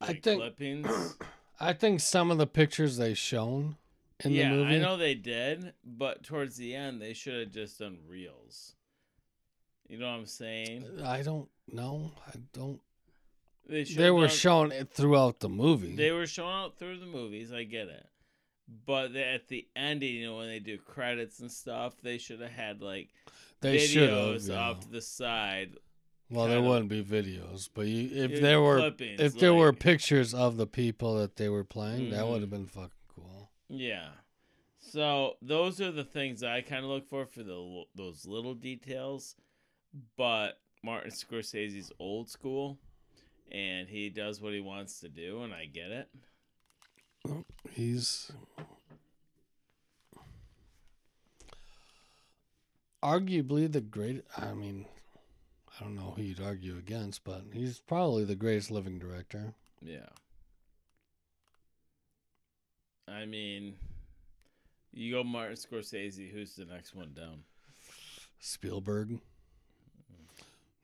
I 0.00 0.14
think- 0.14 0.40
clippings. 0.40 1.16
I 1.58 1.72
think 1.72 2.00
some 2.00 2.30
of 2.30 2.36
the 2.36 2.46
pictures 2.46 2.98
they 2.98 3.14
shown 3.14 3.76
in 4.22 4.32
yeah, 4.32 4.50
the 4.50 4.56
movie. 4.56 4.76
I 4.76 4.78
know 4.78 4.98
they 4.98 5.14
did, 5.14 5.72
but 5.82 6.22
towards 6.22 6.56
the 6.56 6.74
end 6.74 7.00
they 7.00 7.14
should 7.14 7.40
have 7.40 7.50
just 7.50 7.78
done 7.78 7.96
reels. 8.06 8.74
You 9.88 9.98
know 9.98 10.06
what 10.06 10.18
I'm 10.18 10.26
saying? 10.26 10.84
I 11.02 11.22
don't 11.22 11.48
know. 11.70 12.12
I 12.26 12.38
don't. 12.52 12.80
They 13.68 13.84
They 13.84 14.10
were 14.10 14.28
showing 14.28 14.72
it 14.72 14.90
throughout 14.90 15.40
the 15.40 15.48
movie. 15.48 15.96
They 15.96 16.12
were 16.12 16.26
showing 16.26 16.54
out 16.54 16.78
through 16.78 17.00
the 17.00 17.06
movies. 17.06 17.52
I 17.52 17.64
get 17.64 17.88
it, 17.88 18.06
but 18.86 19.12
they, 19.12 19.24
at 19.24 19.48
the 19.48 19.66
ending, 19.74 20.14
you 20.14 20.26
know, 20.26 20.36
when 20.36 20.48
they 20.48 20.60
do 20.60 20.78
credits 20.78 21.40
and 21.40 21.50
stuff, 21.50 21.94
they 22.02 22.18
should 22.18 22.40
have 22.40 22.52
had 22.52 22.80
like 22.80 23.08
They 23.60 23.78
should 23.78 24.08
have. 24.08 24.18
videos 24.18 24.48
yeah. 24.48 24.60
off 24.60 24.80
to 24.80 24.88
the 24.88 25.02
side. 25.02 25.72
Well, 26.30 26.48
there 26.48 26.58
of- 26.58 26.64
wouldn't 26.64 26.88
be 26.88 27.04
videos, 27.04 27.68
but 27.72 27.86
you, 27.86 28.10
if 28.12 28.40
there 28.40 28.60
were 28.60 28.78
clippings, 28.78 29.20
if 29.20 29.38
there 29.38 29.54
were 29.54 29.72
pictures 29.72 30.34
of 30.34 30.56
the 30.56 30.66
people 30.66 31.16
that 31.18 31.36
they 31.36 31.48
were 31.48 31.64
playing, 31.64 32.10
that 32.10 32.20
mm-hmm. 32.20 32.30
would 32.30 32.40
have 32.40 32.50
been 32.50 32.66
fucking 32.66 32.90
cool. 33.14 33.50
Yeah. 33.68 34.08
So 34.78 35.36
those 35.42 35.80
are 35.80 35.92
the 35.92 36.04
things 36.04 36.42
I 36.42 36.62
kind 36.62 36.84
of 36.84 36.90
look 36.90 37.08
for 37.08 37.26
for 37.26 37.42
the 37.42 37.84
those 37.94 38.26
little 38.26 38.54
details, 38.54 39.36
but 40.16 40.58
Martin 40.86 41.10
Scorsese's 41.10 41.90
old 41.98 42.30
school, 42.30 42.78
and 43.50 43.88
he 43.88 44.08
does 44.08 44.40
what 44.40 44.52
he 44.52 44.60
wants 44.60 45.00
to 45.00 45.08
do, 45.08 45.42
and 45.42 45.52
I 45.52 45.64
get 45.64 45.90
it. 45.90 46.08
He's 47.72 48.30
arguably 53.02 53.70
the 53.70 53.80
great. 53.80 54.22
I 54.38 54.54
mean, 54.54 54.86
I 55.76 55.82
don't 55.82 55.96
know 55.96 56.14
who 56.14 56.22
you'd 56.22 56.40
argue 56.40 56.78
against, 56.78 57.24
but 57.24 57.42
he's 57.52 57.80
probably 57.80 58.24
the 58.24 58.36
greatest 58.36 58.70
living 58.70 59.00
director. 59.00 59.54
Yeah. 59.82 60.10
I 63.08 63.26
mean, 63.26 63.74
you 64.92 65.12
go 65.12 65.24
Martin 65.24 65.56
Scorsese. 65.56 66.30
Who's 66.30 66.54
the 66.54 66.64
next 66.64 66.94
one 66.94 67.12
down? 67.12 67.40
Spielberg, 68.38 69.18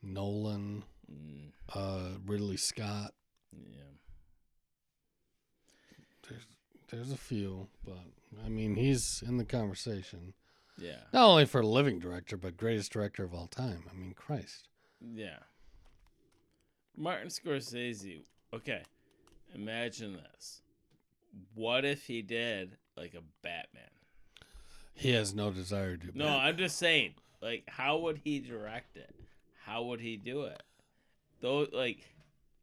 Nolan, 0.03 0.85
Mm, 1.11 1.53
uh, 1.75 2.17
Ridley 2.25 2.57
Scott. 2.57 3.13
yeah. 3.53 3.83
There's 6.29 6.47
there's 6.91 7.13
a 7.13 7.17
few, 7.17 7.69
but 7.85 7.99
I 8.45 8.49
mean 8.49 8.77
he's 8.77 9.23
in 9.27 9.37
the 9.37 9.45
conversation. 9.45 10.35
Yeah. 10.79 11.01
Not 11.13 11.25
only 11.29 11.45
for 11.45 11.63
living 11.65 11.99
director, 11.99 12.37
but 12.37 12.57
greatest 12.57 12.93
director 12.93 13.25
of 13.25 13.35
all 13.35 13.47
time. 13.47 13.85
I 13.91 13.95
mean, 13.95 14.15
Christ. 14.15 14.69
Yeah. 15.01 15.39
Martin 16.97 17.29
Scorsese. 17.29 18.23
Okay. 18.55 18.83
Imagine 19.55 20.15
this. 20.15 20.63
What 21.55 21.85
if 21.85 22.07
he 22.07 22.23
did 22.23 22.77
like 22.97 23.15
a 23.15 23.23
Batman? 23.43 23.91
He 24.95 25.11
has 25.13 25.35
no 25.35 25.51
desire 25.51 25.97
to. 25.99 26.11
No, 26.17 26.29
I'm 26.29 26.57
just 26.57 26.79
saying. 26.79 27.15
Like, 27.43 27.65
how 27.69 27.99
would 27.99 28.21
he 28.25 28.39
direct 28.39 28.97
it? 28.97 29.15
How 29.65 29.83
would 29.85 30.01
he 30.01 30.17
do 30.17 30.43
it? 30.43 30.63
Though, 31.41 31.67
like, 31.73 31.99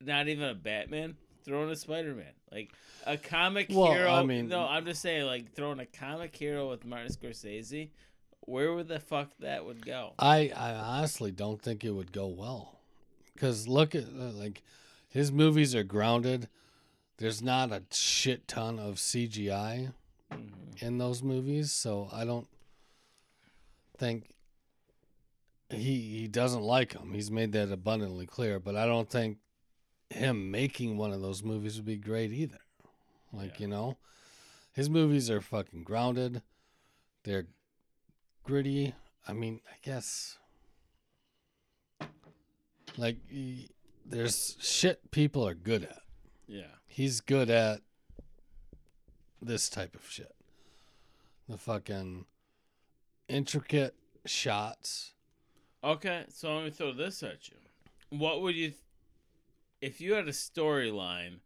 not 0.02 0.28
even 0.28 0.45
a 0.50 0.54
Batman. 0.56 1.16
Throwing 1.45 1.70
a 1.72 1.76
Spider 1.76 2.14
Man, 2.14 2.34
like 2.52 2.70
a 3.08 3.18
comic 3.18 3.68
Well, 3.72 3.91
hero. 3.93 4.12
I 4.12 4.24
mean- 4.24 4.50
no, 4.50 4.60
I'm 4.68 4.86
just 4.86 5.02
saying, 5.02 5.26
like 5.26 5.54
throwing 5.54 5.80
a 5.80 5.86
comic 5.86 6.36
hero 6.36 6.70
with 6.70 6.86
Martin 6.86 7.12
Scorsese. 7.12 7.89
Where 8.41 8.74
would 8.74 8.88
the 8.89 9.00
fuck 9.00 9.30
that 9.39 9.66
would 9.66 9.84
go? 9.86 10.14
I 10.20 10.52
I 10.56 10.74
honestly 10.74 11.32
don't 11.32 11.60
think 11.62 11.84
it 11.84 11.91
would 11.91 12.12
go 12.12 12.28
well, 12.28 12.80
because 13.34 13.68
look 13.68 13.95
at 13.95 14.04
uh, 14.04 14.32
like 14.34 14.62
his 15.08 15.32
movies 15.32 15.74
are 15.74 15.84
grounded. 15.84 16.50
There's 17.18 17.41
not 17.41 17.72
a 17.72 17.84
shit 17.91 18.47
ton 18.47 18.78
of 18.78 18.95
CGI 19.00 19.91
Mhm. 20.32 20.82
in 20.84 20.97
those 20.97 21.24
movies, 21.24 21.72
so 21.72 22.10
I 22.12 22.26
don't 22.26 22.47
think 23.97 24.30
he 25.70 26.20
he 26.20 26.28
doesn't 26.28 26.61
like 26.63 26.93
them. 26.93 27.13
He's 27.13 27.30
made 27.32 27.51
that 27.53 27.72
abundantly 27.72 28.26
clear, 28.26 28.59
but 28.59 28.76
I 28.76 28.86
don't 28.86 29.09
think 29.09 29.38
him 30.09 30.49
making 30.51 30.97
one 30.97 31.11
of 31.11 31.22
those 31.22 31.43
movies 31.43 31.76
would 31.78 31.86
be 31.86 31.97
great 31.97 32.32
either. 32.32 32.57
Like, 33.32 33.53
Yeah. 33.59 33.61
you 33.61 33.67
know, 33.67 33.97
his 34.74 34.89
movies 34.89 35.30
are 35.30 35.41
fucking 35.41 35.84
grounded. 35.84 36.41
They're 37.24 37.47
gritty. 38.43 38.95
I 39.28 39.34
mean, 39.34 39.61
I 39.72 39.76
guess 39.84 40.38
like 42.97 43.17
he, 43.30 43.70
there's 44.05 44.57
shit 44.59 45.11
people 45.11 45.47
are 45.47 45.53
good 45.53 45.84
at. 45.84 46.01
Yeah. 46.47 46.63
He's 46.88 47.22
good 47.22 47.49
at 47.51 47.82
this 49.41 49.70
type 49.70 49.93
of 49.95 50.09
shit. 50.09 50.34
The 51.47 51.57
fucking 51.57 52.26
intricate 53.28 53.95
shots. 54.26 55.13
Okay, 55.84 56.25
so 56.30 56.55
let 56.55 56.65
me 56.65 56.71
throw 56.71 56.91
this 56.93 57.23
at 57.23 57.47
you. 57.49 57.55
What 58.17 58.41
would 58.41 58.55
you, 58.55 58.69
th- 58.69 58.82
if 59.82 60.01
you 60.01 60.13
had 60.13 60.27
a 60.27 60.32
storyline 60.32 61.39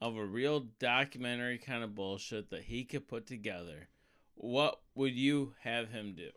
of 0.00 0.16
a 0.16 0.24
real 0.24 0.66
documentary 0.78 1.58
kind 1.58 1.82
of 1.82 1.94
bullshit 1.94 2.50
that 2.50 2.64
he 2.64 2.84
could 2.84 3.08
put 3.08 3.26
together, 3.26 3.88
what 4.34 4.80
would 4.94 5.14
you 5.14 5.54
have 5.62 5.90
him 5.90 6.14
do? 6.16 6.30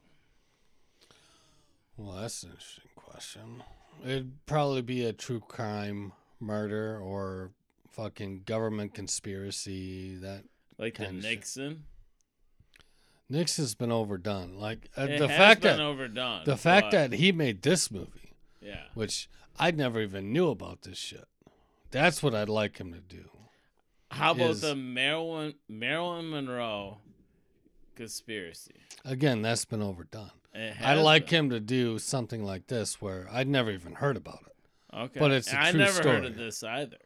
Well, 1.95 2.17
that's 2.17 2.43
an 2.43 2.49
interesting 2.51 2.89
question. 2.95 3.63
It'd 4.03 4.45
probably 4.45 4.81
be 4.81 5.05
a 5.05 5.13
true 5.13 5.39
crime 5.39 6.11
murder 6.39 6.99
or 6.99 7.51
fucking 7.91 8.41
government 8.45 8.95
conspiracy. 8.95 10.15
That 10.15 10.43
Like 10.79 10.97
the. 10.97 11.11
Nixon? 11.11 11.83
Nixon's 13.33 13.73
been 13.73 13.91
overdone. 13.91 14.57
Like 14.59 14.89
uh, 14.95 15.07
the 15.07 15.27
fact 15.27 15.61
been 15.61 15.77
that 15.77 15.83
overdone. 15.83 16.43
the 16.45 16.55
fact 16.55 16.91
but- 16.91 17.09
that 17.09 17.13
he 17.17 17.31
made 17.31 17.63
this 17.63 17.89
movie, 17.89 18.35
yeah, 18.61 18.83
which 18.93 19.27
I 19.57 19.71
never 19.71 19.99
even 20.01 20.31
knew 20.31 20.49
about 20.49 20.83
this 20.83 20.99
shit. 20.99 21.25
That's 21.89 22.21
what 22.21 22.35
I'd 22.35 22.47
like 22.47 22.77
him 22.77 22.93
to 22.93 22.99
do. 22.99 23.29
How 24.11 24.33
about 24.33 24.51
is- 24.51 24.61
the 24.61 24.75
Marilyn 24.75 25.55
Marilyn 25.67 26.29
Monroe 26.29 26.99
conspiracy? 27.95 28.75
Again, 29.03 29.41
that's 29.41 29.65
been 29.65 29.81
overdone. 29.81 30.31
I'd 30.55 30.99
like 31.01 31.29
been. 31.29 31.45
him 31.45 31.49
to 31.49 31.59
do 31.59 31.97
something 31.97 32.43
like 32.45 32.67
this 32.67 33.01
where 33.01 33.27
I'd 33.31 33.47
never 33.47 33.71
even 33.71 33.93
heard 33.95 34.15
about 34.15 34.43
it. 34.45 34.95
Okay, 34.95 35.19
but 35.19 35.31
it's 35.31 35.51
a 35.51 35.59
I 35.59 35.71
true 35.71 35.79
never 35.79 36.03
heard 36.07 36.25
of 36.25 36.35
this 36.37 36.63
either. 36.63 36.97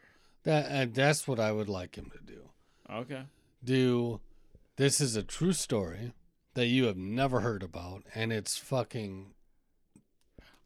That 0.44 0.66
uh, 0.70 0.92
that's 0.92 1.26
what 1.26 1.40
I 1.40 1.54
would 1.54 1.70
like 1.70 1.96
him 1.98 2.12
to 2.12 2.20
do. 2.20 2.50
Okay, 2.92 3.24
Do 3.64 4.20
this 4.76 5.02
is 5.02 5.16
a 5.16 5.24
true 5.24 5.54
story 5.54 6.14
that 6.58 6.66
you 6.66 6.86
have 6.86 6.98
never 6.98 7.42
heard 7.42 7.62
about, 7.62 8.02
and 8.16 8.34
it's 8.34 8.58
fucking 8.58 9.28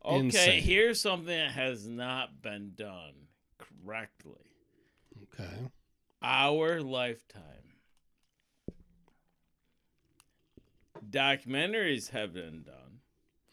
okay. 0.05 0.19
Insane. 0.19 0.61
Here's 0.61 1.01
something 1.01 1.27
that 1.27 1.51
has 1.51 1.85
not 1.85 2.41
been 2.41 2.71
done 2.77 3.27
correctly. 3.57 4.55
okay. 5.33 5.69
Our 6.23 6.79
lifetime. 6.79 7.41
Documentaries 11.09 12.11
have 12.11 12.33
been 12.33 12.63
done. 12.63 13.01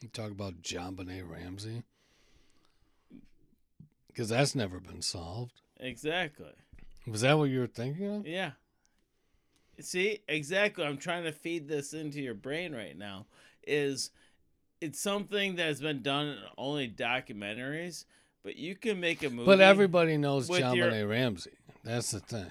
You 0.01 0.09
talk 0.09 0.31
about 0.31 0.63
JonBenét 0.63 1.29
Ramsey 1.29 1.83
because 4.07 4.29
that's 4.29 4.55
never 4.55 4.79
been 4.79 5.03
solved. 5.03 5.61
Exactly. 5.81 6.53
Was 7.05 7.23
that 7.23 7.37
what 7.37 7.51
you 7.51 7.59
were 7.59 7.67
thinking 7.67 8.07
of? 8.07 8.27
Yeah. 8.29 8.53
See, 9.81 10.21
exactly. 10.29 10.85
I'm 10.85 10.99
trying 10.99 11.25
to 11.25 11.33
feed 11.33 11.69
this 11.69 11.93
into 11.93 12.21
your 12.21 12.35
brain 12.35 12.75
right 12.75 12.97
now. 12.97 13.27
Is 13.67 14.11
it's 14.81 15.01
something 15.01 15.57
that's 15.57 15.81
been 15.81 16.03
done 16.03 16.29
in 16.29 16.39
only 16.57 16.89
documentaries, 16.89 18.05
but 18.43 18.57
you 18.57 18.75
can 18.75 19.01
make 19.01 19.23
a 19.23 19.31
movie. 19.31 19.47
But 19.47 19.61
everybody 19.61 20.17
knows 20.17 20.49
John 20.49 20.77
your- 20.77 20.91
Benet 20.91 21.05
Ramsey. 21.05 21.53
That's 21.85 22.11
the 22.11 22.21
thing. 22.21 22.51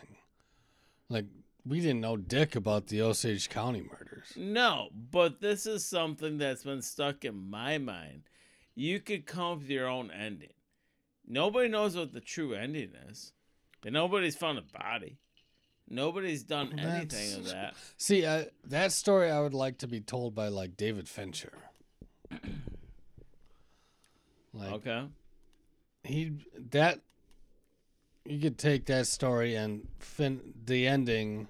Like 1.10 1.26
we 1.66 1.80
didn't 1.82 2.02
know 2.02 2.18
dick 2.18 2.56
about 2.56 2.88
the 2.88 3.02
Osage 3.02 3.50
County 3.50 3.82
murders. 3.82 4.34
No, 4.36 4.90
but 5.12 5.42
this 5.42 5.66
is 5.66 5.86
something 5.86 6.38
that's 6.38 6.64
been 6.64 6.82
stuck 6.82 7.26
in 7.26 7.50
my 7.50 7.78
mind. 7.78 8.24
You 8.76 9.00
could 9.00 9.26
come 9.26 9.54
up 9.54 9.60
with 9.60 9.70
your 9.70 9.88
own 9.88 10.12
ending. 10.12 10.54
Nobody 11.28 11.68
knows 11.68 11.98
what 11.98 12.14
the 12.14 12.22
true 12.22 12.54
ending 12.54 12.92
is. 13.10 13.34
And 13.84 13.94
nobody's 13.94 14.36
found 14.36 14.58
a 14.58 14.62
body. 14.62 15.18
Nobody's 15.90 16.44
done 16.44 16.74
Well, 16.76 16.86
anything 16.86 17.34
of 17.36 17.46
that. 17.50 17.76
See, 17.98 18.26
uh, 18.26 18.46
that 18.66 18.92
story 18.92 19.32
I 19.32 19.40
would 19.40 19.54
like 19.54 19.78
to 19.80 19.88
be 19.88 20.02
told 20.02 20.36
by 20.36 20.50
like 20.50 20.76
David 20.78 21.08
Fincher. 21.10 21.54
Like 24.54 24.72
Okay. 24.74 25.06
he 26.04 26.32
that 26.72 27.02
you 28.26 28.40
could 28.40 28.58
take 28.58 28.86
that 28.88 29.08
story 29.08 29.56
and 29.56 29.88
fin 30.00 30.54
the 30.66 30.88
ending 30.88 31.48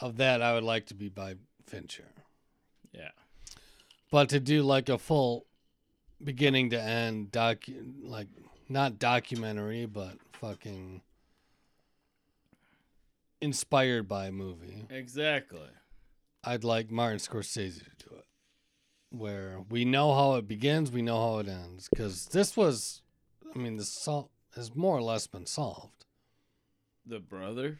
of 0.00 0.16
that 0.18 0.40
I 0.40 0.54
would 0.54 0.62
like 0.64 0.86
to 0.86 0.94
be 0.94 1.08
by 1.08 1.34
Fincher. 1.66 2.08
Yeah. 2.92 3.10
But 4.10 4.28
to 4.30 4.38
do 4.40 4.62
like 4.62 4.88
a 4.88 4.96
full 4.98 5.46
beginning 6.22 6.70
to 6.70 6.80
end 6.80 7.32
doc 7.32 7.58
like 8.02 8.28
not 8.68 8.98
documentary 8.98 9.86
but 9.86 10.14
fucking 10.32 11.02
inspired 13.40 14.08
by 14.08 14.26
a 14.26 14.32
movie. 14.32 14.86
Exactly. 14.90 15.68
I'd 16.44 16.64
like 16.64 16.90
Martin 16.90 17.18
Scorsese 17.18 17.78
to 17.84 18.06
do 18.08 18.14
it. 18.16 18.24
Where 19.10 19.60
we 19.70 19.84
know 19.84 20.14
how 20.14 20.34
it 20.34 20.46
begins, 20.46 20.90
we 20.92 21.02
know 21.02 21.16
how 21.20 21.38
it 21.38 21.48
ends. 21.48 21.88
Because 21.88 22.26
this 22.26 22.56
was, 22.56 23.02
I 23.54 23.58
mean, 23.58 23.76
the 23.76 23.84
sol- 23.84 24.30
has 24.54 24.74
more 24.74 24.96
or 24.96 25.02
less 25.02 25.26
been 25.26 25.46
solved. 25.46 26.04
The 27.06 27.18
brother? 27.20 27.78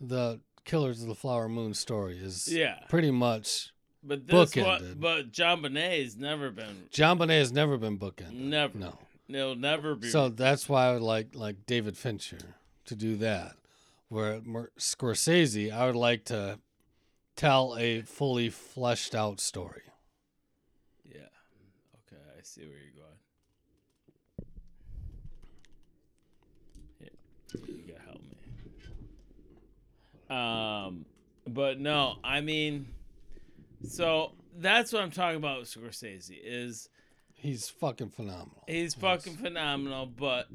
The 0.00 0.40
Killers 0.64 1.02
of 1.02 1.08
the 1.08 1.14
Flower 1.14 1.48
Moon 1.48 1.74
story 1.74 2.18
is 2.18 2.46
Yeah. 2.48 2.78
pretty 2.88 3.10
much. 3.10 3.72
But 4.02 4.26
this 4.26 4.54
one, 4.56 4.80
Bookended. 4.80 5.00
but 5.00 5.30
JonBenét's 5.32 6.16
never 6.16 6.50
been 6.50 6.88
JonBenét 6.90 7.38
has 7.38 7.52
never 7.52 7.76
been 7.76 7.98
bookended. 7.98 8.32
never. 8.32 8.78
No. 8.78 8.98
It'll 9.28 9.54
never 9.56 9.94
be. 9.94 10.08
So 10.08 10.28
that's 10.30 10.68
why 10.68 10.86
I 10.86 10.92
would 10.94 11.02
like 11.02 11.34
like 11.34 11.66
David 11.66 11.96
Fincher 11.98 12.38
to 12.86 12.94
do 12.96 13.16
that. 13.16 13.56
Where 14.10 14.40
Scorsese, 14.78 15.72
I 15.72 15.86
would 15.86 15.94
like 15.96 16.24
to 16.26 16.58
tell 17.36 17.76
a 17.78 18.02
fully 18.02 18.50
fleshed 18.50 19.14
out 19.14 19.40
story. 19.40 19.82
yeah. 21.04 21.20
Okay, 22.12 22.20
I 22.36 22.42
see 22.42 22.62
where 22.62 22.76
you're 22.76 23.04
going. 23.04 23.16
Yeah, 27.00 27.08
you 27.76 27.92
gotta 27.92 28.04
help 28.04 28.20
me. 28.20 28.36
Um, 30.36 31.04
but 31.46 31.78
no, 31.78 32.16
I 32.24 32.40
mean, 32.40 32.88
so 33.88 34.32
that's 34.58 34.92
what 34.92 35.02
I'm 35.02 35.12
talking 35.12 35.36
about 35.36 35.60
with 35.60 35.68
Scorsese 35.72 36.36
is 36.42 36.88
He's 37.32 37.68
fucking 37.70 38.10
phenomenal. 38.10 38.64
He's 38.66 38.94
Yes. 38.94 39.00
fucking 39.00 39.36
phenomenal, 39.36 40.06
but 40.06 40.48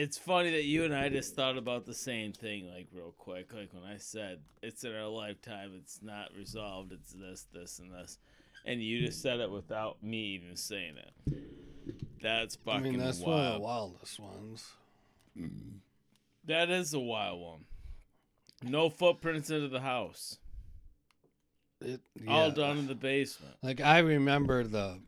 it's 0.00 0.16
funny 0.16 0.50
that 0.52 0.64
you 0.64 0.84
and 0.84 0.94
I 0.94 1.10
just 1.10 1.36
thought 1.36 1.58
about 1.58 1.84
the 1.84 1.92
same 1.92 2.32
thing, 2.32 2.66
like 2.74 2.88
real 2.90 3.14
quick. 3.18 3.52
Like 3.52 3.74
when 3.74 3.84
I 3.84 3.98
said 3.98 4.38
it's 4.62 4.82
in 4.82 4.94
our 4.94 5.06
lifetime, 5.06 5.72
it's 5.76 6.00
not 6.02 6.30
resolved. 6.34 6.92
It's 6.92 7.12
this, 7.12 7.46
this, 7.52 7.78
and 7.80 7.92
this, 7.92 8.18
and 8.64 8.82
you 8.82 9.04
just 9.04 9.20
said 9.20 9.40
it 9.40 9.50
without 9.50 10.02
me 10.02 10.34
even 10.34 10.56
saying 10.56 10.94
it. 10.96 11.42
That's 12.22 12.56
fucking. 12.56 12.80
I 12.80 12.82
mean, 12.82 12.98
that's 12.98 13.20
one 13.20 13.44
of 13.44 13.54
the 13.54 13.60
wildest 13.60 14.18
ones. 14.18 14.70
That 16.46 16.70
is 16.70 16.94
a 16.94 17.00
wild 17.00 17.40
one. 17.40 17.64
No 18.62 18.88
footprints 18.88 19.50
into 19.50 19.68
the 19.68 19.80
house. 19.80 20.38
It, 21.82 22.00
All 22.26 22.48
yeah. 22.48 22.54
done 22.54 22.78
in 22.78 22.86
the 22.86 22.94
basement. 22.94 23.54
Like 23.62 23.82
I 23.82 23.98
remember 23.98 24.64
the. 24.64 24.98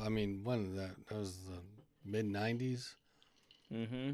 I 0.00 0.08
mean, 0.08 0.40
when 0.44 0.76
that? 0.76 0.92
That 1.08 1.18
was 1.18 1.36
the 1.44 1.58
mid 2.10 2.24
'90s. 2.24 2.94
Mm-hmm. 3.72 4.10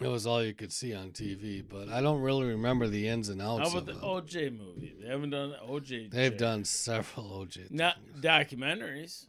It 0.00 0.08
was 0.08 0.26
all 0.26 0.42
you 0.42 0.54
could 0.54 0.72
see 0.72 0.92
on 0.92 1.10
TV, 1.10 1.62
but 1.66 1.88
I 1.88 2.00
don't 2.00 2.20
really 2.20 2.46
remember 2.46 2.88
the 2.88 3.06
ins 3.06 3.28
and 3.28 3.40
outs. 3.40 3.70
How 3.70 3.78
about 3.78 3.88
of 3.94 4.00
the 4.26 4.40
it. 4.40 4.50
OJ 4.50 4.58
movie? 4.58 4.94
They 5.00 5.08
haven't 5.08 5.30
done 5.30 5.54
OJ. 5.68 6.10
They've 6.10 6.36
done 6.36 6.64
several 6.64 7.26
OJ. 7.46 7.70
not 7.70 7.96
things. 8.04 8.20
documentaries. 8.24 9.26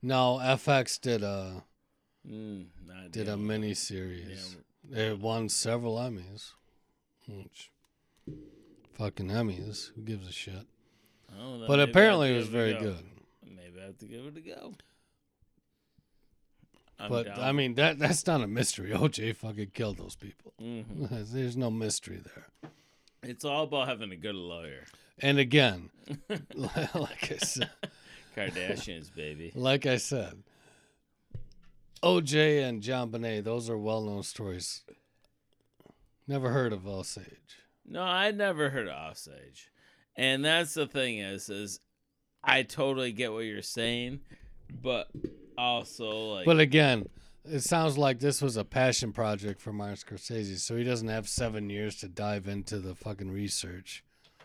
No, 0.00 0.38
FX 0.42 1.00
did 1.00 1.22
a 1.22 1.62
Mm, 2.28 2.66
did 3.10 3.28
a 3.28 3.36
mini 3.36 3.74
series. 3.74 4.56
Yeah, 4.88 4.98
It 5.10 5.18
won 5.18 5.48
several 5.48 5.96
Emmys. 5.96 6.52
Which, 7.28 7.70
fucking 8.94 9.26
Emmys. 9.28 9.90
Who 9.94 10.02
gives 10.02 10.28
a 10.28 10.32
shit? 10.32 10.66
But 11.66 11.80
apparently 11.80 12.32
it 12.32 12.36
was 12.36 12.48
very 12.48 12.74
go. 12.74 12.80
good. 12.80 13.04
Maybe 13.44 13.80
I 13.82 13.86
have 13.86 13.98
to 13.98 14.06
give 14.06 14.24
it 14.26 14.36
a 14.36 14.40
go. 14.40 14.74
I'm 17.02 17.10
But 17.10 17.26
down. 17.26 17.40
I 17.40 17.52
mean 17.52 17.74
that 17.74 17.98
that's 17.98 18.26
not 18.26 18.40
a 18.42 18.46
mystery. 18.46 18.90
OJ 18.94 19.34
fucking 19.36 19.70
killed 19.74 19.98
those 19.98 20.14
people. 20.16 20.52
Mhm. 20.62 21.30
There's 21.32 21.56
no 21.56 21.70
mystery 21.70 22.20
there. 22.22 22.70
it's 23.24 23.44
all 23.44 23.64
about 23.64 23.88
having 23.88 24.12
a 24.12 24.16
good 24.16 24.34
lawyer. 24.36 24.84
And 25.18 25.38
again, 25.38 25.90
like 26.54 27.32
I 27.32 27.36
said, 27.38 27.70
Kardashians, 28.36 29.12
baby. 29.14 29.52
like 29.54 29.84
I 29.86 29.96
said, 29.96 30.42
OJ 32.02 32.62
and 32.68 32.82
JonBenét, 32.82 33.44
those 33.44 33.68
are 33.68 33.78
well-known 33.78 34.22
stories. 34.22 34.82
Never 36.26 36.50
heard 36.50 36.72
of 36.72 36.86
Osage. 36.86 37.58
No, 37.86 38.02
I 38.02 38.30
never 38.30 38.70
heard 38.70 38.88
of 38.88 39.10
Osage, 39.12 39.70
and 40.16 40.44
that's 40.44 40.74
the 40.74 40.86
thing 40.86 41.18
is, 41.18 41.48
is 41.48 41.80
I 42.44 42.62
totally 42.62 43.12
get 43.12 43.32
what 43.32 43.40
you're 43.40 43.62
saying, 43.62 44.20
but 44.70 45.08
also 45.58 46.34
like, 46.34 46.46
But 46.46 46.60
again, 46.60 47.06
it 47.44 47.60
sounds 47.60 47.98
like 47.98 48.20
this 48.20 48.40
was 48.40 48.56
a 48.56 48.64
passion 48.64 49.12
project 49.12 49.60
for 49.60 49.72
Martin 49.72 49.96
Scorsese, 49.96 50.58
so 50.58 50.76
he 50.76 50.84
doesn't 50.84 51.08
have 51.08 51.28
seven 51.28 51.70
years 51.70 51.96
to 51.96 52.08
dive 52.08 52.46
into 52.48 52.78
the 52.78 52.94
fucking 52.94 53.30
research 53.30 54.04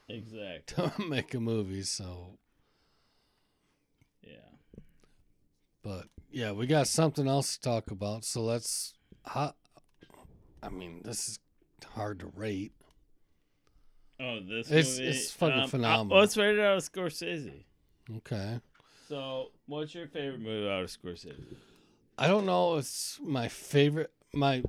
exactly, 0.10 0.90
to 0.90 1.02
make 1.08 1.34
a 1.34 1.40
movie. 1.40 1.84
So, 1.84 2.38
yeah. 4.24 4.80
but 5.84 6.06
yeah, 6.32 6.52
we 6.52 6.68
got 6.68 6.88
something 6.88 7.28
else 7.28 7.56
to 7.56 7.62
talk 7.62 7.92
about. 7.92 8.26
So 8.26 8.42
let's. 8.42 8.94
How, 9.26 9.54
I 10.64 10.70
mean, 10.70 11.02
this 11.04 11.28
is 11.28 11.40
hard 11.94 12.20
to 12.22 12.28
rate. 12.36 12.72
Oh, 14.20 14.40
this 14.40 14.72
It's- 14.72 14.98
movie, 14.98 15.10
it's 15.10 15.32
fucking 15.32 15.60
um, 15.62 15.70
phenomenal. 15.70 16.20
Let's 16.20 16.36
rate 16.38 16.58
it 16.58 16.62
out 16.62 16.78
of 16.78 16.92
Scorsese. 16.92 17.66
Okay. 18.18 18.60
So, 19.08 19.52
what's 19.68 19.96
your 19.96 20.08
favorite 20.08 20.42
movie 20.42 20.70
out 20.70 20.84
of 20.84 20.90
Scorsese? 20.90 21.56
I 22.18 22.28
don't 22.28 22.46
know. 22.46 22.76
It's 22.76 23.20
my 23.24 23.48
favorite. 23.48 24.12
My 24.34 24.64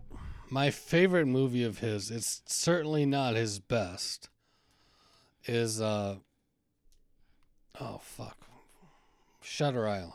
my 0.50 0.70
favorite 0.70 1.26
movie 1.26 1.64
of 1.64 1.78
his. 1.78 2.10
It's 2.10 2.42
certainly 2.46 3.04
not 3.04 3.34
his 3.34 3.58
best. 3.58 4.28
Is 5.46 5.80
uh. 5.80 6.16
Oh 7.80 7.98
fuck. 8.02 8.36
Shutter 9.40 9.88
Island. 9.88 10.12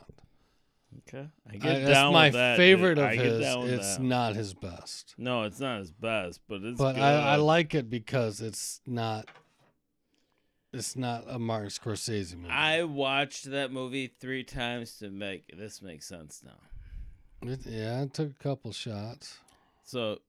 Okay, 1.07 1.27
I 1.49 1.55
I, 1.55 1.57
get 1.57 1.79
that's 1.79 1.89
down 1.89 2.13
my 2.13 2.27
with 2.27 2.33
that, 2.33 2.57
favorite 2.57 2.99
I 2.99 3.13
of 3.13 3.19
his. 3.19 3.71
It's 3.73 3.97
that. 3.97 4.03
not 4.03 4.35
his 4.35 4.53
best, 4.53 5.15
No, 5.17 5.41
it's 5.41 5.59
not 5.59 5.79
his 5.79 5.91
best, 5.91 6.39
but 6.47 6.61
it's 6.61 6.77
but 6.77 6.93
good. 6.93 7.01
I, 7.01 7.33
I 7.33 7.35
like 7.37 7.73
it 7.73 7.89
because 7.89 8.41
it's 8.41 8.79
not. 8.85 9.27
It's 10.73 10.95
not 10.95 11.25
a 11.27 11.37
Martin 11.37 11.69
Scorsese 11.69 12.35
movie. 12.35 12.49
I 12.51 12.83
watched 12.83 13.51
that 13.51 13.71
movie 13.71 14.07
three 14.07 14.43
times 14.43 14.97
to 14.97 15.09
make 15.11 15.55
this 15.55 15.81
make 15.83 16.01
sense 16.01 16.41
now. 16.43 17.47
It- 17.47 17.65
yeah, 17.67 18.01
it 18.01 18.13
took 18.13 18.31
a 18.31 18.43
couple 18.43 18.71
shots. 18.71 19.37
So, 19.83 20.19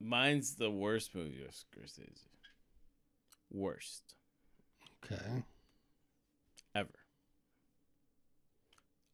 mine's 0.00 0.56
the 0.56 0.70
worst 0.70 1.14
movie 1.14 1.44
of 1.44 1.50
Scorsese. 1.52 2.26
Worst 3.50 4.14
Okay. 5.04 5.44
ever. 6.74 6.90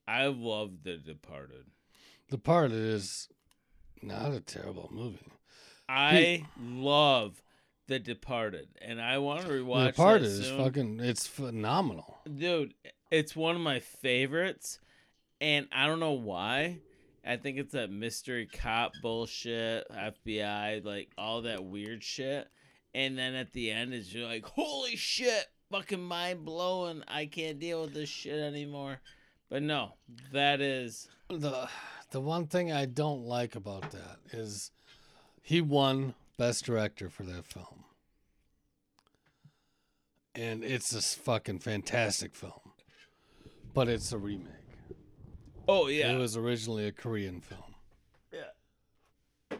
I 0.09 0.27
love 0.27 0.85
The 0.85 0.97
Departed. 0.97 1.67
The 2.29 2.39
part 2.39 2.71
is 2.73 3.29
not 4.03 4.33
a 4.33 4.41
terrible 4.41 4.89
movie. 4.93 5.33
I 5.89 6.47
love 6.61 7.43
The 7.89 7.99
Departed, 7.99 8.69
and 8.83 9.01
I 9.01 9.19
want 9.19 9.43
to 9.43 9.49
rewatch 9.49 9.87
the 9.89 9.93
part 9.93 10.23
that 10.23 10.29
is 10.29 10.51
fucking. 10.51 11.01
It's 11.01 11.27
phenomenal. 11.27 12.19
dude 12.37 12.75
it's 13.11 13.37
one 13.37 13.55
of 13.55 13.63
my 13.63 13.79
favorites 13.79 14.81
and 15.41 15.69
i 15.71 15.87
don't 15.87 16.01
know 16.01 16.11
why 16.13 16.79
i 17.25 17.37
think 17.37 17.57
it's 17.57 17.73
that 17.73 17.89
mystery 17.91 18.47
cop 18.53 18.91
bullshit 19.01 19.87
fbi 19.93 20.85
like 20.85 21.09
all 21.17 21.43
that 21.43 21.63
weird 21.65 22.03
shit 22.03 22.49
and 22.95 23.17
then 23.17 23.35
at 23.37 23.53
the 23.53 23.71
end 23.71 23.95
it's 23.95 24.13
you're 24.13 24.27
like 24.27 24.45
holy 24.45 24.97
shit 24.97 25.47
fucking 25.71 26.03
mind 26.03 26.45
blowing 26.45 27.01
i 27.07 27.27
can't 27.27 27.61
deal 27.61 27.83
with 27.83 27.95
this 27.95 28.09
shit 28.09 28.41
anymore 28.41 28.99
but 29.49 29.63
no 29.63 29.93
that 30.33 30.61
is 30.61 31.09
the 31.29 31.69
The 32.11 32.21
one 32.21 32.47
thing 32.47 32.73
I 32.73 32.87
don't 32.87 33.23
like 33.25 33.55
about 33.57 33.91
that 33.93 34.19
is 34.33 34.71
he 35.43 35.61
won 35.61 36.15
best 36.39 36.65
director 36.65 37.09
for 37.09 37.23
that 37.25 37.45
film, 37.47 37.85
and 40.35 40.63
it's 40.65 40.95
a 40.95 41.01
fucking 41.01 41.59
fantastic 41.61 42.35
film, 42.35 42.73
but 43.75 43.89
it's 43.89 44.13
a 44.13 44.19
remake. 44.19 44.53
oh 45.69 45.87
yeah 45.89 46.13
It 46.13 46.19
was 46.19 46.37
originally 46.37 46.87
a 46.87 46.93
Korean 46.93 47.41
film. 47.41 47.75
Yeah. 48.33 49.59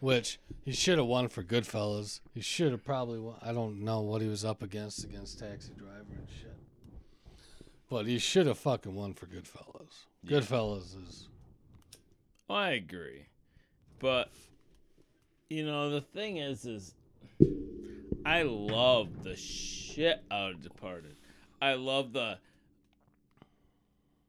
Which 0.00 0.40
he 0.64 0.72
should 0.72 0.98
have 0.98 1.06
won 1.06 1.28
for 1.28 1.44
Goodfellas. 1.44 2.20
He 2.34 2.40
should 2.40 2.72
have 2.72 2.84
probably 2.84 3.20
won. 3.20 3.36
I 3.40 3.52
don't 3.52 3.82
know 3.84 4.00
what 4.00 4.20
he 4.20 4.28
was 4.28 4.44
up 4.44 4.62
against 4.62 5.04
against 5.04 5.38
Taxi 5.38 5.72
Driver 5.76 6.06
and 6.10 6.26
shit. 6.40 6.56
But 7.88 8.06
he 8.06 8.18
should 8.18 8.46
have 8.46 8.58
fucking 8.58 8.94
won 8.94 9.14
for 9.14 9.26
Goodfellas. 9.26 10.06
Yeah. 10.24 10.38
Goodfellas 10.38 10.96
is 11.06 11.28
I 12.50 12.70
agree. 12.70 13.26
But 14.00 14.30
you 15.52 15.64
know, 15.66 15.90
the 15.90 16.00
thing 16.00 16.38
is 16.38 16.64
is 16.64 16.94
I 18.24 18.42
love 18.42 19.22
the 19.24 19.36
shit 19.36 20.22
out 20.30 20.52
of 20.52 20.62
Departed. 20.62 21.16
I 21.60 21.74
love 21.74 22.12
the 22.12 22.38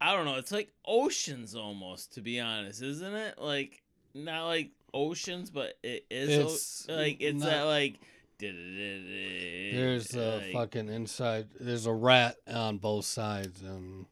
I 0.02 0.14
don't 0.16 0.26
know, 0.26 0.36
it's 0.36 0.52
like 0.52 0.70
oceans 0.86 1.56
almost, 1.56 2.14
to 2.16 2.22
be 2.22 2.40
honest, 2.40 2.82
isn't 2.82 3.14
it? 3.16 3.40
Like 3.40 3.82
not 4.14 4.46
like 4.48 4.72
oceans, 4.94 5.50
but 5.50 5.78
it 5.82 6.06
is 6.12 6.86
o- 6.90 6.94
like 6.96 7.18
it's 7.22 7.40
not- 7.40 7.50
that 7.50 7.62
like 7.64 8.00
there's 8.40 10.14
a 10.16 10.38
like- 10.38 10.52
fucking 10.54 10.90
inside. 10.90 11.48
There's 11.60 11.86
a 11.86 11.94
rat 11.94 12.36
on 12.48 12.78
both 12.80 13.06
sides, 13.06 13.62
and 13.62 14.06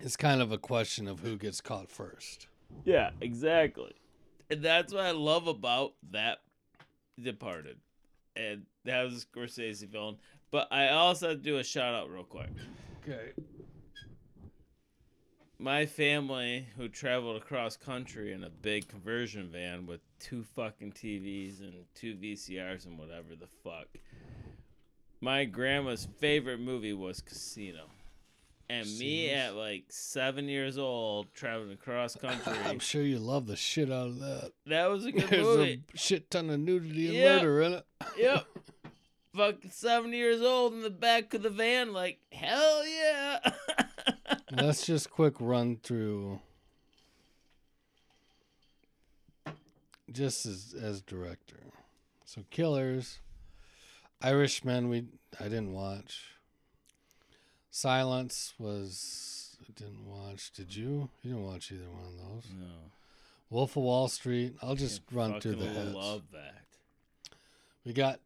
it's 0.00 0.16
kind 0.16 0.40
of 0.40 0.50
a 0.50 0.56
question 0.58 1.06
of 1.06 1.20
who 1.20 1.36
gets 1.36 1.60
caught 1.60 1.90
first. 1.90 2.46
Yeah, 2.84 3.10
exactly. 3.20 3.92
And 4.50 4.62
that's 4.62 4.92
what 4.92 5.04
I 5.04 5.12
love 5.12 5.46
about 5.46 5.94
that 6.10 6.38
Departed. 7.22 7.76
And 8.36 8.62
that 8.84 9.02
was 9.04 9.22
a 9.22 9.26
Scorsese 9.26 9.88
film. 9.90 10.16
But 10.50 10.68
I 10.70 10.88
also 10.88 11.28
have 11.28 11.38
to 11.38 11.42
do 11.42 11.58
a 11.58 11.64
shout 11.64 11.94
out 11.94 12.10
real 12.10 12.24
quick. 12.24 12.50
Okay. 13.02 13.32
My 15.58 15.84
family, 15.84 16.66
who 16.76 16.88
traveled 16.88 17.36
across 17.36 17.76
country 17.76 18.32
in 18.32 18.44
a 18.44 18.50
big 18.50 18.88
conversion 18.88 19.50
van 19.52 19.86
with 19.86 20.00
two 20.18 20.42
fucking 20.42 20.92
TVs 20.92 21.60
and 21.60 21.74
two 21.94 22.14
VCRs 22.14 22.86
and 22.86 22.98
whatever 22.98 23.36
the 23.38 23.46
fuck. 23.62 23.86
My 25.20 25.44
grandma's 25.44 26.08
favorite 26.18 26.60
movie 26.60 26.94
was 26.94 27.20
Casino. 27.20 27.84
And 28.70 28.86
me 28.98 29.30
at 29.30 29.56
like 29.56 29.84
seven 29.88 30.48
years 30.48 30.78
old, 30.78 31.32
traveling 31.34 31.72
across 31.72 32.14
country, 32.20 32.52
I'm 32.64 32.78
sure 32.78 33.02
you 33.02 33.18
love 33.18 33.46
the 33.46 33.56
shit 33.56 33.90
out 33.90 34.06
of 34.08 34.18
that. 34.20 34.52
that 34.66 34.86
was 34.88 35.06
a 35.06 35.12
good 35.12 35.28
There's 35.28 35.42
movie. 35.44 35.82
a 35.92 35.96
shit 35.98 36.30
ton 36.30 36.50
of 36.50 36.60
nudity 36.60 37.06
and 37.08 37.16
Yeah. 37.16 37.36
murder 37.38 37.62
in 37.62 37.72
it. 37.74 37.84
Yep. 38.16 38.46
Fucking 39.36 39.70
seven 39.70 40.12
years 40.12 40.40
old 40.40 40.72
in 40.72 40.82
the 40.82 40.90
back 40.90 41.34
of 41.34 41.42
the 41.42 41.50
van, 41.50 41.92
like, 41.92 42.18
hell 42.32 42.86
yeah. 42.86 43.38
Let's 44.52 44.84
just 44.86 45.10
quick 45.10 45.34
run 45.40 45.76
through 45.82 46.40
just 50.12 50.46
as 50.46 50.74
as 50.80 51.00
director. 51.02 51.60
So 52.24 52.42
Killers, 52.50 53.18
Irishman 54.22 54.88
we 54.88 55.04
I 55.38 55.44
didn't 55.44 55.72
watch. 55.72 56.24
Silence 57.70 58.54
was 58.58 59.56
I 59.62 59.72
didn't 59.76 60.06
watch. 60.06 60.50
Did 60.52 60.74
you? 60.74 61.08
You 61.22 61.32
didn't 61.32 61.46
watch 61.46 61.70
either 61.72 61.88
one 61.88 62.04
of 62.04 62.16
those. 62.18 62.50
no. 62.58 62.66
Wolf 63.50 63.76
of 63.76 63.82
Wall 63.82 64.06
Street. 64.08 64.54
I'll 64.62 64.76
just 64.76 65.02
run 65.12 65.40
through 65.40 65.56
the 65.56 65.66
heads. 65.66 65.92
love 65.92 66.22
that. 66.32 66.62
We 67.84 67.92
got 67.92 68.20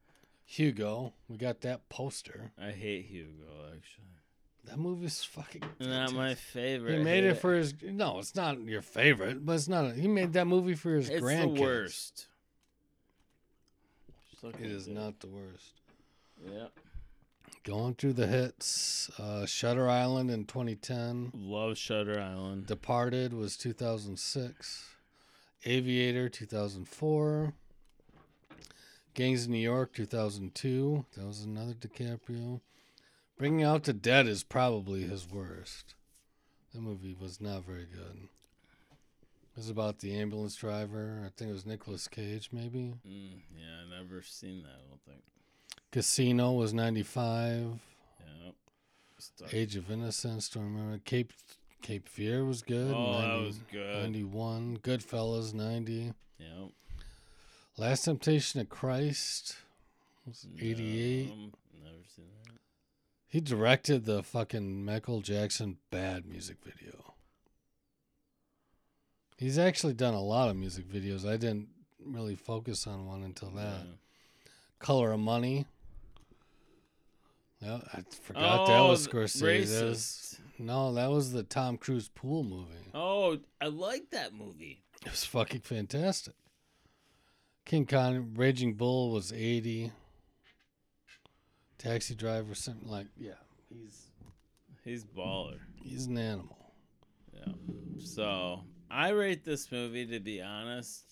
Hugo. 0.45 1.15
We 1.29 1.39
got 1.39 1.63
that 1.63 1.89
poster. 1.89 2.53
I 2.61 2.71
hate 2.73 3.07
Hugo, 3.07 3.47
actually. 3.69 4.05
That 4.67 4.79
movie's 4.79 5.25
fucking. 5.25 5.63
Not 5.81 6.13
my 6.13 6.35
favorite. 6.35 6.99
He 6.99 7.05
made 7.05 7.25
it 7.25 7.35
for 7.35 7.55
his. 7.55 7.75
No, 7.83 8.19
it's 8.19 8.35
not 8.35 8.61
your 8.63 8.83
favorite, 8.83 9.45
but 9.45 9.55
it's 9.55 9.69
not. 9.69 9.87
A, 9.87 9.93
he 9.93 10.09
made 10.09 10.33
that 10.35 10.47
movie 10.47 10.75
for 10.75 10.95
his 10.95 11.09
It's 11.09 11.23
grandkids. 11.23 11.45
It's 11.47 11.55
the 14.43 14.47
worst. 14.47 14.61
It 14.61 14.71
is 14.71 14.89
not 14.89 15.21
the 15.21 15.29
worst. 15.29 15.73
Yeah. 16.45 16.67
Going 17.65 17.95
through 17.95 18.13
the 18.15 18.27
hits. 18.27 19.11
Uh, 19.19 19.47
Shutter 19.47 19.89
Island 19.89 20.31
in 20.31 20.45
2010. 20.45 21.33
Love 21.35 21.79
Shutter 21.79 22.21
Island. 22.21 22.67
Departed 22.67 23.33
was 23.33 23.57
2006. 23.57 24.85
Aviator 25.65 26.29
2004. 26.29 27.55
Gangs 29.15 29.45
of 29.45 29.51
New 29.51 29.59
York 29.59 29.95
2002. 29.95 31.07
That 31.17 31.27
was 31.27 31.43
another 31.43 31.73
DiCaprio. 31.73 32.61
Bringing 33.39 33.65
Out 33.65 33.85
the 33.85 33.93
Dead 33.93 34.27
is 34.27 34.45
probably 34.45 35.05
his 35.05 35.29
worst. 35.29 35.95
That 36.73 36.83
movie 36.83 37.17
was 37.19 37.41
not 37.41 37.65
very 37.65 37.87
good. 37.87 38.29
It 39.55 39.57
was 39.57 39.71
about 39.71 40.01
the 40.01 40.15
ambulance 40.17 40.57
driver. 40.57 41.23
I 41.25 41.31
think 41.37 41.51
it 41.51 41.55
was 41.55 41.65
Nicolas 41.65 42.09
Cage, 42.09 42.51
maybe. 42.53 42.95
Mm, 43.09 43.41
yeah, 43.57 43.85
I 43.87 44.03
never 44.03 44.21
seen 44.21 44.63
that. 44.65 44.71
I 44.71 44.89
don't 44.89 45.05
think. 45.05 45.23
Casino 45.95 46.51
was 46.51 46.75
95. 46.75 47.79
Yeah. 48.19 48.51
Stuck. 49.17 49.55
Age 49.55 49.77
of 49.77 49.93
Innocence, 49.93 50.49
don't 50.49 50.65
remember. 50.65 50.99
Cape 51.05 51.33
Cape 51.83 52.09
Fear 52.09 52.45
was 52.45 52.63
good. 52.63 52.93
Oh, 52.93 53.21
that 53.21 53.47
was 53.47 53.61
good. 53.71 54.03
91. 54.03 54.79
Goodfellas, 54.79 55.55
90. 55.55 56.13
Yeah. 56.41 56.47
Last 57.77 58.07
Temptation 58.07 58.61
of 58.61 58.69
Christ 58.69 59.55
was 60.27 60.49
88. 60.61 61.29
No, 61.29 61.35
never 61.85 61.97
seen 62.17 62.25
that. 62.43 62.55
He 63.29 63.41
directed 63.41 64.05
the 64.05 64.25
fucking 64.25 64.85
Michael 64.85 65.21
Jackson 65.21 65.77
Bad 65.93 66.27
music 66.27 66.57
video. 66.65 67.15
He's 69.37 69.59
actually 69.59 69.95
done 69.95 70.15
a 70.15 70.23
lot 70.23 70.49
of 70.49 70.57
music 70.57 70.89
videos. 70.89 71.25
I 71.25 71.37
didn't 71.37 71.69
really 72.05 72.35
focus 72.35 72.89
on 72.89 73.07
one 73.07 73.23
until 73.23 73.51
that. 73.51 73.85
Yeah. 73.85 74.49
Color 74.81 75.13
of 75.13 75.21
Money. 75.21 75.67
Yeah, 77.65 77.81
I 77.95 78.03
forgot 78.23 78.67
that 78.67 78.79
oh, 78.79 78.89
was 78.89 79.07
Oh, 79.07 79.11
Scorsese. 79.11 79.41
That 79.79 79.85
was- 79.87 80.39
Racist. 80.39 80.41
no, 80.59 80.93
that 80.95 81.11
was 81.11 81.33
the 81.33 81.43
Tom 81.43 81.79
Cruise 81.79 82.09
pool 82.09 82.45
movie. 82.45 82.91
Oh, 82.93 83.39
I 83.61 83.67
like 83.69 84.11
that 84.11 84.35
movie. 84.35 84.83
It 85.05 85.11
was 85.11 85.25
fucking 85.25 85.61
fantastic. 85.63 86.35
King 87.65 87.87
Kong, 87.87 88.33
Raging 88.37 88.75
Bull 88.75 89.11
was 89.11 89.33
80. 89.33 89.93
Taxi 91.79 92.15
Driver, 92.15 92.55
something 92.55 92.89
like, 92.89 93.07
yeah, 93.19 93.33
he's 93.69 94.07
He's 94.85 95.05
baller. 95.05 95.59
he's 95.83 96.07
an 96.07 96.19
animal. 96.19 96.73
Yeah. 97.35 97.53
So 97.99 98.61
I 98.91 99.11
rate 99.11 99.45
this 99.45 99.71
movie 99.73 100.07
to 100.07 100.21
be 100.21 100.41
honest 100.43 101.05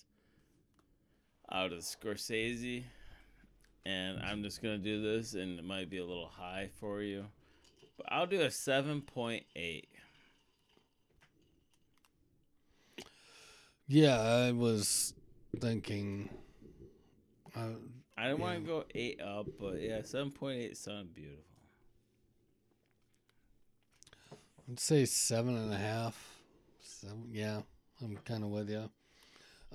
out 1.51 1.71
of 1.73 1.79
Scorsese, 1.79 2.83
and 3.85 4.19
I'm 4.19 4.43
just 4.43 4.61
gonna 4.61 4.77
do 4.77 5.01
this, 5.01 5.33
and 5.33 5.59
it 5.59 5.65
might 5.65 5.89
be 5.89 5.97
a 5.97 6.05
little 6.05 6.27
high 6.27 6.69
for 6.79 7.01
you. 7.01 7.25
But 7.97 8.07
I'll 8.09 8.27
do 8.27 8.41
a 8.41 8.51
seven 8.51 9.01
point 9.01 9.45
eight. 9.55 9.89
Yeah, 13.87 14.19
I 14.19 14.51
was 14.51 15.13
thinking. 15.59 16.29
Uh, 17.55 17.75
I 18.17 18.27
don't 18.27 18.39
want 18.39 18.61
to 18.61 18.65
go 18.65 18.85
eight 18.95 19.21
up, 19.21 19.47
but 19.59 19.81
yeah, 19.81 20.01
seven 20.03 20.31
point 20.31 20.61
eight 20.61 20.77
sounds 20.77 21.09
beautiful. 21.09 21.43
I'd 24.69 24.79
say 24.79 25.05
seven 25.05 25.57
and 25.57 25.73
a 25.73 25.77
half. 25.77 26.39
Seven, 26.81 27.27
yeah, 27.31 27.61
I'm 28.01 28.17
kind 28.25 28.43
of 28.43 28.49
with 28.49 28.69
you. 28.69 28.89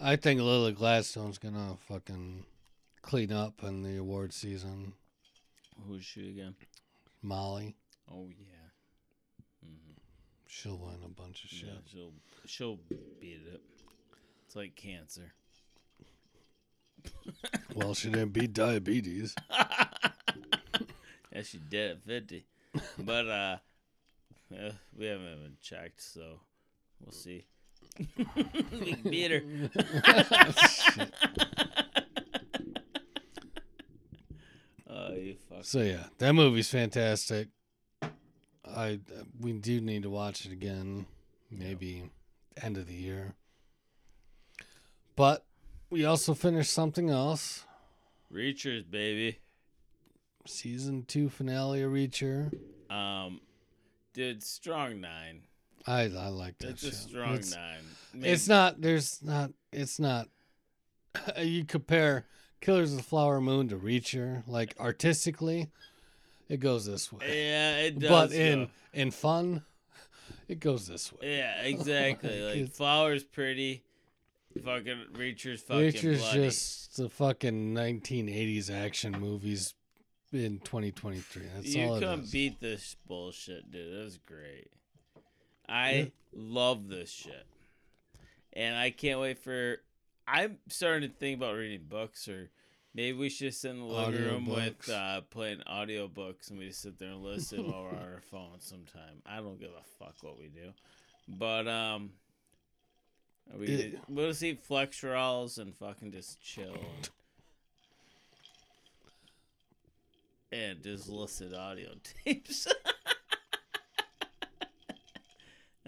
I 0.00 0.16
think 0.16 0.40
Lily 0.40 0.72
Gladstone's 0.72 1.38
gonna 1.38 1.76
fucking 1.88 2.44
clean 3.09 3.32
up 3.32 3.62
in 3.62 3.82
the 3.82 3.96
award 3.96 4.34
season. 4.34 4.92
Who's 5.86 6.04
she 6.04 6.28
again? 6.28 6.54
Molly, 7.22 7.74
Oh 8.12 8.28
yeah. 8.28 9.64
hmm 9.64 9.92
she'll 10.46 10.76
win 10.76 10.98
a 11.02 11.09
bunch 11.09 11.42
of 11.44 11.50
shit. 11.50 11.68
Yeah, 11.68 11.80
she'll 11.90 12.12
she'll 12.44 12.78
beat 13.18 13.40
it. 13.50 13.62
It's 14.46 14.54
like 14.54 14.76
cancer. 14.76 15.32
Well, 17.74 17.94
she 17.94 18.11
didn't 18.11 18.34
beat 18.34 18.52
diabetes. 18.52 19.34
yeah, 19.50 21.42
she 21.42 21.59
did 21.70 21.92
at 21.92 22.02
fifty, 22.02 22.44
but 22.98 23.26
uh, 23.26 23.56
we 24.94 25.06
haven't 25.06 25.26
even 25.26 25.56
checked, 25.62 26.02
so 26.02 26.40
we'll 27.00 27.12
see. 27.12 27.46
we 28.80 28.94
beat 28.96 29.30
her. 29.30 29.42
Oh, 34.99 35.16
fuck. 35.49 35.64
So 35.64 35.80
yeah, 35.80 36.05
that 36.18 36.32
movie's 36.32 36.70
fantastic. 36.70 37.49
I 38.66 39.01
we 39.40 39.53
do 39.53 39.80
need 39.80 40.03
to 40.03 40.11
watch 40.11 40.44
it 40.44 40.53
again, 40.53 41.07
maybe 41.51 42.11
end 42.61 42.76
of 42.76 42.86
the 42.86 42.94
year. 42.94 43.34
But 45.16 45.44
we 45.90 46.05
also 46.05 46.34
finished 46.34 46.72
something 46.72 47.11
else. 47.11 47.64
Reachers, 48.32 48.88
baby. 48.90 49.38
Season 50.46 51.05
two 51.07 51.28
finale 51.28 51.82
of 51.82 51.92
Reacher. 51.92 52.53
Um, 52.90 53.40
dude, 54.14 54.42
strong 54.42 55.01
nine. 55.01 55.42
I 55.86 56.03
I 56.03 56.28
like 56.28 56.59
that 56.59 56.70
It's 56.70 56.82
shit. 56.82 56.92
a 56.92 56.96
strong 56.96 57.34
it's, 57.34 57.55
nine. 57.55 57.84
it's 58.22 58.49
not. 58.49 58.80
There's 58.80 59.22
not. 59.22 59.53
It's 59.72 59.99
not. 59.99 60.28
You 61.38 61.64
compare 61.64 62.26
Killers 62.61 62.90
of 62.92 62.98
the 62.98 63.02
Flower 63.04 63.40
Moon 63.40 63.68
to 63.68 63.76
Reacher, 63.76 64.42
like 64.46 64.74
artistically, 64.80 65.68
it 66.48 66.59
goes 66.61 66.86
this 66.86 67.12
way. 67.12 67.20
Yeah, 67.46 67.76
it 67.78 67.98
does. 67.98 68.11
but 68.11 68.32
in 68.32 68.64
go. 68.64 68.70
in 68.94 69.11
fun, 69.11 69.62
it 70.48 70.61
goes 70.61 70.86
this 70.86 71.12
way. 71.12 71.36
yeah, 71.38 71.62
exactly. 71.62 72.30
Like 72.42 72.56
It's- 72.56 72.76
flowers, 72.76 73.24
pretty. 73.24 73.82
Fucking 74.64 75.04
Reachers, 75.12 75.61
fucking 75.61 75.82
Reacher's 75.84 76.20
bloody. 76.20 76.42
just 76.46 76.96
the 76.96 77.09
fucking 77.09 77.74
1980s 77.74 78.70
action 78.74 79.12
movies 79.12 79.74
in 80.32 80.59
2023. 80.61 81.42
That's 81.54 81.66
you 81.76 81.84
all 81.84 81.94
it 81.96 82.00
couldn't 82.00 82.24
is. 82.24 82.30
beat 82.32 82.59
this 82.61 82.96
bullshit, 83.06 83.70
dude. 83.70 84.02
That's 84.02 84.16
great. 84.18 84.70
I 85.68 85.92
Yeah. 85.92 86.04
love 86.32 86.88
this 86.88 87.11
shit, 87.11 87.46
and 88.54 88.74
I 88.76 88.90
can't 88.90 89.20
wait 89.20 89.38
for. 89.38 89.76
I'm 90.31 90.59
starting 90.68 91.09
to 91.11 91.14
think 91.16 91.39
about 91.39 91.55
reading 91.57 91.87
books, 91.89 92.29
or 92.29 92.51
maybe 92.95 93.16
we 93.16 93.29
should 93.31 93.55
sit 93.55 93.70
in 93.70 93.79
the 93.79 93.85
living 93.85 94.22
room 94.24 94.47
with 94.47 94.89
uh, 94.91 95.22
playing 95.31 95.61
audiobooks, 95.70 96.51
and 96.51 96.59
we 96.59 96.68
just 96.68 96.83
sit 96.83 96.99
there 96.99 97.11
and 97.11 97.22
listen 97.22 97.66
while 97.70 97.85
we're 97.85 97.91
on 97.91 97.97
our 98.14 98.22
phones. 98.31 98.64
Sometime 98.64 99.22
I 99.26 99.37
don't 99.37 99.59
give 99.61 99.70
a 99.70 100.05
fuck 100.05 100.14
what 100.22 100.39
we 100.39 100.49
do, 100.49 100.72
but 101.29 101.66
um. 101.68 102.11
We 103.59 103.66
It- 103.66 103.99
we'll 104.09 104.29
just 104.29 104.43
eat 104.43 104.61
flex 104.62 105.03
rolls 105.03 105.57
and 105.57 105.74
fucking 105.74 106.12
just 106.12 106.39
chill 106.43 106.74
and, 106.74 107.09
and 110.61 110.83
just 110.83 111.09
listen 111.09 111.51
to 111.53 111.59
audio 111.59 111.89
tapes. 112.24 112.66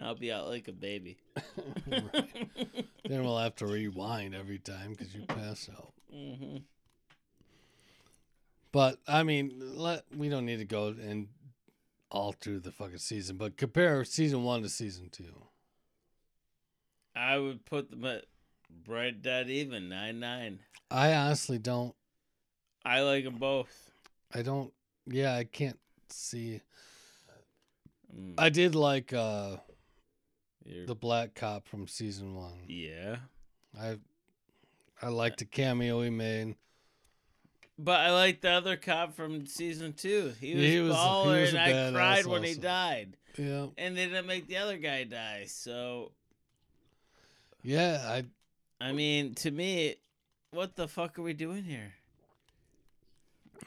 I'll 0.03 0.15
be 0.15 0.33
out 0.33 0.49
like 0.49 0.69
a 0.69 0.73
baby. 0.73 1.19
Right. 1.87 2.49
Then 3.09 3.25
we'll 3.25 3.39
have 3.39 3.57
to 3.57 3.67
rewind 3.67 4.37
every 4.37 4.59
time 4.61 4.93
because 4.93 5.13
you 5.13 5.23
pass 5.23 5.69
out. 5.77 5.93
hmm 6.13 6.59
But 8.71 8.99
I 9.09 9.25
mean, 9.25 9.53
let 9.59 10.05
we 10.17 10.29
don't 10.29 10.47
need 10.47 10.59
to 10.59 10.65
go 10.65 10.89
and 10.89 11.27
all 12.11 12.33
through 12.33 12.61
the 12.61 12.71
fucking 12.71 12.99
season, 12.99 13.37
but 13.37 13.57
compare 13.57 14.05
season 14.05 14.45
one 14.45 14.63
to 14.63 14.69
season 14.69 15.09
two. 15.11 15.47
I 17.17 17.39
would 17.39 17.65
put 17.65 17.91
them 17.91 18.05
at 18.05 18.27
right 18.87 19.21
dead 19.21 19.51
even 19.51 19.89
nine 19.89 20.21
nine. 20.21 20.61
I 20.91 21.13
honestly 21.15 21.59
don't. 21.59 21.95
I 22.85 23.01
like 23.01 23.25
them 23.25 23.37
both. 23.37 23.91
I 24.33 24.43
don't. 24.43 24.73
Yeah, 25.07 25.35
I 25.35 25.45
can't 25.45 25.79
see. 26.09 26.61
Mm, 28.17 28.35
I 28.39 28.49
did 28.51 28.75
like 28.75 29.13
uh 29.13 29.57
you're- 30.71 30.87
the 30.87 30.95
black 30.95 31.35
cop 31.35 31.67
from 31.67 31.87
season 31.89 32.35
one. 32.35 32.65
yeah, 32.69 33.17
I 33.79 33.99
I 35.03 35.09
liked 35.09 35.39
the 35.39 35.45
cameo 35.47 36.03
he 36.03 36.11
made. 36.11 36.57
but 37.79 38.01
I 38.01 38.11
like 38.13 38.41
the 38.43 38.51
other 38.51 38.77
cop 38.77 39.15
from 39.15 39.47
season 39.47 39.93
two. 39.95 40.35
He 40.41 40.55
was, 40.55 40.65
He 40.65 40.81
was- 40.81 40.93
he 40.95 40.99
baller, 40.99 41.41
was 41.41 41.55
and 41.55 41.59
I 41.59 41.93
cried 41.93 42.27
when 42.27 42.43
he 42.45 42.55
died. 42.55 43.17
Yeah, 43.39 43.69
And 43.79 43.97
they 43.97 44.07
didn't 44.07 44.27
make 44.27 44.47
the 44.49 44.57
other 44.59 44.77
guy 44.77 45.05
die. 45.05 45.45
So 45.47 46.13
yeah. 47.63 48.03
I 48.07 48.25
I 48.85 48.93
mean, 48.93 49.35
to 49.37 49.51
me, 49.51 49.97
what 50.51 50.75
the 50.77 50.89
fuck 50.89 51.19
are 51.19 51.23
we 51.23 51.33
doing 51.35 51.65
here? 51.65 51.95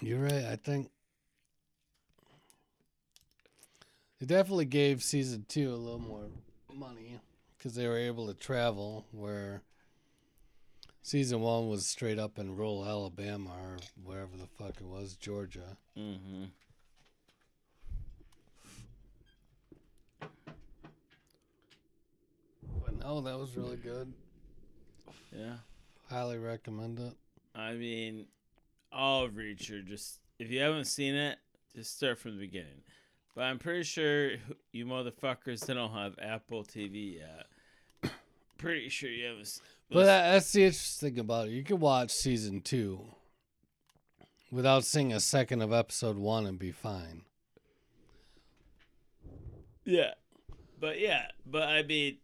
you're 0.01 0.19
right. 0.19 0.45
I 0.45 0.55
think 0.57 0.89
they 4.19 4.25
definitely 4.25 4.65
gave 4.65 5.03
season 5.03 5.45
two 5.47 5.69
a 5.73 5.75
little 5.77 5.99
more 5.99 6.25
money 6.75 7.19
because 7.57 7.75
they 7.75 7.87
were 7.87 7.97
able 7.97 8.27
to 8.27 8.33
travel 8.33 9.05
where 9.11 9.61
season 11.01 11.41
one 11.41 11.69
was 11.69 11.85
straight 11.85 12.19
up 12.19 12.37
in 12.39 12.55
rural 12.55 12.85
Alabama 12.85 13.51
or 13.51 13.77
wherever 14.03 14.35
the 14.37 14.47
fuck 14.47 14.81
it 14.81 14.85
was, 14.85 15.15
Georgia. 15.15 15.77
Mm-hmm. 15.97 16.45
But 22.83 22.99
no, 22.99 23.21
that 23.21 23.37
was 23.37 23.55
really 23.55 23.77
good. 23.77 24.13
Yeah. 25.31 25.55
Highly 26.09 26.37
recommend 26.37 26.99
it. 26.99 27.13
I 27.55 27.73
mean, 27.73 28.25
all 28.91 29.25
of 29.25 29.31
Reacher. 29.31 29.85
Just 29.85 30.19
if 30.39 30.49
you 30.51 30.59
haven't 30.59 30.85
seen 30.85 31.15
it, 31.15 31.37
just 31.75 31.95
start 31.95 32.19
from 32.19 32.31
the 32.31 32.45
beginning. 32.45 32.83
But 33.35 33.41
I'm 33.45 33.57
pretty 33.59 33.83
sure 33.83 34.31
you 34.71 34.85
motherfuckers 34.85 35.65
that 35.65 35.73
don't 35.73 35.91
have 35.91 36.15
Apple 36.21 36.63
TV 36.63 37.19
yet. 37.19 38.11
Pretty 38.59 38.89
sure 38.89 39.09
you 39.09 39.25
haven't. 39.25 39.41
s- 39.41 39.59
But 39.89 40.05
that, 40.05 40.31
that's 40.33 40.51
the 40.51 40.65
interesting 40.65 41.09
thing 41.09 41.19
about 41.19 41.47
it. 41.47 41.51
You 41.51 41.63
can 41.63 41.79
watch 41.79 42.11
season 42.11 42.61
two 42.61 43.01
without 44.51 44.85
seeing 44.85 45.11
a 45.11 45.19
second 45.19 45.61
of 45.63 45.73
episode 45.73 46.15
one 46.17 46.45
and 46.45 46.59
be 46.59 46.71
fine. 46.71 47.23
yeah, 49.83 50.11
but 50.79 50.99
yeah, 50.99 51.25
but 51.45 51.63
I 51.63 51.81
mean, 51.83 52.17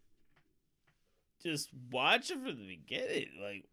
just 1.43 1.69
watch 1.91 2.29
it 2.29 2.35
from 2.35 2.45
the 2.57 2.67
beginning. 2.77 3.29
Like, 3.41 3.65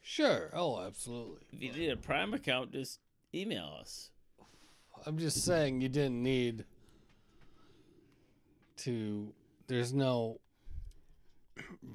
Sure. 0.00 0.50
Oh, 0.54 0.80
absolutely. 0.80 1.38
if 1.52 1.60
you 1.60 1.72
need 1.72 1.90
a 1.90 1.96
Prime 1.96 2.32
account, 2.32 2.70
just 2.72 3.00
email 3.34 3.76
us. 3.80 4.10
I'm 5.04 5.18
just 5.18 5.44
saying 5.44 5.80
you 5.80 5.88
didn't 5.88 6.22
need 6.22 6.64
to. 8.78 9.32
There's 9.66 9.92
no 9.92 10.40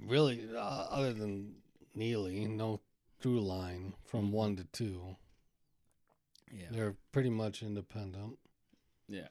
really 0.05 0.47
uh, 0.55 0.59
other 0.89 1.13
than 1.13 1.55
Neagley, 1.97 2.47
no 2.47 2.79
through 3.19 3.41
line 3.41 3.93
from 4.05 4.31
one 4.31 4.55
to 4.57 4.63
two. 4.65 5.15
Yeah. 6.51 6.65
They're 6.71 6.95
pretty 7.11 7.29
much 7.29 7.63
independent. 7.63 8.37
Yeah. 9.07 9.27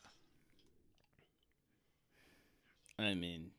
I 2.98 3.14
mean, 3.14 3.50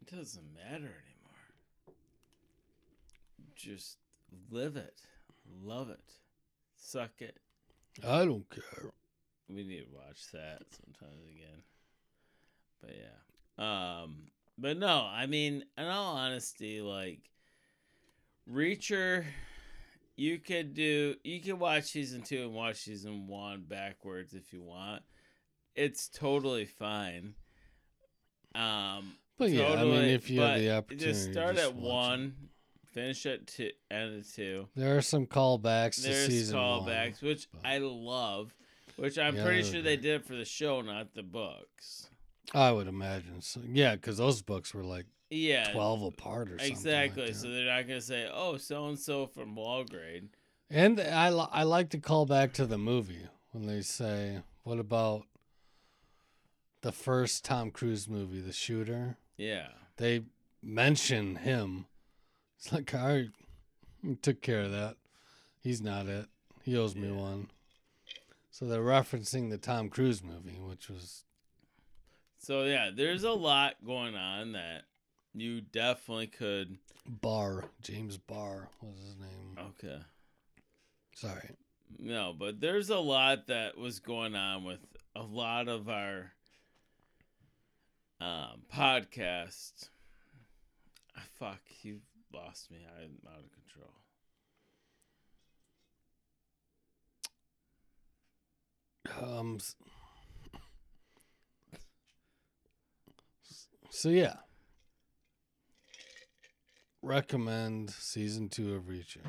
it 0.00 0.14
doesn't 0.14 0.54
matter 0.54 0.76
anymore. 0.76 1.96
Just 3.54 3.96
live 4.50 4.76
it, 4.76 5.00
love 5.62 5.88
it, 5.88 6.12
suck 6.76 7.20
it. 7.20 7.38
I 8.06 8.24
don't 8.24 8.48
care. 8.50 8.90
We 9.48 9.62
need 9.64 9.80
to 9.80 9.94
watch 9.94 10.30
that 10.32 10.62
sometimes 10.70 11.22
again. 11.28 11.62
But 12.80 12.94
yeah. 12.96 14.02
Um 14.02 14.28
but 14.58 14.78
no, 14.78 15.06
I 15.10 15.26
mean, 15.26 15.64
in 15.76 15.84
all 15.86 16.16
honesty, 16.16 16.80
like 16.80 17.20
Reacher 18.50 19.24
you 20.16 20.38
could 20.38 20.72
do 20.74 21.14
you 21.24 21.40
could 21.40 21.58
watch 21.60 21.84
season 21.84 22.22
two 22.22 22.42
and 22.42 22.54
watch 22.54 22.76
season 22.76 23.26
one 23.26 23.64
backwards 23.68 24.32
if 24.34 24.52
you 24.52 24.62
want. 24.62 25.02
it's 25.74 26.08
totally 26.08 26.64
fine. 26.64 27.34
Um, 28.54 29.16
But 29.36 29.50
yeah, 29.50 29.74
I 29.74 29.84
mean, 29.84 30.04
if 30.04 30.30
you 30.30 30.40
have 30.40 30.58
the 30.58 30.70
opportunity, 30.74 31.04
just 31.12 31.32
start 31.32 31.56
just 31.56 31.68
at 31.68 31.76
one, 31.76 32.34
finish 32.96 33.26
at 33.26 33.46
two, 33.46 33.70
end 33.90 34.20
of 34.20 34.32
two. 34.34 34.68
There 34.74 34.96
are 34.96 35.02
some 35.02 35.26
callbacks 35.26 35.96
to 35.96 36.08
There's 36.08 36.26
season 36.28 36.56
callbacks, 36.56 37.20
one. 37.22 37.28
which 37.30 37.48
but- 37.52 37.66
I 37.66 37.78
love. 37.78 38.54
Which 38.96 39.18
I'm 39.18 39.36
Yeah, 39.36 39.44
pretty 39.44 39.62
sure 39.70 39.82
they 39.82 39.98
did 39.98 40.24
for 40.24 40.34
the 40.34 40.46
show, 40.46 40.80
not 40.80 41.12
the 41.14 41.22
books. 41.22 42.08
I 42.54 42.72
would 42.72 42.86
imagine. 42.88 43.42
So, 43.42 43.60
yeah, 43.70 43.94
because 43.96 44.16
those 44.16 44.40
books 44.40 44.72
were 44.72 44.84
like 44.84 45.04
Yeah, 45.28 45.70
twelve 45.72 46.02
apart 46.02 46.48
or 46.48 46.58
something. 46.58 46.72
exactly. 46.72 47.26
Like 47.26 47.34
so 47.34 47.50
they're 47.50 47.66
not 47.66 47.86
gonna 47.86 48.00
say, 48.00 48.26
"Oh, 48.32 48.56
so 48.56 48.88
and 48.88 48.98
so 48.98 49.26
from 49.26 49.50
Margrave." 49.50 50.28
And 50.70 50.98
I 50.98 51.26
I 51.28 51.64
like 51.64 51.90
to 51.90 51.98
call 51.98 52.24
back 52.24 52.54
to 52.54 52.64
the 52.64 52.78
movie 52.78 53.26
when 53.52 53.66
they 53.66 53.82
say, 53.82 54.42
"What 54.62 54.78
about 54.78 55.26
the 56.80 56.92
first 56.92 57.44
Tom 57.44 57.70
Cruise 57.70 58.08
movie, 58.08 58.40
The 58.40 58.52
Shooter?" 58.52 59.18
Yeah, 59.36 59.68
They 59.98 60.22
mention 60.62 61.36
him. 61.36 61.86
It's 62.56 62.72
like 62.72 62.94
I 62.94 63.28
took 64.22 64.40
care 64.42 64.62
of 64.62 64.70
that. 64.72 64.96
He's 65.62 65.80
not 65.80 66.06
it. 66.06 66.26
He 66.62 66.76
owes 66.76 66.94
me 66.94 67.08
Yeah. 67.08 67.14
one. 67.14 67.50
So 68.50 68.66
they're 68.66 68.80
referencing 68.82 69.50
the 69.50 69.58
Tom 69.58 69.88
Cruise 69.90 70.22
movie, 70.22 70.58
which 70.58 70.88
was 70.88 71.24
so 72.38 72.64
yeah, 72.64 72.90
there's 72.94 73.24
a 73.24 73.32
lot 73.32 73.74
going 73.84 74.14
on 74.14 74.52
that 74.52 74.84
you 75.34 75.60
definitely 75.60 76.28
could. 76.28 76.78
Barr. 77.06 77.64
James 77.82 78.16
Barr 78.16 78.68
was 78.80 78.98
his 78.98 79.16
name. 79.16 79.58
Okay. 79.58 80.00
Sorry. 81.14 81.50
No, 81.98 82.34
but 82.36 82.60
there's 82.60 82.90
a 82.90 82.98
lot 82.98 83.46
that 83.48 83.76
was 83.76 84.00
going 84.00 84.34
on 84.34 84.64
with 84.64 84.80
a 85.14 85.22
lot 85.22 85.68
of 85.68 85.88
our 85.88 86.32
um, 88.20 88.62
podcast. 88.74 89.88
Ah, 91.16 91.22
fuck, 91.38 91.60
you 91.82 92.00
lost 92.32 92.70
me. 92.70 92.78
I'm 92.98 93.18
out 93.32 93.44
of 93.44 93.50
control. 93.52 93.92
Um. 99.40 99.58
So 103.90 104.08
yeah, 104.10 104.34
recommend 107.02 107.90
season 107.90 108.48
two 108.48 108.74
of 108.74 108.84
Reacher. 108.84 109.22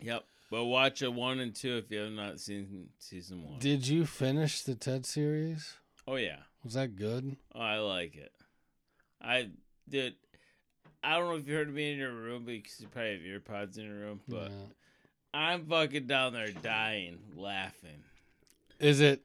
Yep. 0.00 0.24
But 0.50 0.64
watch 0.66 1.00
a 1.00 1.10
one 1.10 1.40
and 1.40 1.54
two 1.54 1.78
if 1.78 1.90
you 1.90 2.00
have 2.00 2.12
not 2.12 2.38
seen 2.38 2.88
season 2.98 3.42
one. 3.42 3.58
Did 3.58 3.88
you 3.88 4.04
finish 4.04 4.62
the 4.62 4.74
Ted 4.74 5.06
series? 5.06 5.76
oh 6.06 6.16
yeah. 6.16 6.40
Was 6.64 6.74
that 6.74 6.94
good? 6.94 7.36
Oh, 7.54 7.60
I 7.60 7.78
like 7.78 8.14
it. 8.16 8.32
I 9.20 9.48
did. 9.88 10.14
I 11.02 11.18
don't 11.18 11.28
know 11.28 11.36
if 11.36 11.48
you 11.48 11.54
heard 11.54 11.74
me 11.74 11.92
in 11.92 11.98
your 11.98 12.12
room 12.12 12.44
because 12.44 12.80
you 12.80 12.88
probably 12.88 13.12
have 13.12 13.42
earpods 13.42 13.78
in 13.78 13.84
your 13.84 13.94
room, 13.94 14.20
but. 14.28 14.52
I'm 15.34 15.64
fucking 15.66 16.06
down 16.06 16.34
there 16.34 16.50
dying, 16.50 17.18
laughing. 17.36 18.02
Is 18.78 19.00
it? 19.00 19.22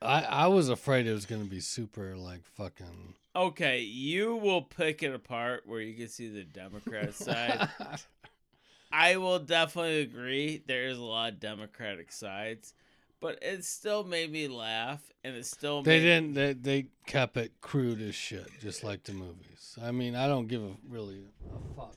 I 0.00 0.22
I 0.22 0.46
was 0.46 0.68
afraid 0.68 1.06
it 1.06 1.12
was 1.12 1.26
gonna 1.26 1.44
be 1.44 1.60
super 1.60 2.16
like 2.16 2.44
fucking. 2.56 3.14
Okay, 3.34 3.80
you 3.80 4.36
will 4.36 4.62
pick 4.62 5.02
it 5.02 5.14
apart 5.14 5.64
where 5.66 5.80
you 5.80 5.94
can 5.94 6.08
see 6.08 6.28
the 6.28 6.44
Democrat 6.44 7.14
side. 7.14 7.68
I 8.92 9.16
will 9.16 9.38
definitely 9.38 10.00
agree 10.00 10.62
there 10.66 10.88
is 10.88 10.98
a 10.98 11.02
lot 11.02 11.32
of 11.32 11.40
Democratic 11.40 12.10
sides, 12.10 12.74
but 13.20 13.38
it 13.42 13.64
still 13.64 14.04
made 14.04 14.30
me 14.30 14.48
laugh, 14.48 15.00
and 15.24 15.34
it 15.36 15.46
still 15.46 15.82
they 15.82 15.98
made, 15.98 16.04
didn't. 16.04 16.34
They 16.34 16.52
they 16.52 16.86
kept 17.06 17.36
it 17.36 17.52
crude 17.60 18.00
as 18.00 18.14
shit, 18.14 18.48
just 18.60 18.84
like 18.84 19.04
the 19.04 19.12
movies. 19.12 19.78
I 19.82 19.90
mean, 19.90 20.14
I 20.14 20.26
don't 20.28 20.46
give 20.48 20.62
a 20.62 20.74
really 20.88 21.22
a 21.50 21.76
fuck 21.76 21.96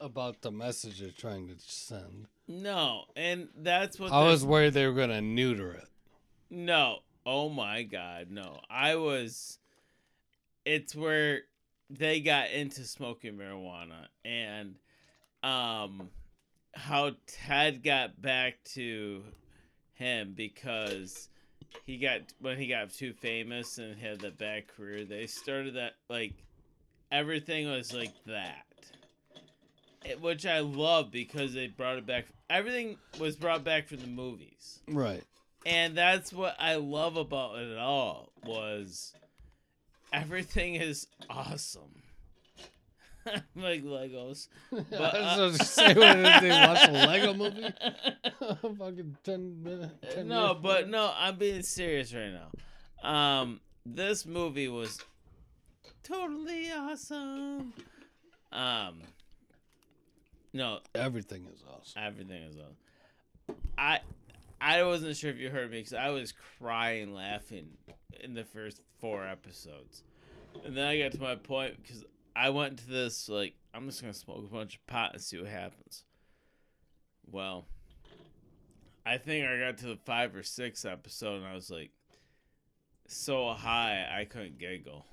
about 0.00 0.42
the 0.42 0.50
message 0.50 1.00
they're 1.00 1.10
trying 1.10 1.48
to 1.48 1.54
send. 1.58 2.26
No, 2.48 3.04
and 3.16 3.48
that's 3.56 3.98
what 3.98 4.12
I 4.12 4.24
was 4.24 4.44
worried 4.44 4.74
they 4.74 4.86
were 4.86 4.92
gonna 4.94 5.20
neuter 5.20 5.72
it. 5.72 5.88
No. 6.50 6.98
Oh 7.24 7.48
my 7.48 7.84
god, 7.84 8.28
no. 8.30 8.60
I 8.68 8.96
was 8.96 9.58
it's 10.64 10.94
where 10.94 11.42
they 11.88 12.20
got 12.20 12.50
into 12.50 12.84
smoking 12.84 13.34
marijuana 13.34 14.06
and 14.24 14.76
um 15.42 16.08
how 16.74 17.12
Ted 17.26 17.82
got 17.82 18.20
back 18.20 18.54
to 18.74 19.22
him 20.02 20.34
because 20.36 21.28
he 21.84 21.96
got 21.96 22.20
when 22.40 22.58
he 22.58 22.66
got 22.66 22.90
too 22.92 23.12
famous 23.14 23.78
and 23.78 23.96
had 23.98 24.20
that 24.20 24.36
bad 24.38 24.68
career, 24.68 25.04
they 25.04 25.26
started 25.26 25.74
that 25.74 25.94
like 26.10 26.34
everything 27.10 27.70
was 27.70 27.92
like 27.94 28.12
that. 28.26 28.64
It- 30.04 30.20
which 30.20 30.44
I 30.44 30.60
love 30.60 31.10
because 31.12 31.54
they 31.54 31.68
brought 31.68 31.96
it 31.98 32.06
back. 32.06 32.26
Everything 32.50 32.98
was 33.18 33.36
brought 33.36 33.64
back 33.64 33.86
from 33.88 33.98
the 33.98 34.06
movies 34.08 34.80
Right. 34.88 35.22
and 35.64 35.96
that's 35.96 36.32
what 36.32 36.56
I 36.58 36.74
love 36.74 37.16
about 37.16 37.58
it 37.58 37.78
all 37.78 38.32
was 38.44 39.14
everything 40.12 40.74
is 40.74 41.06
awesome. 41.30 42.02
like 43.56 43.84
Legos. 43.84 44.48
But, 44.70 45.14
I 45.14 45.18
uh, 45.18 45.46
was 45.46 45.56
gonna 45.58 45.64
say, 45.64 45.94
what 45.94 46.14
did 46.14 46.42
they 46.42 46.50
watch 46.50 46.88
a 46.88 46.92
Lego 47.06 47.34
movie? 47.34 47.72
Fucking 48.78 49.16
ten 49.24 49.62
minutes. 49.62 50.16
no, 50.24 50.58
but 50.60 50.88
no, 50.88 51.12
I'm 51.16 51.36
being 51.36 51.62
serious 51.62 52.14
right 52.14 52.32
now. 52.32 53.08
Um, 53.08 53.60
this 53.84 54.26
movie 54.26 54.68
was 54.68 54.98
totally 56.02 56.70
awesome. 56.72 57.72
Um, 58.52 59.02
no, 60.52 60.80
everything 60.94 61.46
is 61.52 61.62
awesome. 61.68 62.02
everything 62.02 62.42
is 62.42 62.56
awesome. 62.56 63.56
I 63.78 64.00
I 64.60 64.84
wasn't 64.84 65.16
sure 65.16 65.30
if 65.30 65.38
you 65.38 65.50
heard 65.50 65.70
me 65.70 65.78
because 65.78 65.94
I 65.94 66.10
was 66.10 66.32
crying 66.58 67.14
laughing 67.14 67.68
in 68.20 68.34
the 68.34 68.44
first 68.44 68.80
four 69.00 69.26
episodes, 69.26 70.04
and 70.64 70.76
then 70.76 70.86
I 70.86 70.98
got 70.98 71.12
to 71.12 71.20
my 71.20 71.34
point 71.34 71.82
because 71.82 72.04
I 72.34 72.50
went 72.50 72.78
to 72.78 72.86
this 72.88 73.28
like 73.28 73.54
I'm 73.74 73.86
just 73.86 74.00
gonna 74.00 74.14
smoke 74.14 74.44
a 74.50 74.54
bunch 74.54 74.76
of 74.76 74.86
pot 74.86 75.12
and 75.14 75.22
see 75.22 75.38
what 75.38 75.48
happens. 75.48 76.04
Well, 77.30 77.66
I 79.06 79.18
think 79.18 79.46
I 79.46 79.58
got 79.58 79.78
to 79.78 79.86
the 79.86 79.96
five 80.04 80.34
or 80.34 80.42
six 80.42 80.84
episode 80.84 81.36
and 81.38 81.46
I 81.46 81.54
was 81.54 81.70
like 81.70 81.90
so 83.08 83.50
high 83.52 84.06
I 84.10 84.24
couldn't 84.24 84.58
giggle, 84.58 85.04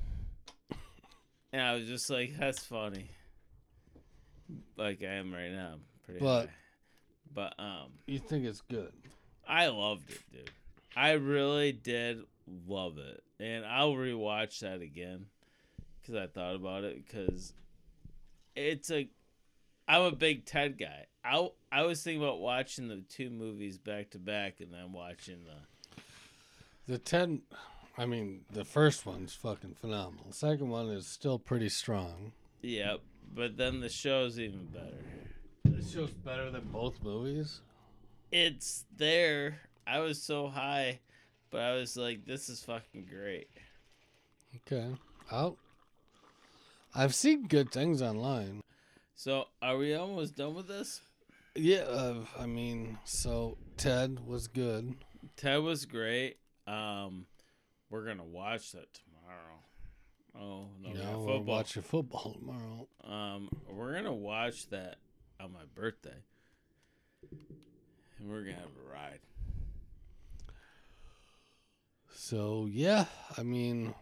and 1.51 1.61
I 1.61 1.73
was 1.75 1.87
just 1.87 2.09
like, 2.09 2.37
"That's 2.37 2.59
funny." 2.63 3.09
Like 4.77 5.01
I 5.03 5.13
am 5.15 5.33
right 5.33 5.51
now, 5.51 5.75
pretty 6.05 6.19
But- 6.19 6.47
high. 6.47 6.53
But 7.31 7.53
um, 7.59 7.91
You 8.07 8.17
think 8.17 8.45
it's 8.45 8.61
good? 8.61 8.91
I 9.47 9.67
loved 9.67 10.09
it, 10.09 10.19
dude. 10.33 10.49
I 10.95 11.11
really 11.11 11.71
did 11.71 12.23
love 12.67 12.97
it, 12.97 13.23
and 13.39 13.63
I'll 13.65 13.93
rewatch 13.93 14.59
that 14.61 14.81
again 14.81 15.27
because 16.09 16.23
I 16.23 16.27
thought 16.27 16.55
about 16.55 16.83
it 16.83 17.05
because 17.05 17.53
it's 18.55 18.91
a. 18.91 19.07
I'm 19.87 20.01
a 20.03 20.11
big 20.11 20.45
Ted 20.45 20.77
guy. 20.77 21.05
I 21.23 21.49
I 21.71 21.83
was 21.83 22.01
thinking 22.01 22.21
about 22.21 22.39
watching 22.39 22.87
the 22.87 23.03
two 23.09 23.29
movies 23.29 23.77
back 23.77 24.11
to 24.11 24.19
back 24.19 24.59
and 24.59 24.73
then 24.73 24.91
watching 24.91 25.39
the. 25.45 26.01
The 26.91 26.97
ten. 26.97 27.41
I 27.97 28.05
mean, 28.05 28.41
the 28.51 28.65
first 28.65 29.05
one's 29.05 29.33
fucking 29.33 29.75
phenomenal. 29.79 30.25
The 30.29 30.35
second 30.35 30.69
one 30.69 30.87
is 30.87 31.05
still 31.05 31.37
pretty 31.37 31.69
strong. 31.69 32.31
Yep, 32.61 33.01
but 33.33 33.57
then 33.57 33.81
the 33.81 33.89
show's 33.89 34.39
even 34.39 34.67
better. 34.67 35.03
The 35.65 35.83
show's 35.83 36.11
better 36.11 36.49
than 36.49 36.69
both 36.71 37.03
movies. 37.03 37.61
It's 38.31 38.85
there. 38.95 39.59
I 39.85 39.99
was 39.99 40.21
so 40.21 40.47
high, 40.47 40.99
but 41.51 41.61
I 41.61 41.73
was 41.73 41.97
like, 41.97 42.25
"This 42.25 42.47
is 42.49 42.63
fucking 42.63 43.07
great." 43.09 43.49
Okay. 44.55 44.87
I'll. 45.31 45.57
I've 46.95 47.13
seen 47.15 47.47
good 47.47 47.71
things 47.71 48.01
online. 48.01 48.61
So, 49.15 49.45
are 49.61 49.77
we 49.77 49.93
almost 49.93 50.35
done 50.35 50.55
with 50.55 50.67
this? 50.67 51.01
Yeah, 51.55 51.79
uh, 51.81 52.25
I 52.39 52.45
mean, 52.45 52.97
so 53.03 53.57
Ted 53.77 54.25
was 54.25 54.47
good. 54.47 54.95
Ted 55.35 55.61
was 55.61 55.85
great. 55.85 56.37
Um, 56.67 57.25
we're 57.89 58.05
gonna 58.05 58.23
watch 58.23 58.71
that 58.71 58.87
tomorrow. 58.93 59.59
Oh 60.35 60.67
no, 60.81 60.89
we 60.91 60.97
yeah, 60.99 61.05
got 61.05 61.17
we'll 61.17 61.37
football. 61.37 61.55
watch 61.55 61.75
your 61.75 61.83
football 61.83 62.33
tomorrow. 62.33 62.87
Um, 63.03 63.49
we're 63.67 63.93
gonna 63.93 64.13
watch 64.13 64.69
that 64.69 64.97
on 65.39 65.51
my 65.51 65.63
birthday, 65.75 66.23
and 67.31 68.29
we're 68.29 68.41
gonna 68.43 68.53
have 68.53 68.65
a 68.65 68.93
ride. 68.93 69.19
So 72.13 72.67
yeah, 72.71 73.05
I 73.37 73.43
mean, 73.43 73.93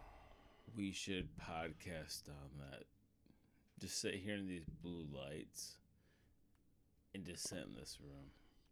We 0.78 0.92
should 0.92 1.28
podcast 1.36 2.28
on 2.28 2.50
that. 2.60 2.84
Just 3.80 4.00
sit 4.00 4.14
here 4.14 4.36
in 4.36 4.46
these 4.46 4.64
blue 4.80 5.04
lights, 5.12 5.76
and 7.12 7.24
just 7.24 7.48
sit 7.48 7.58
in 7.66 7.74
this 7.74 7.98
room. 8.00 8.30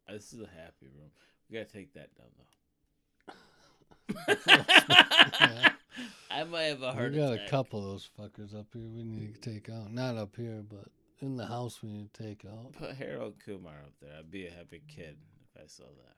Uh, 0.08 0.12
This 0.12 0.32
is 0.32 0.40
a 0.40 0.46
happy 0.46 0.86
room. 0.86 1.10
We 1.50 1.58
gotta 1.58 1.68
take 1.72 1.94
that 1.94 2.10
down 2.16 2.28
though. 2.38 2.44
I 6.30 6.44
might 6.44 6.62
have 6.64 6.82
a 6.82 6.92
heart 6.92 7.10
we 7.12 7.18
got 7.18 7.32
attack. 7.32 7.48
a 7.48 7.50
couple 7.50 7.80
of 7.80 7.86
those 7.86 8.08
fuckers 8.18 8.54
up 8.58 8.66
here 8.72 8.86
we 8.88 9.02
need 9.02 9.34
to 9.34 9.40
take 9.50 9.68
out. 9.68 9.92
Not 9.92 10.16
up 10.16 10.36
here, 10.36 10.62
but 10.68 10.86
in 11.20 11.36
the 11.36 11.46
house 11.46 11.82
we 11.82 11.88
need 11.90 12.12
to 12.14 12.22
take 12.22 12.44
out. 12.44 12.72
Put 12.74 12.94
Harold 12.96 13.34
Kumar 13.44 13.74
up 13.84 13.94
there. 14.00 14.12
I'd 14.18 14.30
be 14.30 14.46
a 14.46 14.50
happy 14.52 14.82
kid 14.86 15.16
if 15.54 15.60
I 15.62 15.66
saw 15.66 15.84
that. 15.84 16.16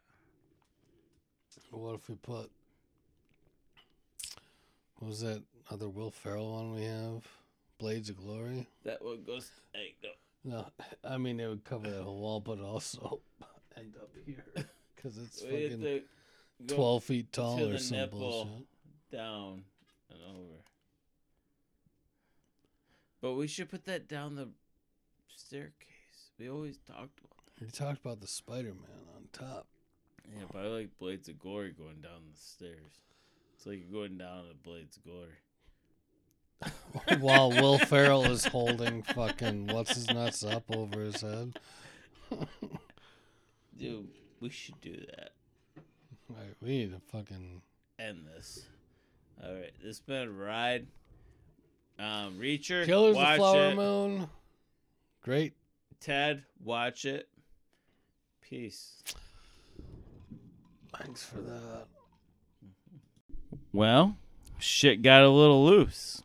What 1.71 1.95
if 1.95 2.09
we 2.09 2.15
put 2.17 2.51
what 4.99 5.09
was 5.09 5.21
that 5.21 5.43
other 5.71 5.89
Will 5.89 6.11
Ferrell 6.11 6.53
one 6.53 6.75
we 6.75 6.85
have? 6.85 7.23
Blades 7.79 8.09
of 8.11 8.17
Glory? 8.17 8.67
That 8.85 9.05
one 9.05 9.23
goes. 9.25 9.51
Hey, 9.73 9.95
go. 10.03 10.09
No, 10.45 10.67
I 11.05 11.19
mean 11.19 11.39
it 11.41 11.49
would 11.49 11.65
cover 11.65 11.91
that 11.91 12.03
whole 12.03 12.19
wall, 12.21 12.41
but 12.41 12.61
also 12.61 13.21
end 13.77 13.95
up 14.01 14.11
here 14.25 14.45
because 14.95 15.19
it's 15.19 15.43
We 15.43 15.69
fucking 15.69 16.01
twelve 16.67 17.05
feet 17.05 17.33
tall 17.33 17.61
or 17.63 17.73
the 17.73 17.79
some 17.79 18.09
bullshit. 18.11 18.53
down 19.13 19.65
and 20.11 20.21
over. 20.29 20.63
But 23.21 23.35
we 23.35 23.47
should 23.49 23.69
put 23.69 23.85
that 23.87 24.09
down 24.09 24.37
the 24.37 24.49
staircase. 25.35 25.73
We 26.39 26.49
always 26.49 26.79
talked 26.79 27.19
about 27.19 27.45
that. 27.59 27.65
We 27.65 27.71
talked 27.71 28.01
about 28.01 28.21
the 28.21 28.27
Spider 28.29 28.73
Man 28.75 29.07
on 29.17 29.29
top. 29.33 29.67
Yeah, 30.33 30.45
but 30.53 30.63
I 30.63 30.67
like 30.69 30.99
Blades 30.99 31.29
of 31.29 31.39
Glory 31.39 31.73
going 31.77 32.01
down 32.01 32.21
the 32.33 32.39
stairs. 32.39 33.01
It's 33.59 33.67
like 33.67 33.81
you're 33.81 34.03
going 34.03 34.19
down 34.19 34.45
to 34.45 34.55
Blades 34.55 35.01
Glory. 35.05 35.33
While 37.21 37.51
Will 37.51 37.77
Ferrell 37.77 38.25
is 38.27 38.45
holding 38.45 39.03
fucking 39.03 39.67
what's 39.67 39.97
his 39.97 40.09
nuts 40.11 40.45
up 40.45 40.63
over 40.71 41.01
his 41.01 41.23
head. 41.23 41.59
Dude, 43.77 44.07
we 44.39 44.49
should 44.49 44.81
do 44.81 44.95
that. 44.95 45.31
Right, 46.29 46.55
we 46.63 46.69
need 46.69 46.93
to 46.93 47.01
fucking 47.11 47.63
End 47.99 48.27
this. 48.33 48.65
All 49.43 49.53
right, 49.53 49.73
this 49.79 49.87
has 49.89 50.01
been 50.01 50.29
a 50.29 50.31
ride. 50.31 50.87
Um, 51.99 52.39
Reacher, 52.39 52.87
Killers 52.87 53.17
of 53.17 53.37
Flower 53.37 53.71
it. 53.71 53.75
Moon. 53.75 54.29
Great. 55.21 55.55
Ted, 55.99 56.45
watch 56.63 57.05
it. 57.05 57.29
Peace. 58.41 59.03
Thanks 60.97 61.25
for 61.25 61.41
that. 61.41 61.89
Well, 63.73 64.17
shit 64.59 65.03
got 65.03 65.23
a 65.23 65.29
little 65.29 65.65
loose. 65.65 66.23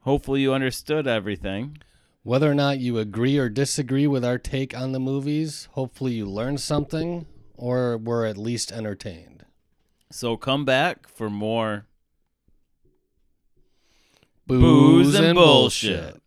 Hopefully, 0.00 0.42
you 0.42 0.54
understood 0.54 1.06
everything. 1.06 1.78
Whether 2.22 2.50
or 2.50 2.54
not 2.54 2.78
you 2.78 2.98
agree 2.98 3.38
or 3.38 3.48
disagree 3.48 4.06
with 4.06 4.24
our 4.24 4.38
take 4.38 4.76
on 4.76 4.92
the 4.92 5.00
movies, 5.00 5.68
hopefully 5.72 6.12
you 6.12 6.26
learned 6.26 6.60
something 6.60 7.26
or 7.54 7.96
were 7.96 8.26
at 8.26 8.36
least 8.36 8.72
entertained. 8.72 9.44
So 10.10 10.36
come 10.36 10.64
back 10.64 11.08
for 11.08 11.30
more 11.30 11.86
Booze, 14.46 15.14
and 15.14 15.34
bullshit. 15.34 16.19